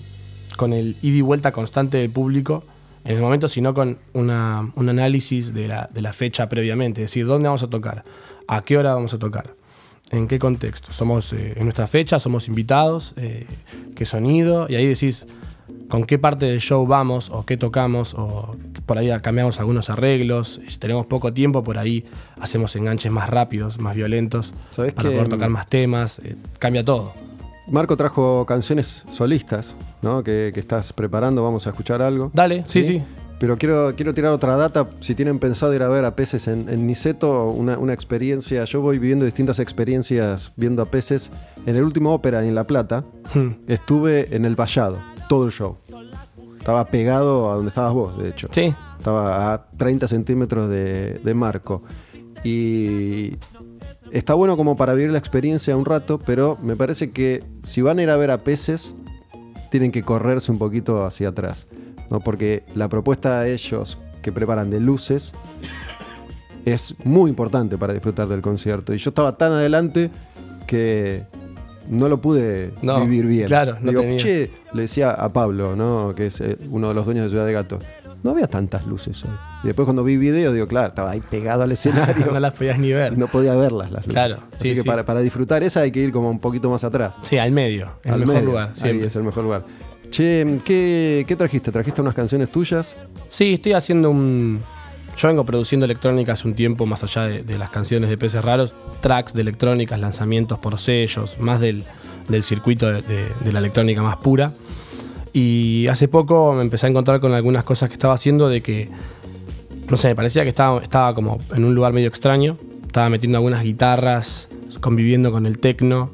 [0.57, 2.63] con el ida y vuelta constante del público
[3.05, 7.01] en el momento, sino con una- un análisis de la, de la fecha previamente.
[7.03, 8.03] Es decir, ¿dónde vamos a tocar?
[8.47, 9.53] ¿A qué hora vamos a tocar?
[10.11, 10.93] ¿En qué contexto?
[10.93, 12.19] ¿Somos eh, en nuestra fecha?
[12.19, 13.13] ¿Somos invitados?
[13.17, 13.45] Eh,
[13.95, 14.67] ¿Qué sonido?
[14.69, 15.27] Y ahí decís,
[15.89, 18.55] con qué parte del show vamos o qué tocamos o
[18.85, 20.61] por ahí cambiamos algunos arreglos.
[20.67, 22.05] Si tenemos poco tiempo, por ahí
[22.39, 26.19] hacemos enganches más rápidos, más violentos ¿Sabés para que, poder tocar más temas.
[26.19, 27.13] eh, cambia todo.
[27.69, 30.23] Marco trajo canciones solistas, ¿no?
[30.23, 32.31] Que, que estás preparando, vamos a escuchar algo.
[32.33, 33.03] Dale, sí, sí.
[33.39, 34.87] Pero quiero, quiero tirar otra data.
[34.99, 38.63] Si tienen pensado ir a ver a peces en, en Niceto, una, una experiencia.
[38.65, 41.31] Yo voy viviendo distintas experiencias viendo a peces.
[41.67, 43.03] En el último ópera en La Plata,
[43.33, 43.49] Hmm.
[43.67, 44.99] estuve en el vallado,
[45.29, 45.77] todo el show.
[46.57, 48.47] Estaba pegado a donde estabas vos, de hecho.
[48.51, 48.73] Sí.
[48.97, 51.83] Estaba a 30 centímetros de, de Marco.
[52.43, 53.35] Y
[54.11, 57.99] está bueno como para vivir la experiencia un rato, pero me parece que si van
[57.99, 58.95] a ir a ver a peces,
[59.69, 61.67] tienen que correrse un poquito hacia atrás.
[62.09, 62.19] ¿No?
[62.19, 65.33] Porque la propuesta de ellos que preparan de luces
[66.65, 68.93] es muy importante para disfrutar del concierto.
[68.93, 70.09] Y yo estaba tan adelante
[70.65, 71.23] que
[71.89, 73.47] no lo pude No, vivir bien.
[73.47, 74.03] claro, no Digo,
[74.73, 76.13] le decía a Pablo, ¿no?
[76.15, 77.79] que es eh, uno de los dueños de Ciudad de Gato,
[78.23, 79.29] no había tantas luces hoy.
[79.63, 82.25] Y después cuando vi video, digo, claro, estaba ahí pegado al escenario.
[82.33, 83.17] no las podías ni ver.
[83.17, 84.13] no podía verlas las luces.
[84.13, 84.87] Claro, Así sí, que sí.
[84.87, 87.15] Para, para disfrutar esa hay que ir como un poquito más atrás.
[87.21, 87.91] Sí, al medio.
[88.03, 88.47] El Al mejor medio.
[88.49, 88.69] lugar.
[88.69, 89.07] Ahí siempre.
[89.07, 89.63] es el mejor lugar.
[90.09, 91.71] Che, ¿qué, trajiste?
[91.71, 92.95] ¿Trajiste unas canciones tuyas?
[93.29, 94.61] Sí, estoy haciendo un.
[95.17, 98.75] Yo vengo produciendo electrónica hace un tiempo, más allá de, las canciones de peces raros,
[99.01, 101.83] tracks de electrónicas, lanzamientos por sellos, más del,
[102.43, 104.53] circuito de, la electrónica más pura.
[105.33, 108.89] Y hace poco me empecé a encontrar con algunas cosas que estaba haciendo de que,
[109.89, 112.57] no sé, me parecía que estaba, estaba como en un lugar medio extraño.
[112.85, 114.47] Estaba metiendo algunas guitarras,
[114.81, 116.11] conviviendo con el tecno.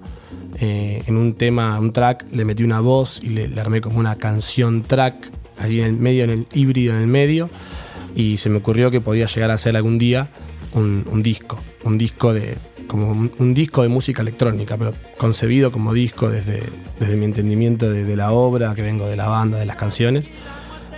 [0.60, 4.00] Eh, en un tema, un track, le metí una voz y le, le armé como
[4.00, 7.50] una canción track ahí en el medio, en el híbrido en el medio.
[8.16, 10.30] Y se me ocurrió que podía llegar a hacer algún día
[10.74, 11.58] un, un disco.
[11.84, 12.56] Un disco de.
[12.88, 16.64] como un, un disco de música electrónica, pero concebido como disco desde,
[17.00, 20.30] desde mi entendimiento de, de la obra, que vengo de la banda, de las canciones.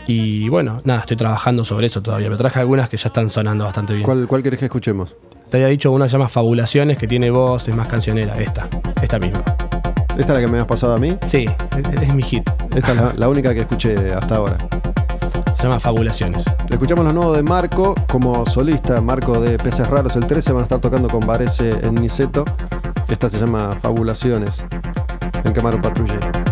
[0.08, 2.30] Y bueno, nada, estoy trabajando sobre eso todavía.
[2.30, 4.06] Me traje algunas que ya están sonando bastante bien.
[4.06, 5.16] ¿Cuál, cuál querés que escuchemos?
[5.50, 8.38] Te había dicho una que se llama Fabulaciones, que tiene voz, es más cancionera.
[8.40, 8.68] Esta,
[9.02, 9.44] esta misma.
[10.18, 11.18] ¿Esta es la que me has pasado a mí?
[11.26, 11.46] Sí,
[11.78, 12.50] es, es mi hit.
[12.76, 14.58] Esta es la, la única que escuché hasta ahora.
[15.56, 16.46] Se llama Fabulaciones.
[16.70, 19.02] Escuchamos lo nuevo de Marco como solista.
[19.02, 20.16] Marco de Peces Raros.
[20.16, 22.46] El 13 van a estar tocando con Varese en Niceto.
[23.08, 24.66] Esta se llama Fabulaciones
[25.44, 26.45] en Camaro Patrullero.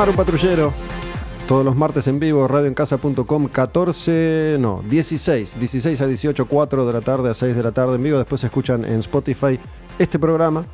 [0.00, 0.72] Quemar un patrullero.
[1.46, 7.02] Todos los martes en vivo, radioencasa.com, 14, no, 16, 16 a 18, 4 de la
[7.02, 8.16] tarde a 6 de la tarde en vivo.
[8.16, 9.60] Después se escuchan en Spotify
[9.98, 10.64] este programa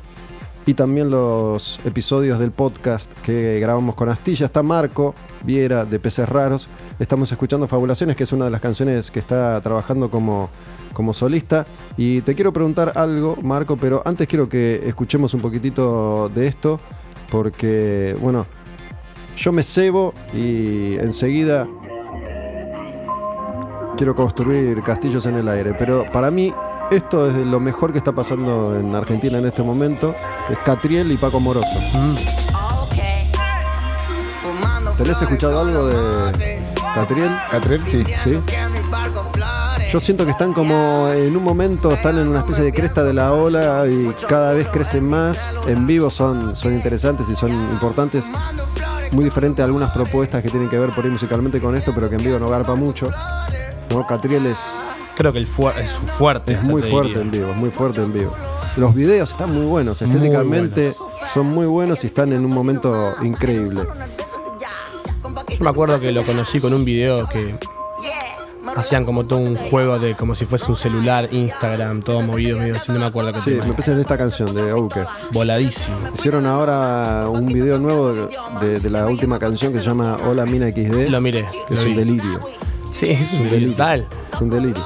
[0.65, 4.45] y también los episodios del podcast que grabamos con Astilla.
[4.45, 5.13] Está Marco
[5.43, 6.69] Viera de Peces Raros.
[6.97, 10.49] Estamos escuchando Fabulaciones, que es una de las canciones que está trabajando como,
[10.93, 11.65] como solista.
[11.97, 16.79] Y te quiero preguntar algo, Marco, pero antes quiero que escuchemos un poquitito de esto,
[17.29, 18.45] porque, bueno,
[19.47, 21.65] yo me cebo y enseguida
[23.95, 25.73] quiero construir castillos en el aire.
[25.79, 26.53] Pero para mí,
[26.91, 30.13] esto es lo mejor que está pasando en Argentina en este momento.
[30.49, 31.65] Es Catriel y Paco Moroso.
[34.97, 36.61] ¿Tenés escuchado algo de
[36.93, 37.31] Catriel?
[37.49, 38.03] Catriel, sí.
[38.25, 38.37] Sí.
[39.93, 43.13] Yo siento que están como en un momento, están en una especie de cresta de
[43.13, 45.53] la ola y cada vez crecen más.
[45.67, 48.29] En vivo son, son interesantes y son importantes.
[49.11, 52.09] Muy diferente a algunas propuestas que tienen que ver por ahí musicalmente con esto, pero
[52.09, 53.09] que en vivo no garpa mucho.
[53.89, 54.05] ¿no?
[54.05, 54.59] Catriel es,
[55.15, 56.53] Creo que el fu- es fuerte.
[56.53, 57.23] es muy te fuerte diría.
[57.23, 58.33] en vivo, es muy fuerte en vivo.
[58.75, 60.93] Los videos están muy buenos, Muy estéticamente
[61.33, 63.81] son muy buenos y están en un momento increíble.
[65.49, 67.55] Yo me acuerdo que lo conocí con un video que
[68.77, 72.75] hacían como todo un juego de como si fuese un celular, Instagram, todo movido, medio
[72.75, 73.65] así, no me acuerdo qué Sí, tema.
[73.65, 75.03] me parece de esta canción de Ouke.
[75.31, 75.97] Voladísimo.
[76.13, 78.27] Hicieron ahora un video nuevo de,
[78.61, 81.09] de- de la última canción que se llama Hola Mina XD.
[81.09, 81.45] Lo miré.
[81.67, 82.39] que es un delirio.
[82.91, 83.75] Sí, es un un delirio.
[83.75, 84.07] delirio.
[84.33, 84.85] Es un delirio.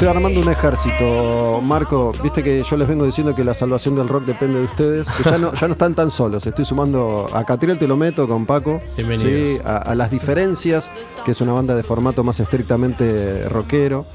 [0.00, 2.12] Estoy armando un ejército, Marco.
[2.22, 5.10] Viste que yo les vengo diciendo que la salvación del rock depende de ustedes.
[5.10, 6.46] Que ya no, ya no están tan solos.
[6.46, 8.80] Estoy sumando a Catriel, te lo meto con Paco.
[8.96, 9.30] Bienvenidos.
[9.30, 10.90] Sí, a, a las diferencias,
[11.22, 14.06] que es una banda de formato más estrictamente rockero.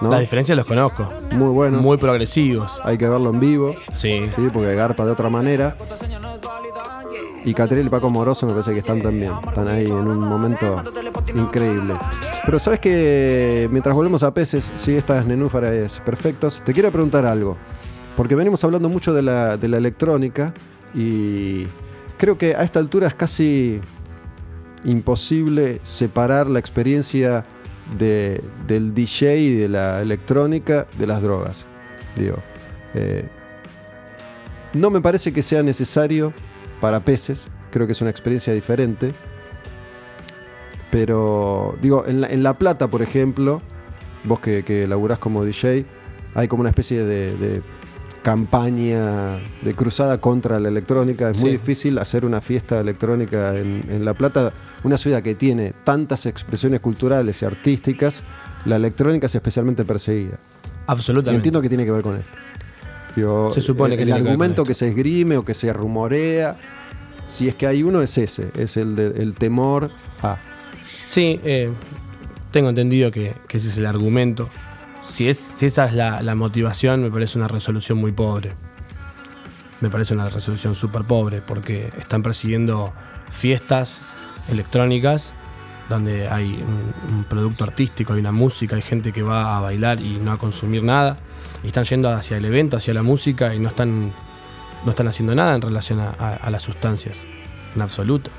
[0.00, 0.08] ¿no?
[0.08, 1.06] Las diferencias los conozco.
[1.32, 1.82] Muy buenos.
[1.82, 2.80] Muy progresivos.
[2.82, 3.74] Hay que verlo en vivo.
[3.92, 4.22] Sí.
[4.34, 5.76] Sí, porque garpa de otra manera.
[7.44, 9.34] Y Catriel y Paco Moroso me parece que están también.
[9.46, 10.82] Están ahí en un momento
[11.34, 11.94] increíble.
[12.44, 17.56] Pero sabes que mientras volvemos a peces, sí, estas nenúfares perfectos, te quiero preguntar algo.
[18.16, 20.52] Porque venimos hablando mucho de la, de la electrónica
[20.94, 21.66] y
[22.18, 23.80] creo que a esta altura es casi
[24.84, 27.44] imposible separar la experiencia
[27.98, 31.64] de- del DJ y de la electrónica de las drogas.
[32.16, 32.36] Digo,
[32.94, 33.28] eh,
[34.74, 36.32] no me parece que sea necesario
[36.80, 39.12] para peces, creo que es una experiencia diferente.
[40.94, 43.60] Pero, digo, en La, en La Plata, por ejemplo,
[44.22, 45.84] vos que, que laburás como DJ,
[46.36, 47.62] hay como una especie de, de
[48.22, 51.30] campaña de cruzada contra la electrónica.
[51.30, 54.52] Es muy difícil hacer una fiesta electrónica en, en La Plata,
[54.84, 58.22] una ciudad que tiene tantas expresiones culturales y artísticas.
[58.64, 60.38] La electrónica es especialmente perseguida.
[60.64, 61.36] Y Absolutamente.
[61.38, 62.30] entiendo que tiene que ver con esto.
[63.16, 66.56] Digo, Se supone el, que el que argumento que, se esgrime o que se rumorea,
[67.26, 69.90] si es que hay uno, es ese, es el, de- el temor
[70.22, 70.38] a.
[71.14, 71.70] Sí, eh,
[72.50, 74.48] tengo entendido que, ese es el argumento.
[75.00, 78.54] Si, es, si esa es la, motivación, me parece una resolución muy pobre.
[79.80, 82.92] Me parece una resolución súper pobre porque están persiguiendo
[83.30, 84.02] fiestas
[84.48, 85.34] electrónicas
[85.88, 86.60] donde hay
[87.08, 90.38] un, producto artístico, hay una música, hay gente que va a bailar y no a
[90.38, 91.16] consumir nada.
[91.62, 94.12] Y están yendo hacia el evento, hacia la música y no están,
[94.84, 97.22] no están haciendo nada en relación a las sustancias,
[97.76, 98.32] en absoluto.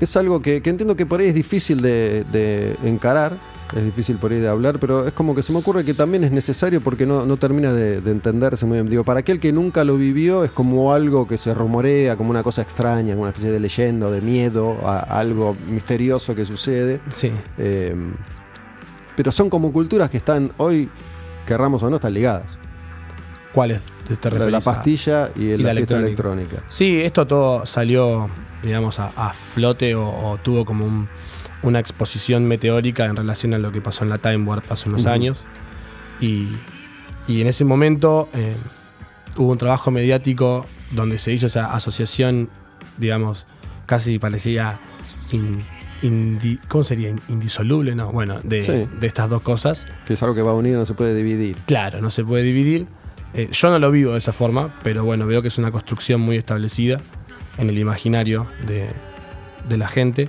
[0.00, 3.36] Es algo que, que entiendo que por ahí es difícil de, de encarar,
[3.74, 6.22] es difícil por ahí de hablar, pero es como que se me ocurre que también
[6.24, 8.88] es necesario porque no, no termina de, de entenderse muy bien.
[8.90, 12.42] Digo, para aquel que nunca lo vivió es como algo que se rumorea, como una
[12.42, 16.44] cosa extraña, como una especie de leyenda o de miedo a, a algo misterioso que
[16.44, 17.00] sucede.
[17.10, 17.30] Sí.
[17.58, 17.94] Eh,
[19.16, 20.88] pero son como culturas que están hoy,
[21.46, 22.58] querramos o no, están ligadas.
[23.52, 26.42] ¿Cuáles te, te La, la pastilla y, el- y la, la fiesta electrónica.
[26.50, 26.62] electrónica.
[26.68, 28.28] Sí, esto todo salió,
[28.64, 31.08] digamos, a, a flote o, o tuvo como un-
[31.62, 35.02] una exposición meteórica en relación a lo que pasó en la Time Warp hace unos
[35.02, 35.10] Ujú.
[35.10, 35.44] años.
[36.20, 36.48] Y,
[37.28, 38.56] y en ese momento eh,
[39.38, 42.50] hubo un trabajo mediático donde se hizo esa asociación,
[42.98, 43.46] digamos,
[43.86, 44.78] casi parecía
[45.32, 45.64] in-
[46.02, 47.08] indi- ¿cómo sería?
[47.08, 48.12] In- Indisoluble, ¿no?
[48.12, 48.88] Bueno, de, Sí.
[49.00, 49.86] de estas dos cosas.
[50.06, 51.56] Que es algo que va unido, no se puede dividir.
[51.66, 52.86] Claro, no se puede dividir.
[53.32, 56.20] Eh, yo no lo vivo de esa forma, pero bueno, veo que es una construcción
[56.20, 56.98] muy establecida
[57.58, 58.88] en el imaginario de,
[59.68, 60.28] de la gente.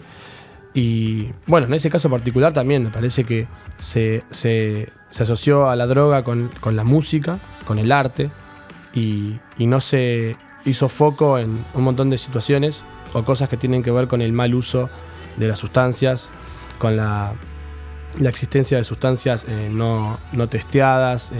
[0.73, 3.47] Y bueno, en ese caso particular también me parece que
[3.77, 8.29] se, se- asoció a la droga con, con la música, con el arte,
[8.93, 10.35] y, y no, se,
[10.65, 12.83] hizo foco en un montón de situaciones
[13.13, 14.89] o cosas que tienen que ver con el mal uso
[15.37, 16.29] de las sustancias,
[16.79, 17.33] con la,
[18.19, 21.35] la existencia de sustancias eh, no, no testeadas, eh,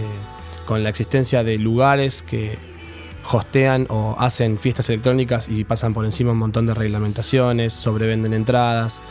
[0.66, 2.58] con la existencia de lugares que
[3.32, 9.02] hostean o hacen fiestas electrónicas y pasan por encima un montón de reglamentaciones, sobrevenden entradas,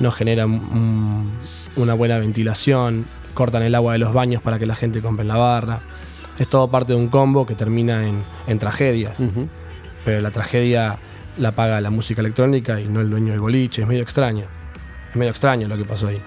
[0.00, 1.30] no generan un-
[1.76, 5.28] una buena ventilación, cortan el agua de los baños para que la gente compre en
[5.28, 5.80] la barra.
[6.38, 9.22] Es todo parte de un combo que termina en, en tragedias.
[10.04, 10.98] Pero la tragedia
[11.38, 13.82] la paga la música electrónica y no el dueño del boliche.
[13.82, 14.44] Es medio extraño.
[15.10, 16.20] Es medio extraño lo que pasó ahí.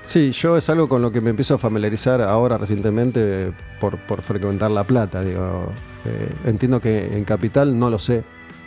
[0.00, 4.22] Sí, yo es algo con lo que me empiezo a familiarizar ahora recientemente por, por
[4.22, 5.22] frecuentar La Plata.
[5.22, 5.72] Digo,
[6.06, 8.22] Eh, entiendo que en Capital no lo sé,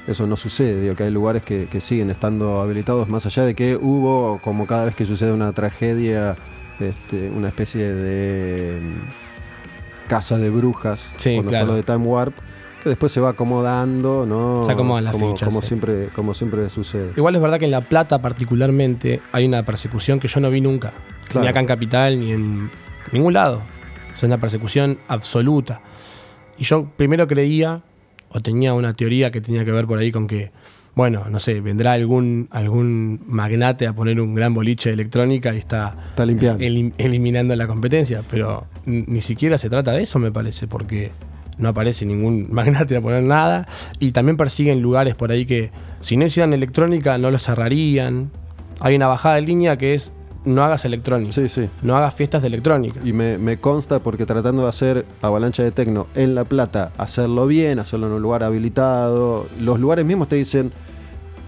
[0.08, 0.82] eso no sucede.
[0.82, 4.68] Digo que hay lugares que, que siguen estando habilitados, más allá de que hubo, como
[4.68, 6.36] cada vez que sucede una tragedia,
[6.80, 11.66] este, una especie de mm, casa de brujas, Sí, cuando claro.
[11.68, 12.34] fue lo de Time Warp,
[12.84, 14.64] que después se va acomodando, ¿no?
[14.66, 15.68] Se acomodan las como, fichas, como sí.
[15.68, 17.12] siempre, como siempre sucede.
[17.16, 20.62] Igual es verdad que en La Plata particularmente hay una persecución que yo no vi
[20.62, 20.94] nunca.
[21.28, 21.42] Claro.
[21.44, 22.72] Ni acá en Capital, ni en
[23.12, 23.62] ningún lado.
[24.14, 25.82] Es una persecución absoluta.
[26.60, 27.82] Y yo primero creía,
[28.30, 30.52] o tenía una teoría que tenía que ver por ahí con que,
[30.96, 35.58] bueno, no sé, vendrá algún, algún magnate a poner un gran boliche de electrónica y
[35.58, 36.64] está, Está limpiando.
[36.64, 38.24] elim- eliminando la competencia.
[38.30, 41.12] Pero ni siquiera se trata de eso, me parece, porque
[41.58, 43.68] no aparece ningún magnate a poner nada.
[44.00, 45.72] Y también persiguen lugares por ahí que,
[46.02, 48.32] si no hicieran electrónica, no los cerrarían.
[48.82, 50.12] Hay una bajada de línea que es
[50.46, 51.32] no hagas electrónica.
[51.34, 51.70] Sí, sí.
[51.82, 53.00] No hagas fiestas de electrónica.
[53.04, 57.46] Y me, me consta porque tratando de hacer avalancha de tecno en La Plata, hacerlo
[57.48, 60.72] bien, hacerlo en un lugar habilitado, los lugares mismos te dicen,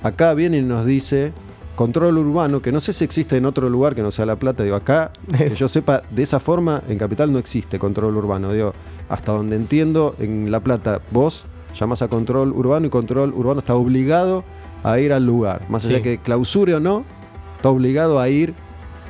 [0.04, 1.32] acá viene y nos dice
[1.76, 4.62] control urbano, que no sé si existe en otro lugar que no sea La Plata,
[4.64, 8.74] digo, acá, que yo sepa, de esa forma en Capital no existe control urbano, digo,
[9.10, 11.46] hasta donde entiendo, en La Plata vos
[11.80, 14.44] llamas a control urbano y control urbano está obligado
[14.84, 16.04] a ir al lugar, más allá Sí.
[16.04, 17.04] que clausure o no,
[17.56, 18.54] está obligado a ir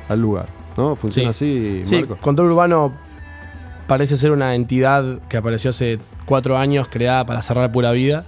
[0.08, 0.46] al lugar,
[0.76, 0.96] ¿no?
[0.96, 2.16] Funciona así, Sí, Marco.
[2.18, 2.92] Control Urbano
[3.86, 8.24] parece ser una entidad que apareció hace cuatro años, creada para cerrar pura vida,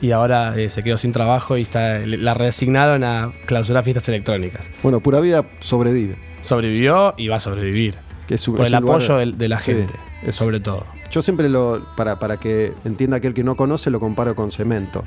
[0.00, 4.70] y ahora eh, se quedó sin trabajo y está, la reasignaron a clausurar fiestas electrónicas.
[4.82, 6.16] Bueno, Pura Vida sobrevive.
[6.42, 7.96] Sobrevivió y va a sobrevivir.
[8.28, 10.84] Que es un- Por es el apoyo de, la Sí, gente, es- sobre todo.
[11.10, 15.02] Yo siempre lo, para, para que entienda aquel que no conoce, lo comparo con cemento,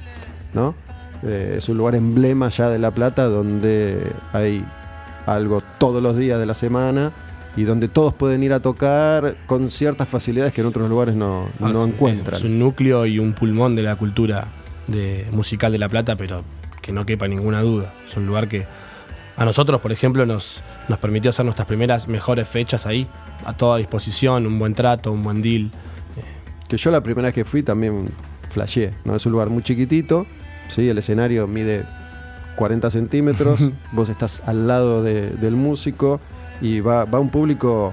[0.54, 0.74] ¿no?
[1.24, 4.66] Eh, es un lugar emblema ya de La Plata donde hay
[5.26, 7.12] algo todos los días de la semana
[7.56, 11.48] y donde todos pueden ir a tocar con ciertas facilidades que en otros lugares no,
[11.62, 12.38] Ah, no encuentran.
[12.38, 14.48] Es un núcleo y un pulmón de la cultura
[14.88, 16.44] de, musical de La Plata, pero
[16.82, 17.94] que no quepa ninguna duda.
[18.10, 18.66] Es un lugar que
[19.36, 23.08] a nosotros, por ejemplo, nos, nos permitió hacer nuestras primeras mejores fechas ahí,
[23.46, 25.72] a toda disposición, un buen trato, un buen deal.
[26.68, 28.10] Que yo la primera vez que fui también
[28.50, 29.16] flasheé, ¿no?
[29.16, 30.26] Es un lugar muy chiquitito,
[30.70, 30.88] ¿sí?
[30.88, 31.84] El escenario mide
[32.62, 33.60] 40 centímetros,
[33.92, 36.20] vos estás al lado de- del músico
[36.62, 37.92] y va, va un público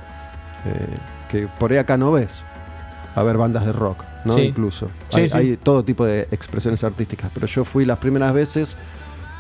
[0.67, 0.87] eh,
[1.31, 2.45] que por ahí acá no ves.
[3.17, 4.35] A ver bandas de rock, ¿no?
[4.35, 4.43] Sí.
[4.43, 4.89] Incluso.
[5.09, 5.37] Sí, hay, sí.
[5.39, 8.77] hay todo tipo de expresiones artísticas, pero yo fui las primeras veces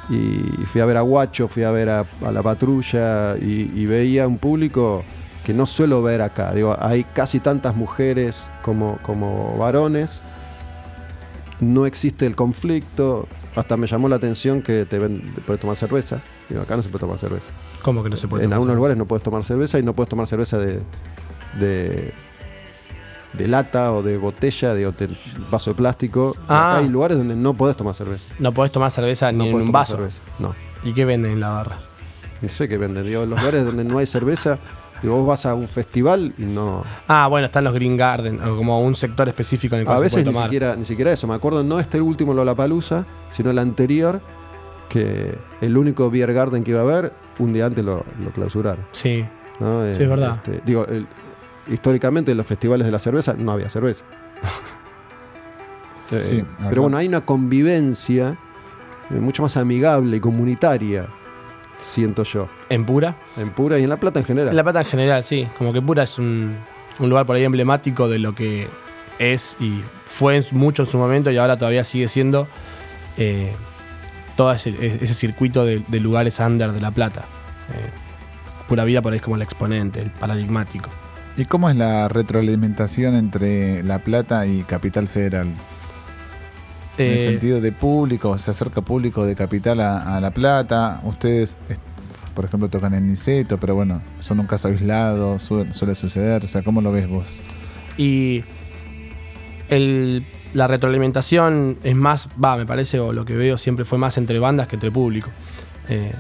[0.09, 0.39] y
[0.73, 4.27] fui a ver a Guacho, fui a ver a, a La Patrulla y, y veía
[4.27, 5.05] un público
[5.45, 6.53] que no suelo ver acá.
[6.55, 10.23] Digo, hay casi tantas mujeres como, como varones.
[11.61, 13.27] No existe el conflicto.
[13.57, 16.21] Hasta me llamó la atención que te ven, puedes tomar cerveza.
[16.49, 17.51] Digo, acá no se puede tomar cerveza.
[17.83, 18.77] ¿Cómo que no se puede en tomar algunos cerveza?
[18.79, 20.81] lugares no puedes tomar cerveza y no puedes tomar cerveza de,
[21.59, 22.13] de,
[23.33, 25.09] de lata o de botella, de, de
[25.51, 26.37] vaso de plástico.
[26.47, 26.71] Ah.
[26.73, 28.33] Acá hay lugares donde no puedes tomar cerveza.
[28.39, 29.97] No podés tomar cerveza No ni en podés un vaso.
[29.97, 30.21] cerveza.
[30.39, 30.55] No.
[30.85, 31.81] ¿Y qué venden en la barra?
[32.41, 33.05] No sé qué venden.
[33.05, 34.61] Digo, en los lugares donde no hay cerveza,
[35.03, 36.85] digo, vos vas a un festival y no.
[37.07, 40.01] Ah, bueno, están los Green Garden, o como un sector específico en el cual A
[40.01, 40.49] se veces puede ni tomar.
[40.49, 41.27] siquiera, ni siquiera eso.
[41.27, 44.21] Me acuerdo, no este último Lollapalooza, sino el anterior,
[44.89, 48.85] que el único Beer Garden que iba a haber, un día antes lo, lo clausuraron.
[48.93, 49.25] Sí,
[49.61, 49.85] ¿no?
[49.95, 50.37] Sí, es verdad.
[50.45, 51.07] este, digo, el-
[51.71, 54.05] históricamente en los festivales de la cerveza no había cerveza.
[56.11, 58.39] Eh, Sí, pero acá- bueno, hay una convivencia
[59.11, 61.07] eh, mucho más amigable y comunitaria,
[61.83, 62.49] siento yo.
[62.69, 63.17] en Pura.
[63.37, 64.51] En Pura y en La Plata en general.
[64.51, 65.49] En La Plata en general, sí.
[65.59, 66.57] Como que Pura es un,
[66.99, 68.69] un lugar por ahí emblemático de lo que
[69.19, 72.47] es y fue mucho en su momento y ahora todavía sigue siendo
[73.17, 73.53] eh,
[74.37, 77.25] todo ese, ese circuito de, de lugares under de La Plata.
[77.71, 77.91] Eh,
[78.69, 80.91] Pura Vida por ahí es como el exponente, el paradigmático.
[81.37, 85.55] ¿Y cómo es la retroalimentación entre La Plata y Capital Federal?
[86.99, 91.01] En el Eh, sentido de público, se acerca público de Capital a, a La Plata.
[91.05, 91.57] Ustedes,
[92.35, 96.45] por ejemplo, tocan en Niceto, pero bueno, son un caso aislado, su- suele suceder.
[96.45, 97.41] O sea, ¿cómo lo ves vos?
[97.97, 98.45] Y
[99.69, 104.17] el la retroalimentación es más, va, me parece, o lo que veo siempre fue más
[104.17, 105.29] entre bandas que entre público.
[105.91, 106.11] Eh,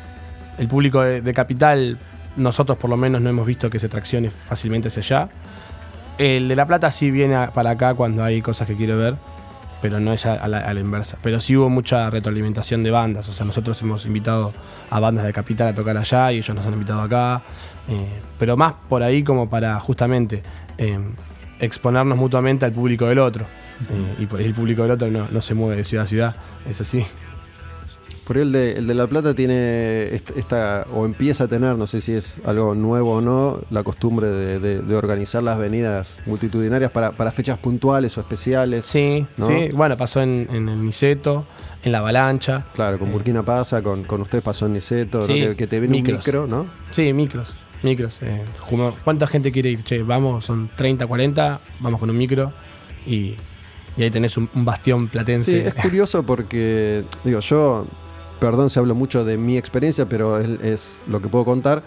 [0.59, 1.99] el público de, de Capital,
[2.37, 5.29] nosotros por lo menos no hemos visto que se traccione fácilmente hacia allá.
[6.19, 9.15] El de La Plata sí viene a- para acá cuando hay cosas que quiere ver,
[9.81, 11.19] pero no es a, a la, a la inversa.
[11.23, 14.53] Pero sí hubo mucha retroalimentación de bandas, o sea, nosotros hemos invitado
[14.91, 17.43] a bandas de Capital a tocar allá y ellos nos han invitado acá.
[17.89, 18.07] eh,
[18.39, 20.43] pero más por ahí como para justamente
[20.77, 20.99] eh,
[21.61, 23.45] exponernos mutuamente al público del otro.
[23.91, 26.37] Eh, y el público del otro no, no se mueve de ciudad a ciudad,
[26.69, 27.05] es así.
[28.29, 31.87] Por el de, el de La Plata tiene est- esta, o empieza a tener, no
[31.87, 36.15] sé si es algo nuevo o no, la costumbre de, de- de organizar las venidas
[36.27, 38.85] multitudinarias para, para fechas puntuales o especiales.
[38.85, 39.47] Sí, ¿no?
[39.47, 39.71] sí.
[39.75, 41.47] Bueno, pasó en, en el Niceto,
[41.83, 42.67] en la Avalancha.
[42.75, 45.25] Claro, con Eh, Burkina pasa, con, con ustedes pasó en Niceto, ¿no?
[45.25, 46.15] Sí, que, que te viene micros.
[46.15, 46.67] un micro, ¿no?
[46.91, 47.55] Sí, micros.
[47.83, 48.19] Micros.
[48.21, 48.45] eh,
[49.05, 49.85] ¿Cuánta gente quiere ir?
[49.85, 52.53] Che, vamos, son 30, 40, vamos con un micro
[53.07, 53.37] y,
[53.97, 55.69] y ahí tenés un, un bastión Sí, platense.
[55.69, 57.87] es curioso porque, digo, yo,
[58.40, 61.82] perdón si hablo mucho de mi experiencia, pero es, es lo que puedo contar.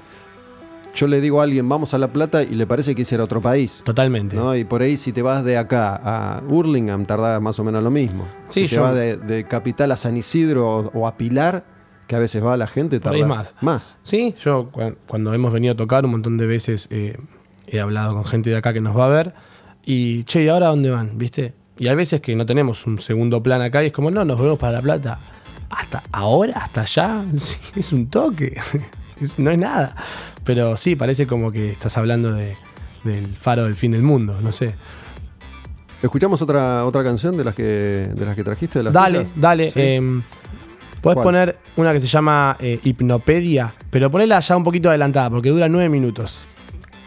[0.93, 3.23] Yo le digo a alguien, vamos a La Plata, y le parece que irse a
[3.23, 3.81] otro país.
[3.85, 4.35] Totalmente.
[4.35, 4.55] ¿no?
[4.57, 7.89] Y por ahí, si te vas de acá a Hurlingham, tardás más o menos lo
[7.91, 8.25] mismo.
[8.49, 11.63] Sí, si te yo- vas de, de Capital a San Isidro o, o a Pilar,
[12.07, 13.55] que a veces va la gente, tardás más.
[13.61, 13.97] más.
[14.03, 17.15] Sí, yo cu- cuando hemos venido a tocar un montón de veces eh,
[17.67, 19.33] he hablado con gente de acá que nos va a ver
[19.85, 21.17] y, che, ¿y ahora dónde van?
[21.17, 21.53] ¿Viste?
[21.77, 24.37] Y hay veces que no tenemos un segundo plan acá y es como, no, nos
[24.37, 25.19] vemos para La Plata.
[25.71, 26.53] ¿Hasta ahora?
[26.59, 27.23] ¿Hasta allá?
[27.75, 28.59] Es un toque.
[29.37, 29.95] No es nada.
[30.43, 32.55] Pero sí, parece como que estás hablando de,
[33.03, 34.73] del faro del fin del mundo, no sé.
[36.01, 37.63] ¿Escuchamos otra, otra canción de las que,
[38.15, 38.79] de las que trajiste?
[38.79, 39.69] De las Dale, dale.
[39.69, 39.79] ¿Sí?
[39.79, 40.23] em,
[41.01, 41.23] Podés ¿Cuál?
[41.23, 45.69] poner una que se llama eh, Hipnopedia, pero ponela ya un poquito adelantada porque dura
[45.69, 46.45] nueve minutos.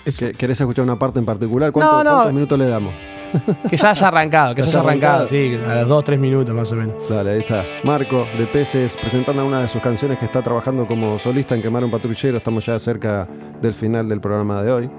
[0.04, 1.72] Es- ¿Que- ¿Querés escuchar una parte en particular?
[1.72, 2.10] ¿Cuánto- No, no.
[2.12, 2.94] ¿Cuántos minutos le damos?
[3.70, 5.28] Que ya haya arrancado, que Ya ya haya arrancado, arrancado.
[5.28, 6.94] sí, a los 2, 3 minutos más o menos.
[7.08, 7.64] Dale, ahí está.
[7.84, 11.84] Marco de Peces presentando una de sus canciones que está trabajando como solista en Quemar
[11.84, 12.36] un Patrullero.
[12.36, 13.26] Estamos ya cerca
[13.60, 14.90] del final del programa de hoy.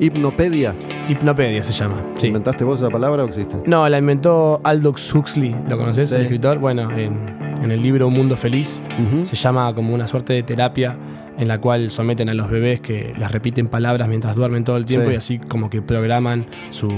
[0.00, 0.74] Hipnopedia.
[1.08, 2.02] Hipnopedia se llama.
[2.16, 2.26] Sí.
[2.28, 3.56] ¿Inventaste vos esa palabra o existe?
[3.66, 6.10] No, la inventó Aldous Huxley, ¿lo conoces?
[6.10, 6.16] Sí.
[6.16, 6.58] El escritor.
[6.58, 8.82] Bueno, en, en el libro Un Mundo Feliz
[9.24, 10.96] se llama como una suerte de terapia
[11.38, 14.86] en la cual someten a los bebés que les repiten palabras mientras duermen todo el
[14.86, 15.14] tiempo Sí.
[15.14, 16.90] y así como que programan su,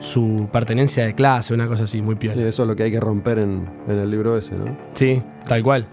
[0.00, 2.42] su pertenencia de clase, una cosa así muy piola.
[2.42, 4.76] eso es lo que hay que romper en, en el libro ese, ¿no?
[4.94, 5.86] Sí, tal cual.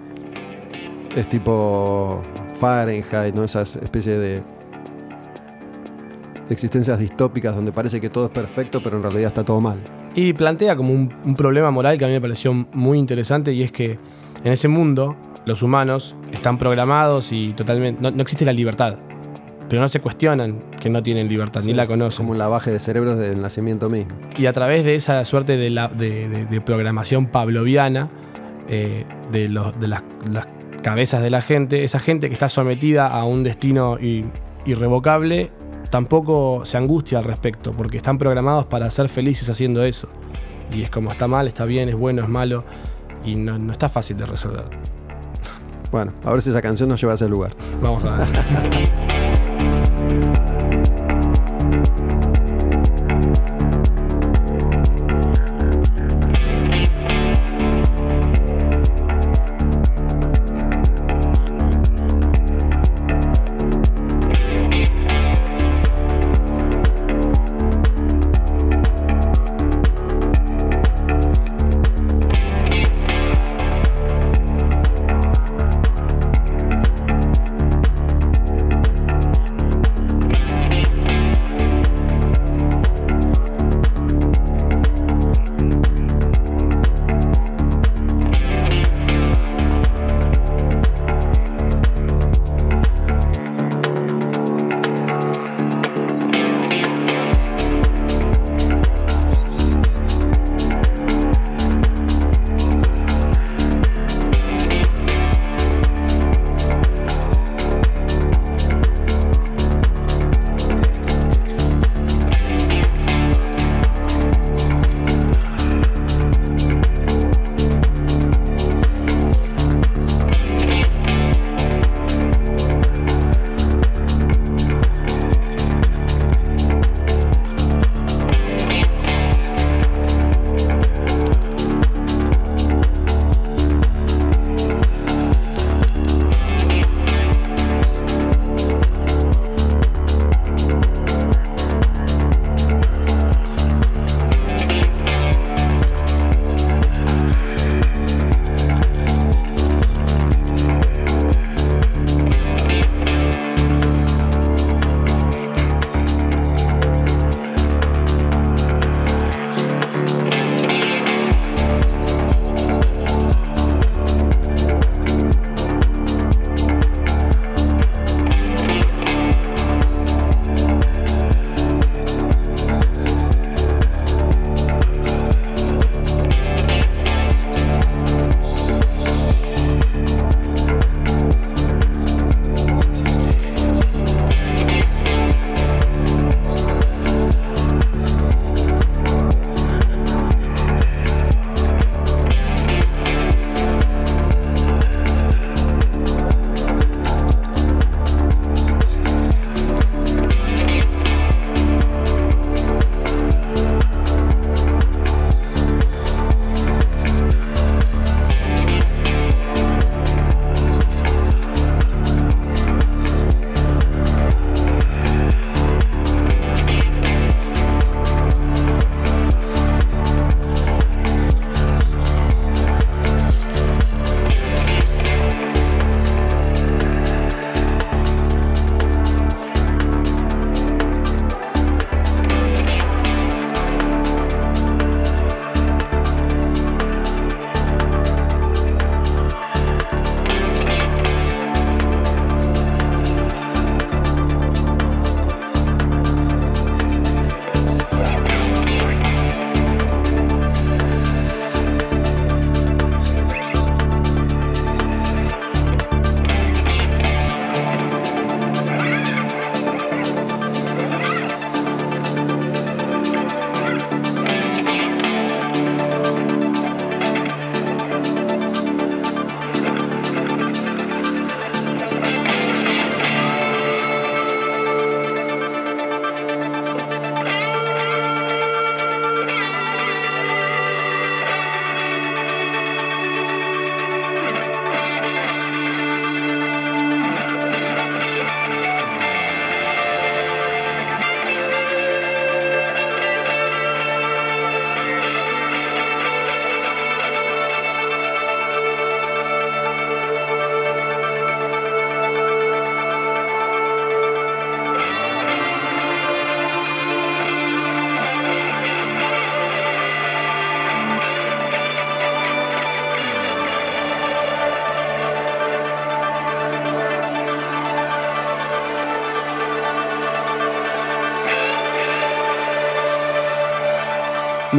[1.15, 2.21] Es tipo
[2.59, 3.43] Fahrenheit, ¿no?
[3.43, 4.41] Esas especies de
[6.47, 9.79] de existencias distópicas donde parece que todo es perfecto, pero en realidad está todo mal.
[10.15, 13.63] Y plantea como un, un problema moral que a mí me pareció muy interesante y
[13.63, 13.99] es que
[14.43, 15.15] en ese mundo
[15.45, 18.01] los humanos están programados y totalmente...
[18.01, 18.97] No, no existe la libertad,
[19.69, 22.17] pero no se cuestionan que no tienen libertad, ni la conocen.
[22.17, 24.11] Como un lavaje de cerebros del nacimiento mismo.
[24.37, 28.09] Y a través de esa suerte de, la- de- de- de programación pavloviana
[28.69, 30.47] eh, de, los- de las, las
[30.81, 34.25] cabezas de la gente, esa gente que está sometida a un destino i-
[34.65, 35.51] irrevocable,
[35.89, 40.07] tampoco se angustia al respecto, porque están programados para ser felices haciendo eso.
[40.73, 42.63] Y es como está mal, está bien, es bueno, es malo,
[43.23, 44.65] y no, no está fácil de resolver.
[45.91, 47.55] Bueno, a ver si esa canción nos lleva a ese lugar.
[47.81, 48.27] Vamos a ver.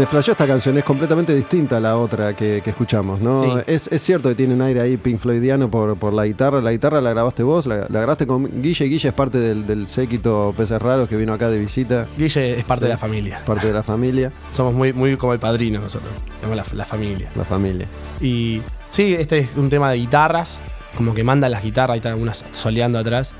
[0.08, 3.42] flashó esta canción, es completamente distinta a la otra que, que escuchamos, ¿no?
[3.42, 3.64] Sí.
[3.66, 6.60] Es, es cierto que tiene un aire ahí Pink Floydiano por, por la guitarra.
[6.62, 8.86] La guitarra la grabaste vos, la, la grabaste con Guille.
[8.86, 12.64] Guille es parte del, del séquito Peces Raros que vino acá de visita, Guille es
[12.64, 13.42] parte de la familia.
[13.44, 16.12] parte de la familia, Somos muy, muy como el padrino nosotros.
[16.40, 17.30] Somos la, la familia.
[17.36, 17.86] la familia.
[18.20, 20.60] Y sí, este es un tema de guitarras,
[20.96, 23.34] como que manda las guitarras, ahí están algunas soleando atrás,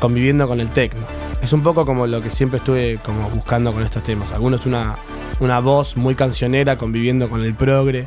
[0.00, 1.02] conviviendo con el techno.
[1.42, 4.32] Es un poco como lo que siempre estuve como buscando con estos temas.
[4.32, 4.96] Algunos una,
[5.40, 8.06] una voz muy cancionera conviviendo con el progre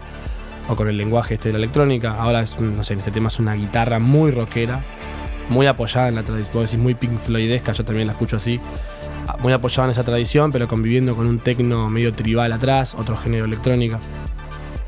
[0.69, 2.15] o con el lenguaje este de la electrónica.
[2.19, 4.83] Ahora, es, no sé, en este tema es una guitarra muy rockera,
[5.49, 6.67] muy apoyada en la tradición.
[6.81, 8.59] Muy Pink Floydesca, yo también la escucho así.
[9.27, 13.17] Ah, Muy apoyada en esa tradición, pero conviviendo con un techno medio tribal atrás, otro
[13.17, 13.99] género electrónica.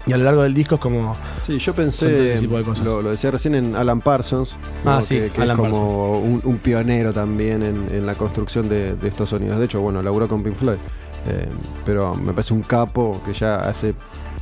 [0.07, 2.84] Y a lo largo del disco es como Sí, yo pensé, tipo de cosas.
[2.86, 4.91] lo, lo decía recién en Alan Parsons, ¿no?
[4.94, 8.70] Ah, sí, que, que Alan es como un, un pionero también en, en la construcción
[8.70, 9.60] de, de estos sonidos.
[9.60, 10.78] De hecho, bueno, laburó con Pink Floyd,
[11.30, 11.48] eh,
[11.86, 13.94] pero me parece un capo que ya hace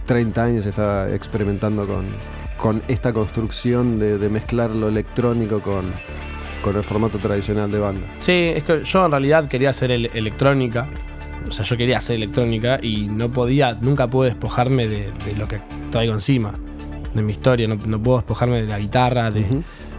[0.06, 2.06] 30 años está experimentando con,
[2.58, 5.86] con esta construcción de, de mezclar lo electrónico con,
[6.64, 8.08] con el formato tradicional de banda.
[8.20, 10.88] Sí, es que yo en realidad quería hacer el- electrónica.
[11.48, 15.48] O sea, yo quería hacer electrónica y no podía, nunca pude despojarme de, de lo
[15.48, 15.62] que
[15.92, 16.52] traigo encima,
[17.14, 17.68] de mi historia.
[17.68, 19.46] No, no puedo despojarme de la guitarra, de,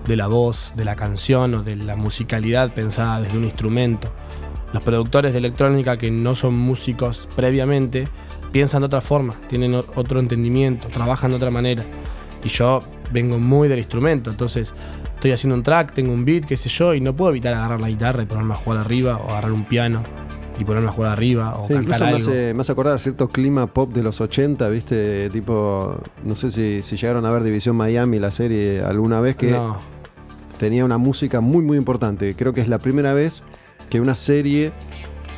[0.07, 4.11] de la voz, de la canción o de la musicalidad pensada desde un instrumento.
[4.73, 8.07] Los productores de electrónica que no son músicos previamente
[8.53, 11.83] piensan de otra forma, tienen otro entendimiento, trabajan de otra manera.
[12.45, 12.83] Y yo
[13.13, 14.73] vengo muy del instrumento, entonces
[15.15, 17.81] estoy haciendo un track, tengo un beat, qué sé yo, y no puedo evitar agarrar
[17.81, 20.03] la guitarra y ponerme a jugar arriba, o agarrar un piano
[20.61, 22.17] y ponerme a jugar arriba, o Sí, cantar incluso me algo.
[22.31, 25.31] hace, me hace acordar cierto clima pop de los 80, ¿viste?
[25.31, 29.51] Tipo, no sé si, si llegaron a ver División Miami, la serie, alguna vez que
[29.53, 29.79] No,
[30.59, 32.35] tenía una música muy muy importante.
[32.37, 33.43] Creo que es la primera vez
[33.89, 34.73] que una serie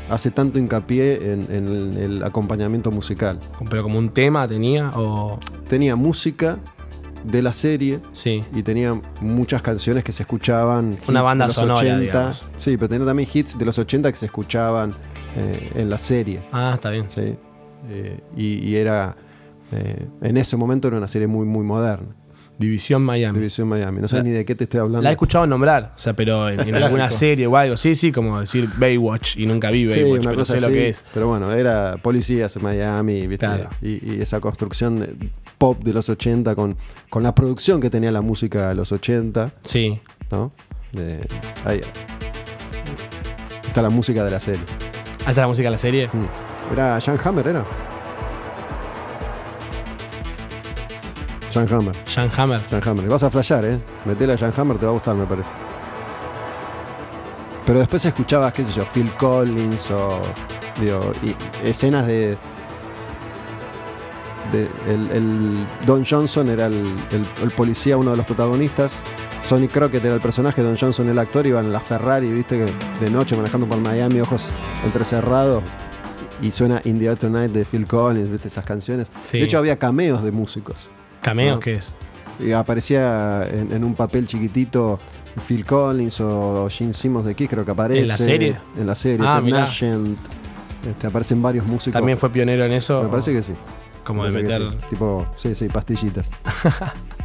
[0.09, 3.39] hace tanto hincapié en, en el, acompañamiento musical.
[3.71, 5.39] pero como un tema tenía, o.
[5.69, 6.59] Tenía música
[7.25, 8.43] de la serie Sí.
[8.55, 10.99] y tenía muchas canciones que se escuchaban.
[11.07, 11.99] Una banda de los sonora, 80.
[12.01, 12.45] digamos.
[12.57, 14.93] Sí, pero tenía también hits de los 80 que se escuchaban
[15.37, 16.43] eh, en la serie.
[16.51, 17.09] Ah, está bien.
[17.09, 17.37] Sí.
[17.89, 19.15] Eh, y, y era.
[19.73, 22.09] eh, en ese momento era una serie muy muy moderna.
[22.61, 23.39] División Miami.
[23.39, 24.01] División Miami.
[24.01, 25.01] No sabes La- ni de qué te estoy hablando.
[25.03, 27.77] La he escuchado nombrar, o sea, pero en, en alguna serie o algo.
[27.77, 30.69] Sí, sí, como decir Baywatch y nunca vi Sí, Baywatch, una pero cosa sé lo
[30.69, 31.05] que es.
[31.15, 33.47] Pero bueno, era policías en Miami, ¿viste?
[33.47, 33.71] Claro.
[33.81, 35.15] Y, y esa construcción de
[35.59, 36.77] pop de los 80 con,
[37.09, 39.99] con la producción que tenía la música de los 80, Sí.
[40.31, 40.53] ¿no?
[40.93, 41.27] De-
[41.65, 41.81] ahí
[43.67, 44.61] está la música de la serie.
[45.25, 46.09] Ahí está la música de la serie.
[46.13, 46.73] Mm.
[46.75, 47.65] Era Jan Hammer, ¿era?
[51.53, 52.61] Jan Hammer, Jan Hammer.
[52.71, 53.09] Jan Hammer.
[53.09, 53.79] Vas a flashear, ¿eh?
[54.05, 55.51] Metele a Jan Hammer, te va a gustar, me parece.
[57.67, 60.21] Pero después escuchabas, qué sé yo, Phil Collins o
[60.81, 61.37] digo, y
[61.69, 62.37] escenas de,
[64.53, 66.75] de- el, el Don Johnson era el,
[67.13, 69.03] el- el policía, uno de los protagonistas.
[69.43, 73.05] Sonny Crockett era el personaje, Don Johnson el actor, iban en la Ferrari, viste, que
[73.05, 74.51] de noche manejando por Miami, ojos
[74.85, 75.63] entrecerrados.
[76.43, 79.11] Y suena In the Air Tonight de Phil Collins, viste, esas canciones.
[79.25, 79.39] Sí.
[79.39, 80.89] De hecho, había cameos de músicos.
[81.21, 81.61] ¿Cameos No.
[81.61, 81.95] qué es?
[82.39, 84.99] Y aparecía en, en un papel chiquitito
[85.47, 88.01] Phil Collins o Gene Simmons de Kiss, creo que aparece.
[88.03, 88.57] ¿En la serie?
[88.79, 89.27] En la serie.
[89.27, 89.41] Ah.
[89.41, 90.19] Nugent.
[90.89, 91.93] Este, aparecen varios músicos.
[91.93, 93.03] ¿También fue pionero en eso?
[93.03, 93.53] Me parece que sí.
[94.05, 94.63] Como de meter.
[94.71, 94.77] sí.
[94.89, 96.31] Tipo, sí, sí, pastillitas.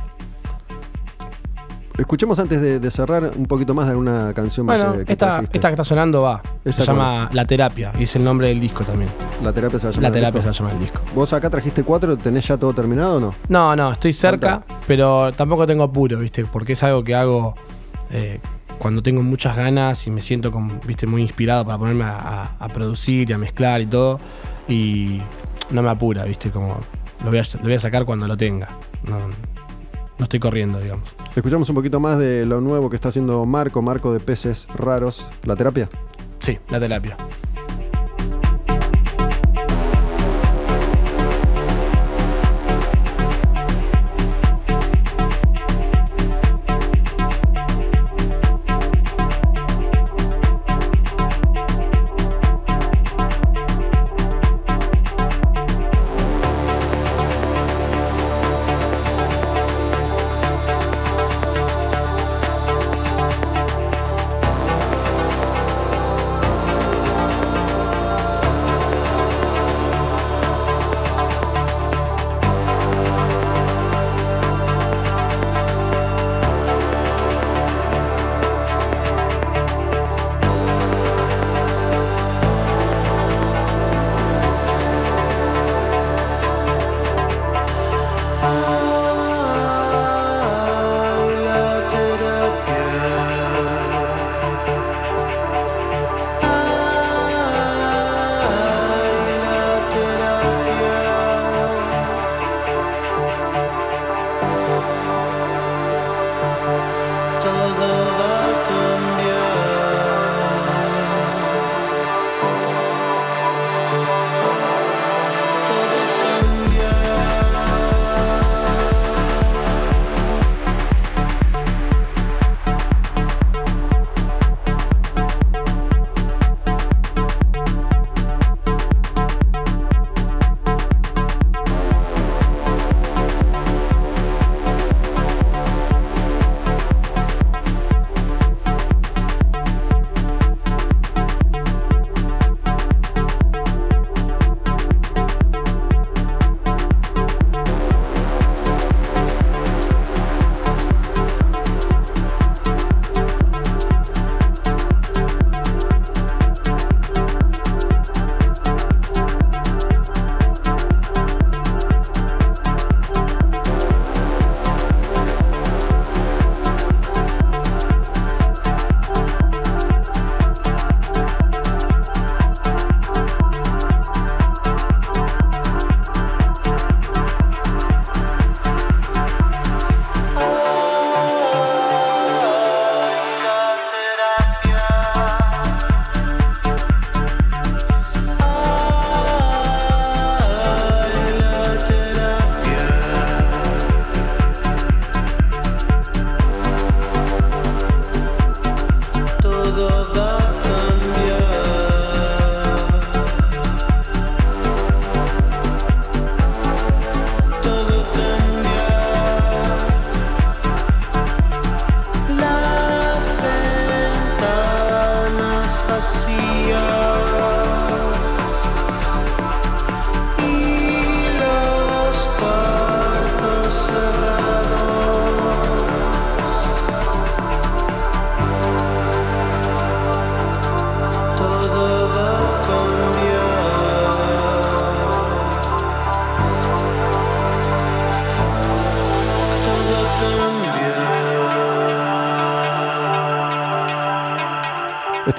[1.97, 5.11] Escuchemos antes de, de cerrar un poquito más de alguna canción más Bueno, que, que
[5.13, 6.41] esta, que está sonando va.
[6.65, 9.09] ¿Esta se llama La Terapia y es el nombre del disco también.
[9.43, 10.63] La terapia se va a llamar La Terapia se disco.
[10.63, 10.99] llama el disco.
[11.15, 12.17] ¿Vos acá trajiste cuatro?
[12.17, 13.35] ¿Tenés ya todo terminado o no?
[13.47, 16.45] No, no, estoy cerca, pero tampoco tengo apuro, ¿viste?
[16.45, 17.55] Porque es algo que hago
[18.11, 18.39] eh,
[18.77, 21.07] cuando tengo muchas ganas y me siento como, ¿viste?
[21.07, 24.19] muy inspirado para ponerme a, a- a producir y a mezclar y todo.
[24.67, 25.19] Y
[25.71, 26.51] no me apura, ¿viste?
[26.51, 26.77] Como
[27.23, 28.67] lo voy a, lo voy a sacar cuando lo tenga.
[29.07, 29.17] No,
[30.17, 31.09] no estoy corriendo, digamos.
[31.35, 35.27] Escuchamos un poquito más de lo nuevo que está haciendo Marco, Marco de Peces Raros.
[35.43, 35.89] ¿La terapia?
[36.39, 37.17] Sí, la terapia.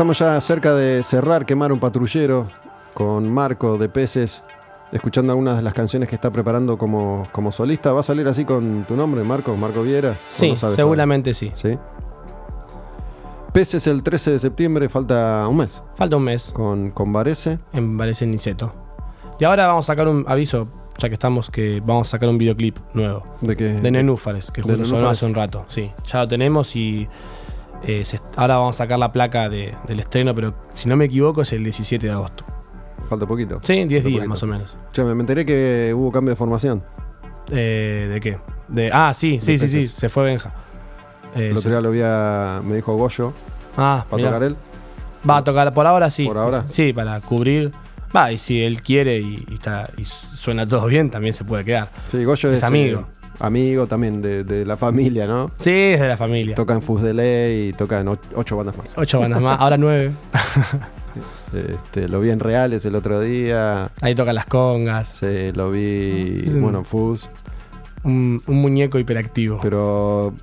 [0.07, 2.47] Estamos ya cerca de cerrar Quemar un patrullero
[2.95, 4.45] con Marco de Peces,
[4.93, 7.91] escuchando algunas de las canciones que está preparando como, como solista.
[7.91, 9.57] ¿Va a salir así con tu nombre, Marco?
[9.57, 10.11] ¿Marco Viera?
[10.13, 11.51] ¿O Sí, no seguramente sí.
[13.53, 15.83] Peces el 13 de septiembre, falta un mes.
[15.97, 17.59] Falta un mes Con, con Varese.
[17.73, 18.73] en Varese Niceto.
[19.41, 20.69] Y ahora vamos a sacar un aviso,
[20.99, 23.25] ya que estamos, que vamos a sacar un videoclip nuevo.
[23.41, 23.73] ¿De qué?
[23.73, 25.65] De Nenúfares, que ¿De justo sonó hace un rato.
[25.67, 27.09] Sí, ya lo tenemos y
[27.83, 31.07] eh, se- ahora vamos a sacar la placa de- del estreno, pero si no me
[31.07, 32.45] equivoco es el 17 de agosto.
[33.09, 33.59] Falta poquito.
[33.63, 34.29] Sí, 10 Falta días poquito.
[34.29, 34.77] más o menos.
[34.93, 36.83] Che, me enteré que hubo cambio de formación.
[37.51, 38.39] Eh, ¿De qué?
[38.69, 40.53] De, ah, sí, sí, sí, sí, se fue Benja.
[41.37, 43.33] Eh, El otro día lo vi a, me dijo Goyo,
[43.77, 44.29] Ah, para mirá.
[44.31, 44.57] tocar él.
[45.29, 46.27] Va a tocar por ahora, sí.
[46.27, 46.65] ¿Por ahora?
[46.67, 47.71] Sí, para cubrir.
[48.17, 51.65] Va, y si él quiere y, y está, y suena todo bien, también se puede
[51.65, 51.91] quedar.
[52.09, 53.07] Sí, Goyo es, Es amigo.
[53.41, 55.51] Amigo también de, de la familia, ¿no?
[55.59, 56.55] Sí, es de la familia.
[56.55, 58.93] Toca en Fus de Ley y toca en och- ocho bandas más.
[58.97, 60.13] Ocho bandas más, ahora nueve.
[61.55, 63.91] Este, lo vi en Reales el otro día.
[64.01, 65.09] Ahí tocan las congas.
[65.11, 66.59] Sí, lo vi, Sí.
[66.59, 67.31] bueno, en Fus.
[68.03, 69.61] Un, un muñeco hiperactivo.
[69.63, 70.35] Pero,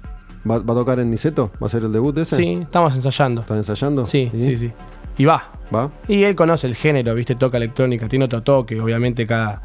[0.49, 1.51] ¿va, va a tocar en Niceto?
[1.61, 2.35] ¿Va a ser el debut ese?
[2.35, 3.41] Sí, estamos ensayando.
[3.41, 4.05] ¿Están ensayando?
[4.05, 4.71] Sí, sí, sí.
[5.17, 5.51] Y va.
[5.73, 5.91] ¿Va?
[6.07, 7.35] Y él conoce el género, ¿viste?
[7.35, 8.79] Toca electrónica, tiene otro toque.
[8.81, 9.61] Obviamente cada,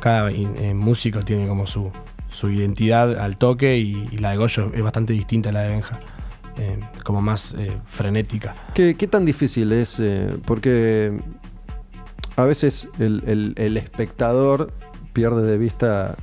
[0.00, 1.90] cada eh, músico tiene como su,
[2.30, 5.98] su identidad al toque y, la de Goyo es bastante distinta a la de Benja.
[6.58, 8.54] Eh, como más eh, frenética.
[8.74, 10.02] ¿Qué, qué tan difícil es?
[10.44, 11.20] porque
[12.36, 14.72] a veces el- el espectador
[15.12, 16.16] pierde de vista.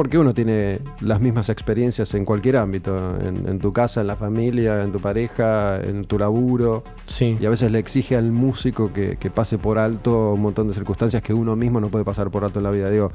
[0.00, 4.16] Porque uno tiene las mismas experiencias en cualquier ámbito, en, en tu casa, en la
[4.16, 6.82] familia, en tu pareja, en tu laburo.
[7.04, 7.36] Sí.
[7.38, 10.72] Y a veces le exige al músico que, que pase por alto un montón de
[10.72, 12.88] circunstancias que uno mismo no puede pasar por alto en la vida.
[12.88, 13.12] Digo,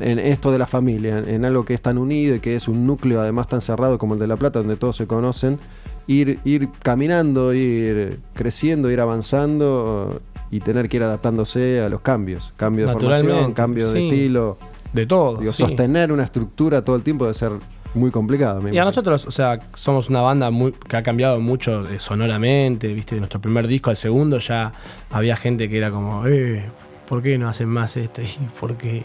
[0.00, 2.66] en esto de la familia, en, en algo que es tan unido y que es
[2.66, 5.60] un núcleo además tan cerrado como el de La Plata, donde todos se conocen,
[6.08, 10.20] ir, ir caminando, ir creciendo, ir avanzando
[10.50, 12.52] y tener que ir adaptándose a los cambios.
[12.56, 14.58] Cambio de formación, cambio de estilo.
[14.96, 15.36] De todo.
[15.38, 15.62] Digo, sí.
[15.62, 17.52] sostener una estructura todo el tiempo debe ser
[17.94, 18.60] muy complicado.
[18.60, 21.98] me Y a nosotros, o sea, somos una banda muy, que ha cambiado mucho eh,
[21.98, 24.72] sonoramente, viste, de nuestro primer disco al segundo ya
[25.10, 26.64] había gente que era como, eh,
[27.08, 28.22] ¿por qué no hacen más esto?
[28.22, 28.28] Y
[28.60, 29.02] porque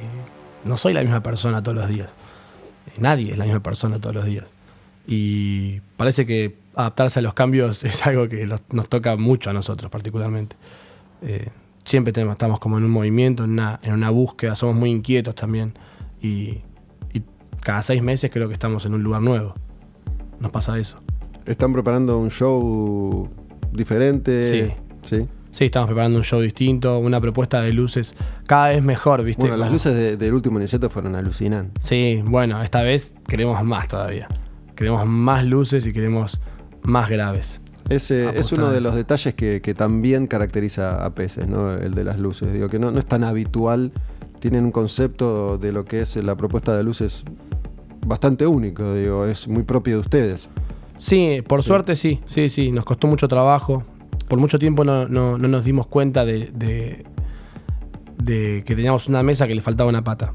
[0.66, 2.16] no soy la misma persona todos los días.
[2.88, 4.52] Eh, Nadie es la misma persona todos los días.
[5.08, 9.54] Y parece que adaptarse a los cambios es algo que los- nos toca mucho a
[9.54, 10.56] nosotros particularmente.
[11.22, 11.48] Eh,
[11.84, 15.36] siempre tenemos, estamos como en un movimiento, en una, en una búsqueda, somos muy inquietos
[15.36, 15.74] también.
[16.22, 16.60] Y,
[17.14, 17.24] y
[17.62, 19.54] cada seis meses creo que estamos en un lugar nuevo.
[20.40, 20.98] nos pasa eso.
[21.46, 23.30] ¿Están preparando un show
[23.72, 24.46] diferente?
[24.46, 24.74] Sí.
[25.04, 25.28] Sí.
[25.52, 29.42] Sí, estamos preparando un show distinto, una propuesta de luces cada vez mejor, ¿viste?
[29.42, 31.84] Bueno, las Como- luces de- del último Niceto fueron alucinantes.
[31.86, 34.30] Sí, bueno, esta vez queremos más todavía.
[34.76, 36.40] Queremos más luces y queremos
[36.84, 37.62] más graves.
[37.96, 41.74] Es uno de los detalles que, que también caracteriza a Peces, ¿no?
[41.74, 42.52] El de las luces.
[42.54, 43.92] Digo que no, no es tan habitual.
[44.40, 47.24] Tienen un concepto de lo que es la propuesta de luces
[48.06, 50.50] bastante único, digo, es muy propio de ustedes.
[50.98, 53.84] Sí, por suerte sí, sí, sí, nos costó mucho trabajo.
[54.28, 57.06] Por mucho tiempo no, no- no nos dimos cuenta de, de-
[58.18, 60.34] de que teníamos una mesa que le faltaba una pata.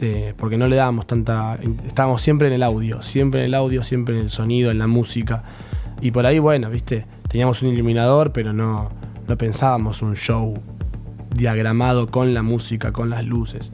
[0.00, 1.58] Eh, porque no le dábamos tanta...
[1.86, 4.86] Estábamos siempre en el audio, siempre en el audio, siempre en el sonido, en la
[4.86, 5.44] música.
[6.00, 8.90] Y por ahí, bueno, viste, teníamos un iluminador, pero no,
[9.28, 10.54] no pensábamos un show
[11.34, 13.72] diagramado con la música, con las luces.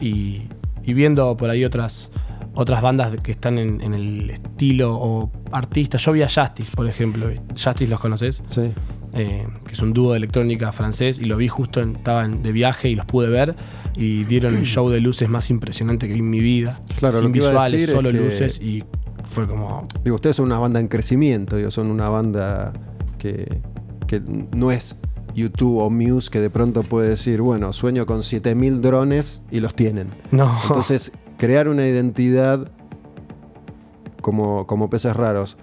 [0.00, 0.42] Y,
[0.84, 2.10] y viendo por ahí otras,
[2.54, 6.02] otras bandas que están en, en el estilo o artistas.
[6.04, 7.28] Yo vi a Justice, por ejemplo.
[7.50, 8.72] Justice los conoces, Sí.
[9.14, 11.18] Eh, que es un dúo de electrónica francés.
[11.18, 13.54] Y lo vi justo, en- estaban de viaje y los pude ver.
[13.96, 16.78] Y dieron el show de luces más impresionante que vi en mi vida.
[16.98, 18.60] Claro, Sin visuales, es solo que- luces.
[18.60, 18.84] Y
[19.26, 19.86] fue como.
[20.02, 22.72] Digo, ustedes son una banda en crecimiento, digo, son una banda
[23.18, 23.60] que,
[24.06, 24.98] que no es
[25.34, 29.74] YouTube o Muse que de pronto puede decir, bueno, sueño con 7000 drones y los
[29.74, 30.08] tienen.
[30.30, 30.50] No.
[30.62, 32.70] Entonces, crear una identidad
[34.22, 35.56] como, como peces raros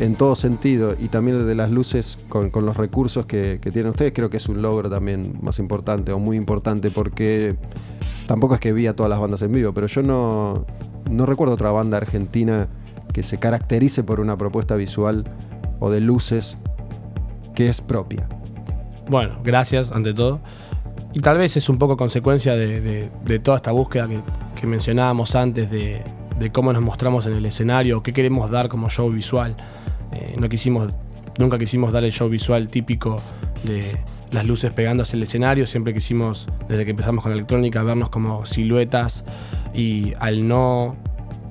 [0.00, 3.70] en todo sentido y también el de las luces con, con los recursos que, que
[3.70, 7.56] tienen ustedes, creo que es un logro también más importante o muy importante porque
[8.26, 10.64] tampoco es que vi a todas las bandas en vivo, pero yo no,
[11.10, 12.68] no recuerdo otra banda argentina
[13.12, 15.24] que se caracterice por una propuesta visual
[15.80, 16.56] o de luces
[17.54, 18.28] que es propia.
[19.08, 20.40] Bueno, gracias ante todo.
[21.12, 22.80] Y tal vez es un poco consecuencia de,
[23.24, 24.20] de- toda esta búsqueda que,
[24.58, 26.02] que mencionábamos antes de,
[26.38, 29.54] de cómo nos mostramos en el escenario, qué queremos dar como show visual.
[30.12, 30.90] Eh, no quisimos,
[31.38, 33.16] nunca quisimos dar el show visual típico
[33.64, 33.98] de
[34.30, 38.46] las luces pegándose el escenario, siempre quisimos, desde que empezamos con la electrónica, vernos como
[38.46, 39.24] siluetas
[39.74, 40.96] y al no,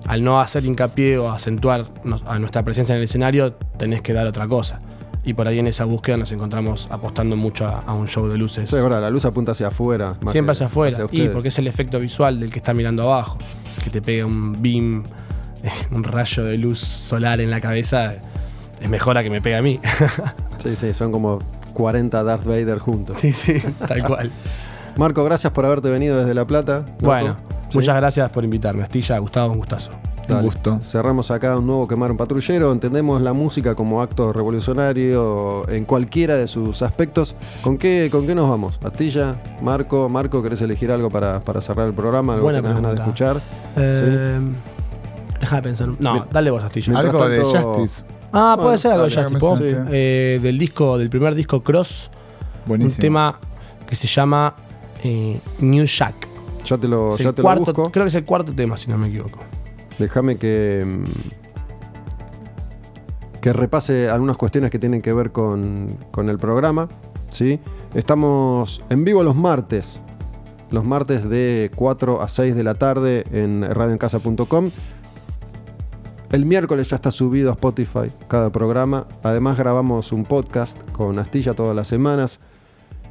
[0.07, 1.85] al no hacer hincapié o acentuar
[2.25, 4.79] a nuestra presencia en el escenario, tenés que dar otra cosa.
[5.23, 8.37] Y por ahí en esa búsqueda nos encontramos apostando mucho a, a un show de
[8.37, 8.69] luces.
[8.69, 10.15] Sí, verdad, la luz apunta hacia afuera.
[10.31, 10.97] Siempre hacia afuera.
[11.11, 13.37] y porque es el efecto visual del que está mirando abajo.
[13.83, 15.03] Que te pega un beam,
[15.91, 18.15] un rayo de luz solar en la cabeza.
[18.81, 19.79] Es mejor a que me pegue a mí.
[20.61, 21.39] Sí, sí, son como
[21.73, 23.17] 40 Darth Vader juntos.
[23.17, 23.55] sí, sí,
[23.87, 24.31] tal cual.
[24.97, 26.83] Marco, gracias por haberte venido desde La Plata.
[26.87, 27.05] Marco.
[27.05, 27.37] Bueno,
[27.69, 27.77] Sí.
[27.77, 28.83] muchas gracias por invitarme.
[28.83, 29.91] Astilla, Gustavo, un gustazo.
[30.29, 30.79] Un gusto.
[30.81, 32.71] Cerramos acá un nuevo Quemar un Patrullero.
[32.71, 37.35] Entendemos la música como acto revolucionario en cualquiera de sus aspectos.
[37.61, 38.79] ¿Con qué, con qué nos vamos?
[38.83, 42.33] Astilla, Marco, Marco, ¿querés elegir algo para, para cerrar el programa?
[42.33, 43.37] ¿Algo Buena que tengas ganas de escuchar?
[43.75, 44.39] Eh,
[45.41, 45.89] Déjame pensar.
[45.99, 46.97] No, dale vos, Astilla.
[46.99, 48.03] Algo de Justice.
[48.31, 49.83] Ah, puede Bueno, ser algo de Justice.
[49.89, 52.09] Eh, del disco, del primer disco Cross,
[52.65, 52.95] Buenísimo.
[52.95, 53.39] un tema
[53.87, 54.55] que se llama
[55.03, 56.27] eh, New Shack.
[56.65, 57.91] Ya te lo, ya te cuarto, lo busco.
[57.91, 59.39] creo que es el cuarto tema, si no me equivoco.
[59.97, 61.05] Déjame que, mm,
[63.41, 66.87] que repase algunas cuestiones que tienen que ver con, con el programa.
[67.29, 67.59] ¿sí?
[67.93, 69.99] Estamos en vivo los martes.
[70.69, 74.71] Los martes de 4 a 6 de la tarde en radioencasa.com.
[76.31, 79.05] El miércoles ya está subido a Spotify cada programa.
[79.21, 82.39] Además grabamos un podcast con Astilla todas las semanas.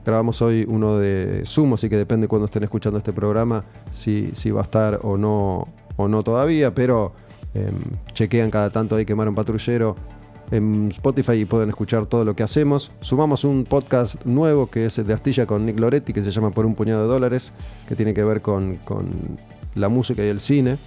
[0.05, 4.51] Grabamos hoy uno de Zoom, así que depende cuando estén escuchando este programa si, si
[4.51, 5.65] va a estar o no,
[5.97, 7.13] o no todavía, pero
[7.55, 7.75] em,
[8.15, 9.97] chequean cada tanto ahí quemar un patrullero
[10.51, 12.91] en Spotify y pueden escuchar todo lo que hacemos.
[13.01, 16.67] Sumamos un podcast nuevo que es de Astilla con Nick Loretti, que se llama Por
[16.67, 17.53] un puñado de dólares,
[17.87, 19.07] que tiene que ver con, con
[19.77, 20.79] la música y el cine.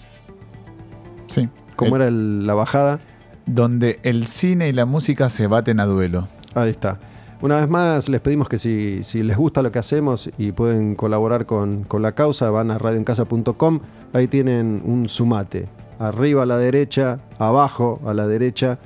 [1.28, 1.48] Sí.
[1.76, 3.00] ¿Cómo El- era el- la bajada?
[3.46, 6.28] Donde el cine y la música se baten a duelo.
[6.56, 7.00] Ahí está.
[7.44, 11.46] Una vez más, les pedimos que si, les gusta lo que hacemos y pueden colaborar
[11.46, 13.82] con, la causa, van a radioencasa.com.
[14.14, 15.66] Ahí tienen un sumate.
[16.00, 18.80] Arriba a la derecha, abajo a la derecha.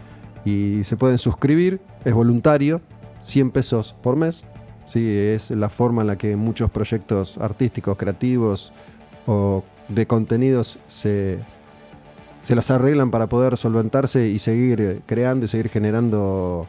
[0.43, 1.79] Y se pueden suscribir.
[2.03, 2.81] Es voluntario.
[3.21, 4.43] 100 pesos por mes.
[4.85, 8.73] Sí, es la forma en la que muchos proyectos artísticos, creativos
[9.27, 11.37] o de contenidos se,
[12.41, 16.65] se las arreglan para poder solventarse y seguir creando y seguir generando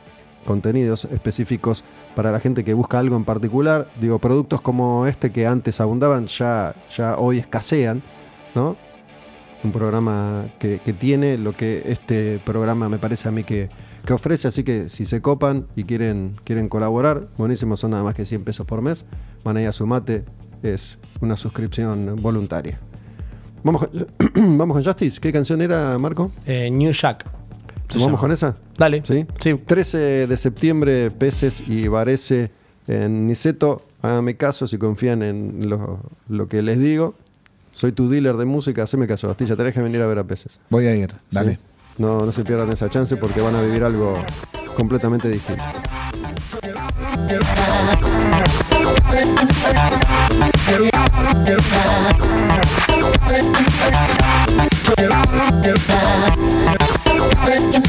[0.48, 1.84] contenidos específicos
[2.16, 3.86] para la gente que busca algo en particular.
[4.00, 8.00] Digo, productos como este que antes abundaban ya, ya hoy escasean,
[8.54, 8.74] ¿no?
[9.62, 13.68] Un programa que, tiene lo que este programa me parece a mí que,
[14.06, 18.14] que ofrece, así que si se copan y quieren, quieren colaborar, buenísimo, son nada más
[18.14, 19.04] que 100 pesos por mes,
[19.44, 20.24] van ahí a su mate,
[20.62, 22.80] es una suscripción voluntaria.
[23.62, 26.30] Vamos con, vamos con Justice, ¿qué canción era, Marco?
[26.46, 27.37] Eh, New Shack.
[27.88, 28.18] Se ¿Vamos llama.
[28.18, 28.56] con esa?
[28.76, 29.02] Dale.
[29.04, 29.26] ¿Sí?
[29.40, 29.54] Sí.
[29.54, 32.50] 13 de septiembre, Peces y Varese
[32.86, 33.82] en Niceto.
[34.02, 37.14] Háganme caso si confían en lo, lo que les digo.
[37.72, 39.56] Soy tu dealer de música, haceme caso, Bastilla.
[39.56, 40.60] Tenés que venir a ver a Peces.
[40.70, 41.52] Voy a ir, dale.
[41.54, 41.58] ¿sí?
[41.98, 44.14] No, no se pierdan esa chance porque van a vivir algo
[44.76, 45.64] completamente distinto.
[57.48, 57.88] Get a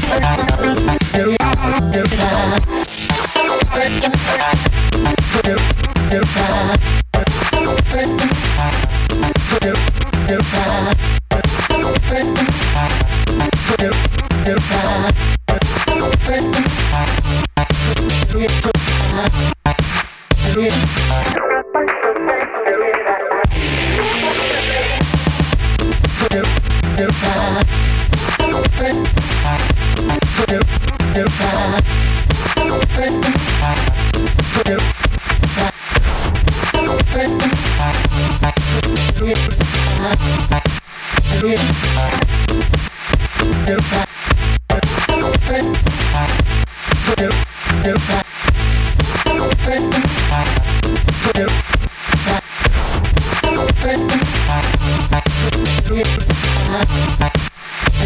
[47.16, 47.49] Get up.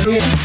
[0.04, 0.44] Thank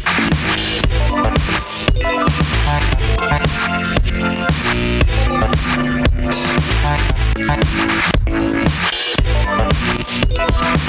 [10.33, 10.80] Thank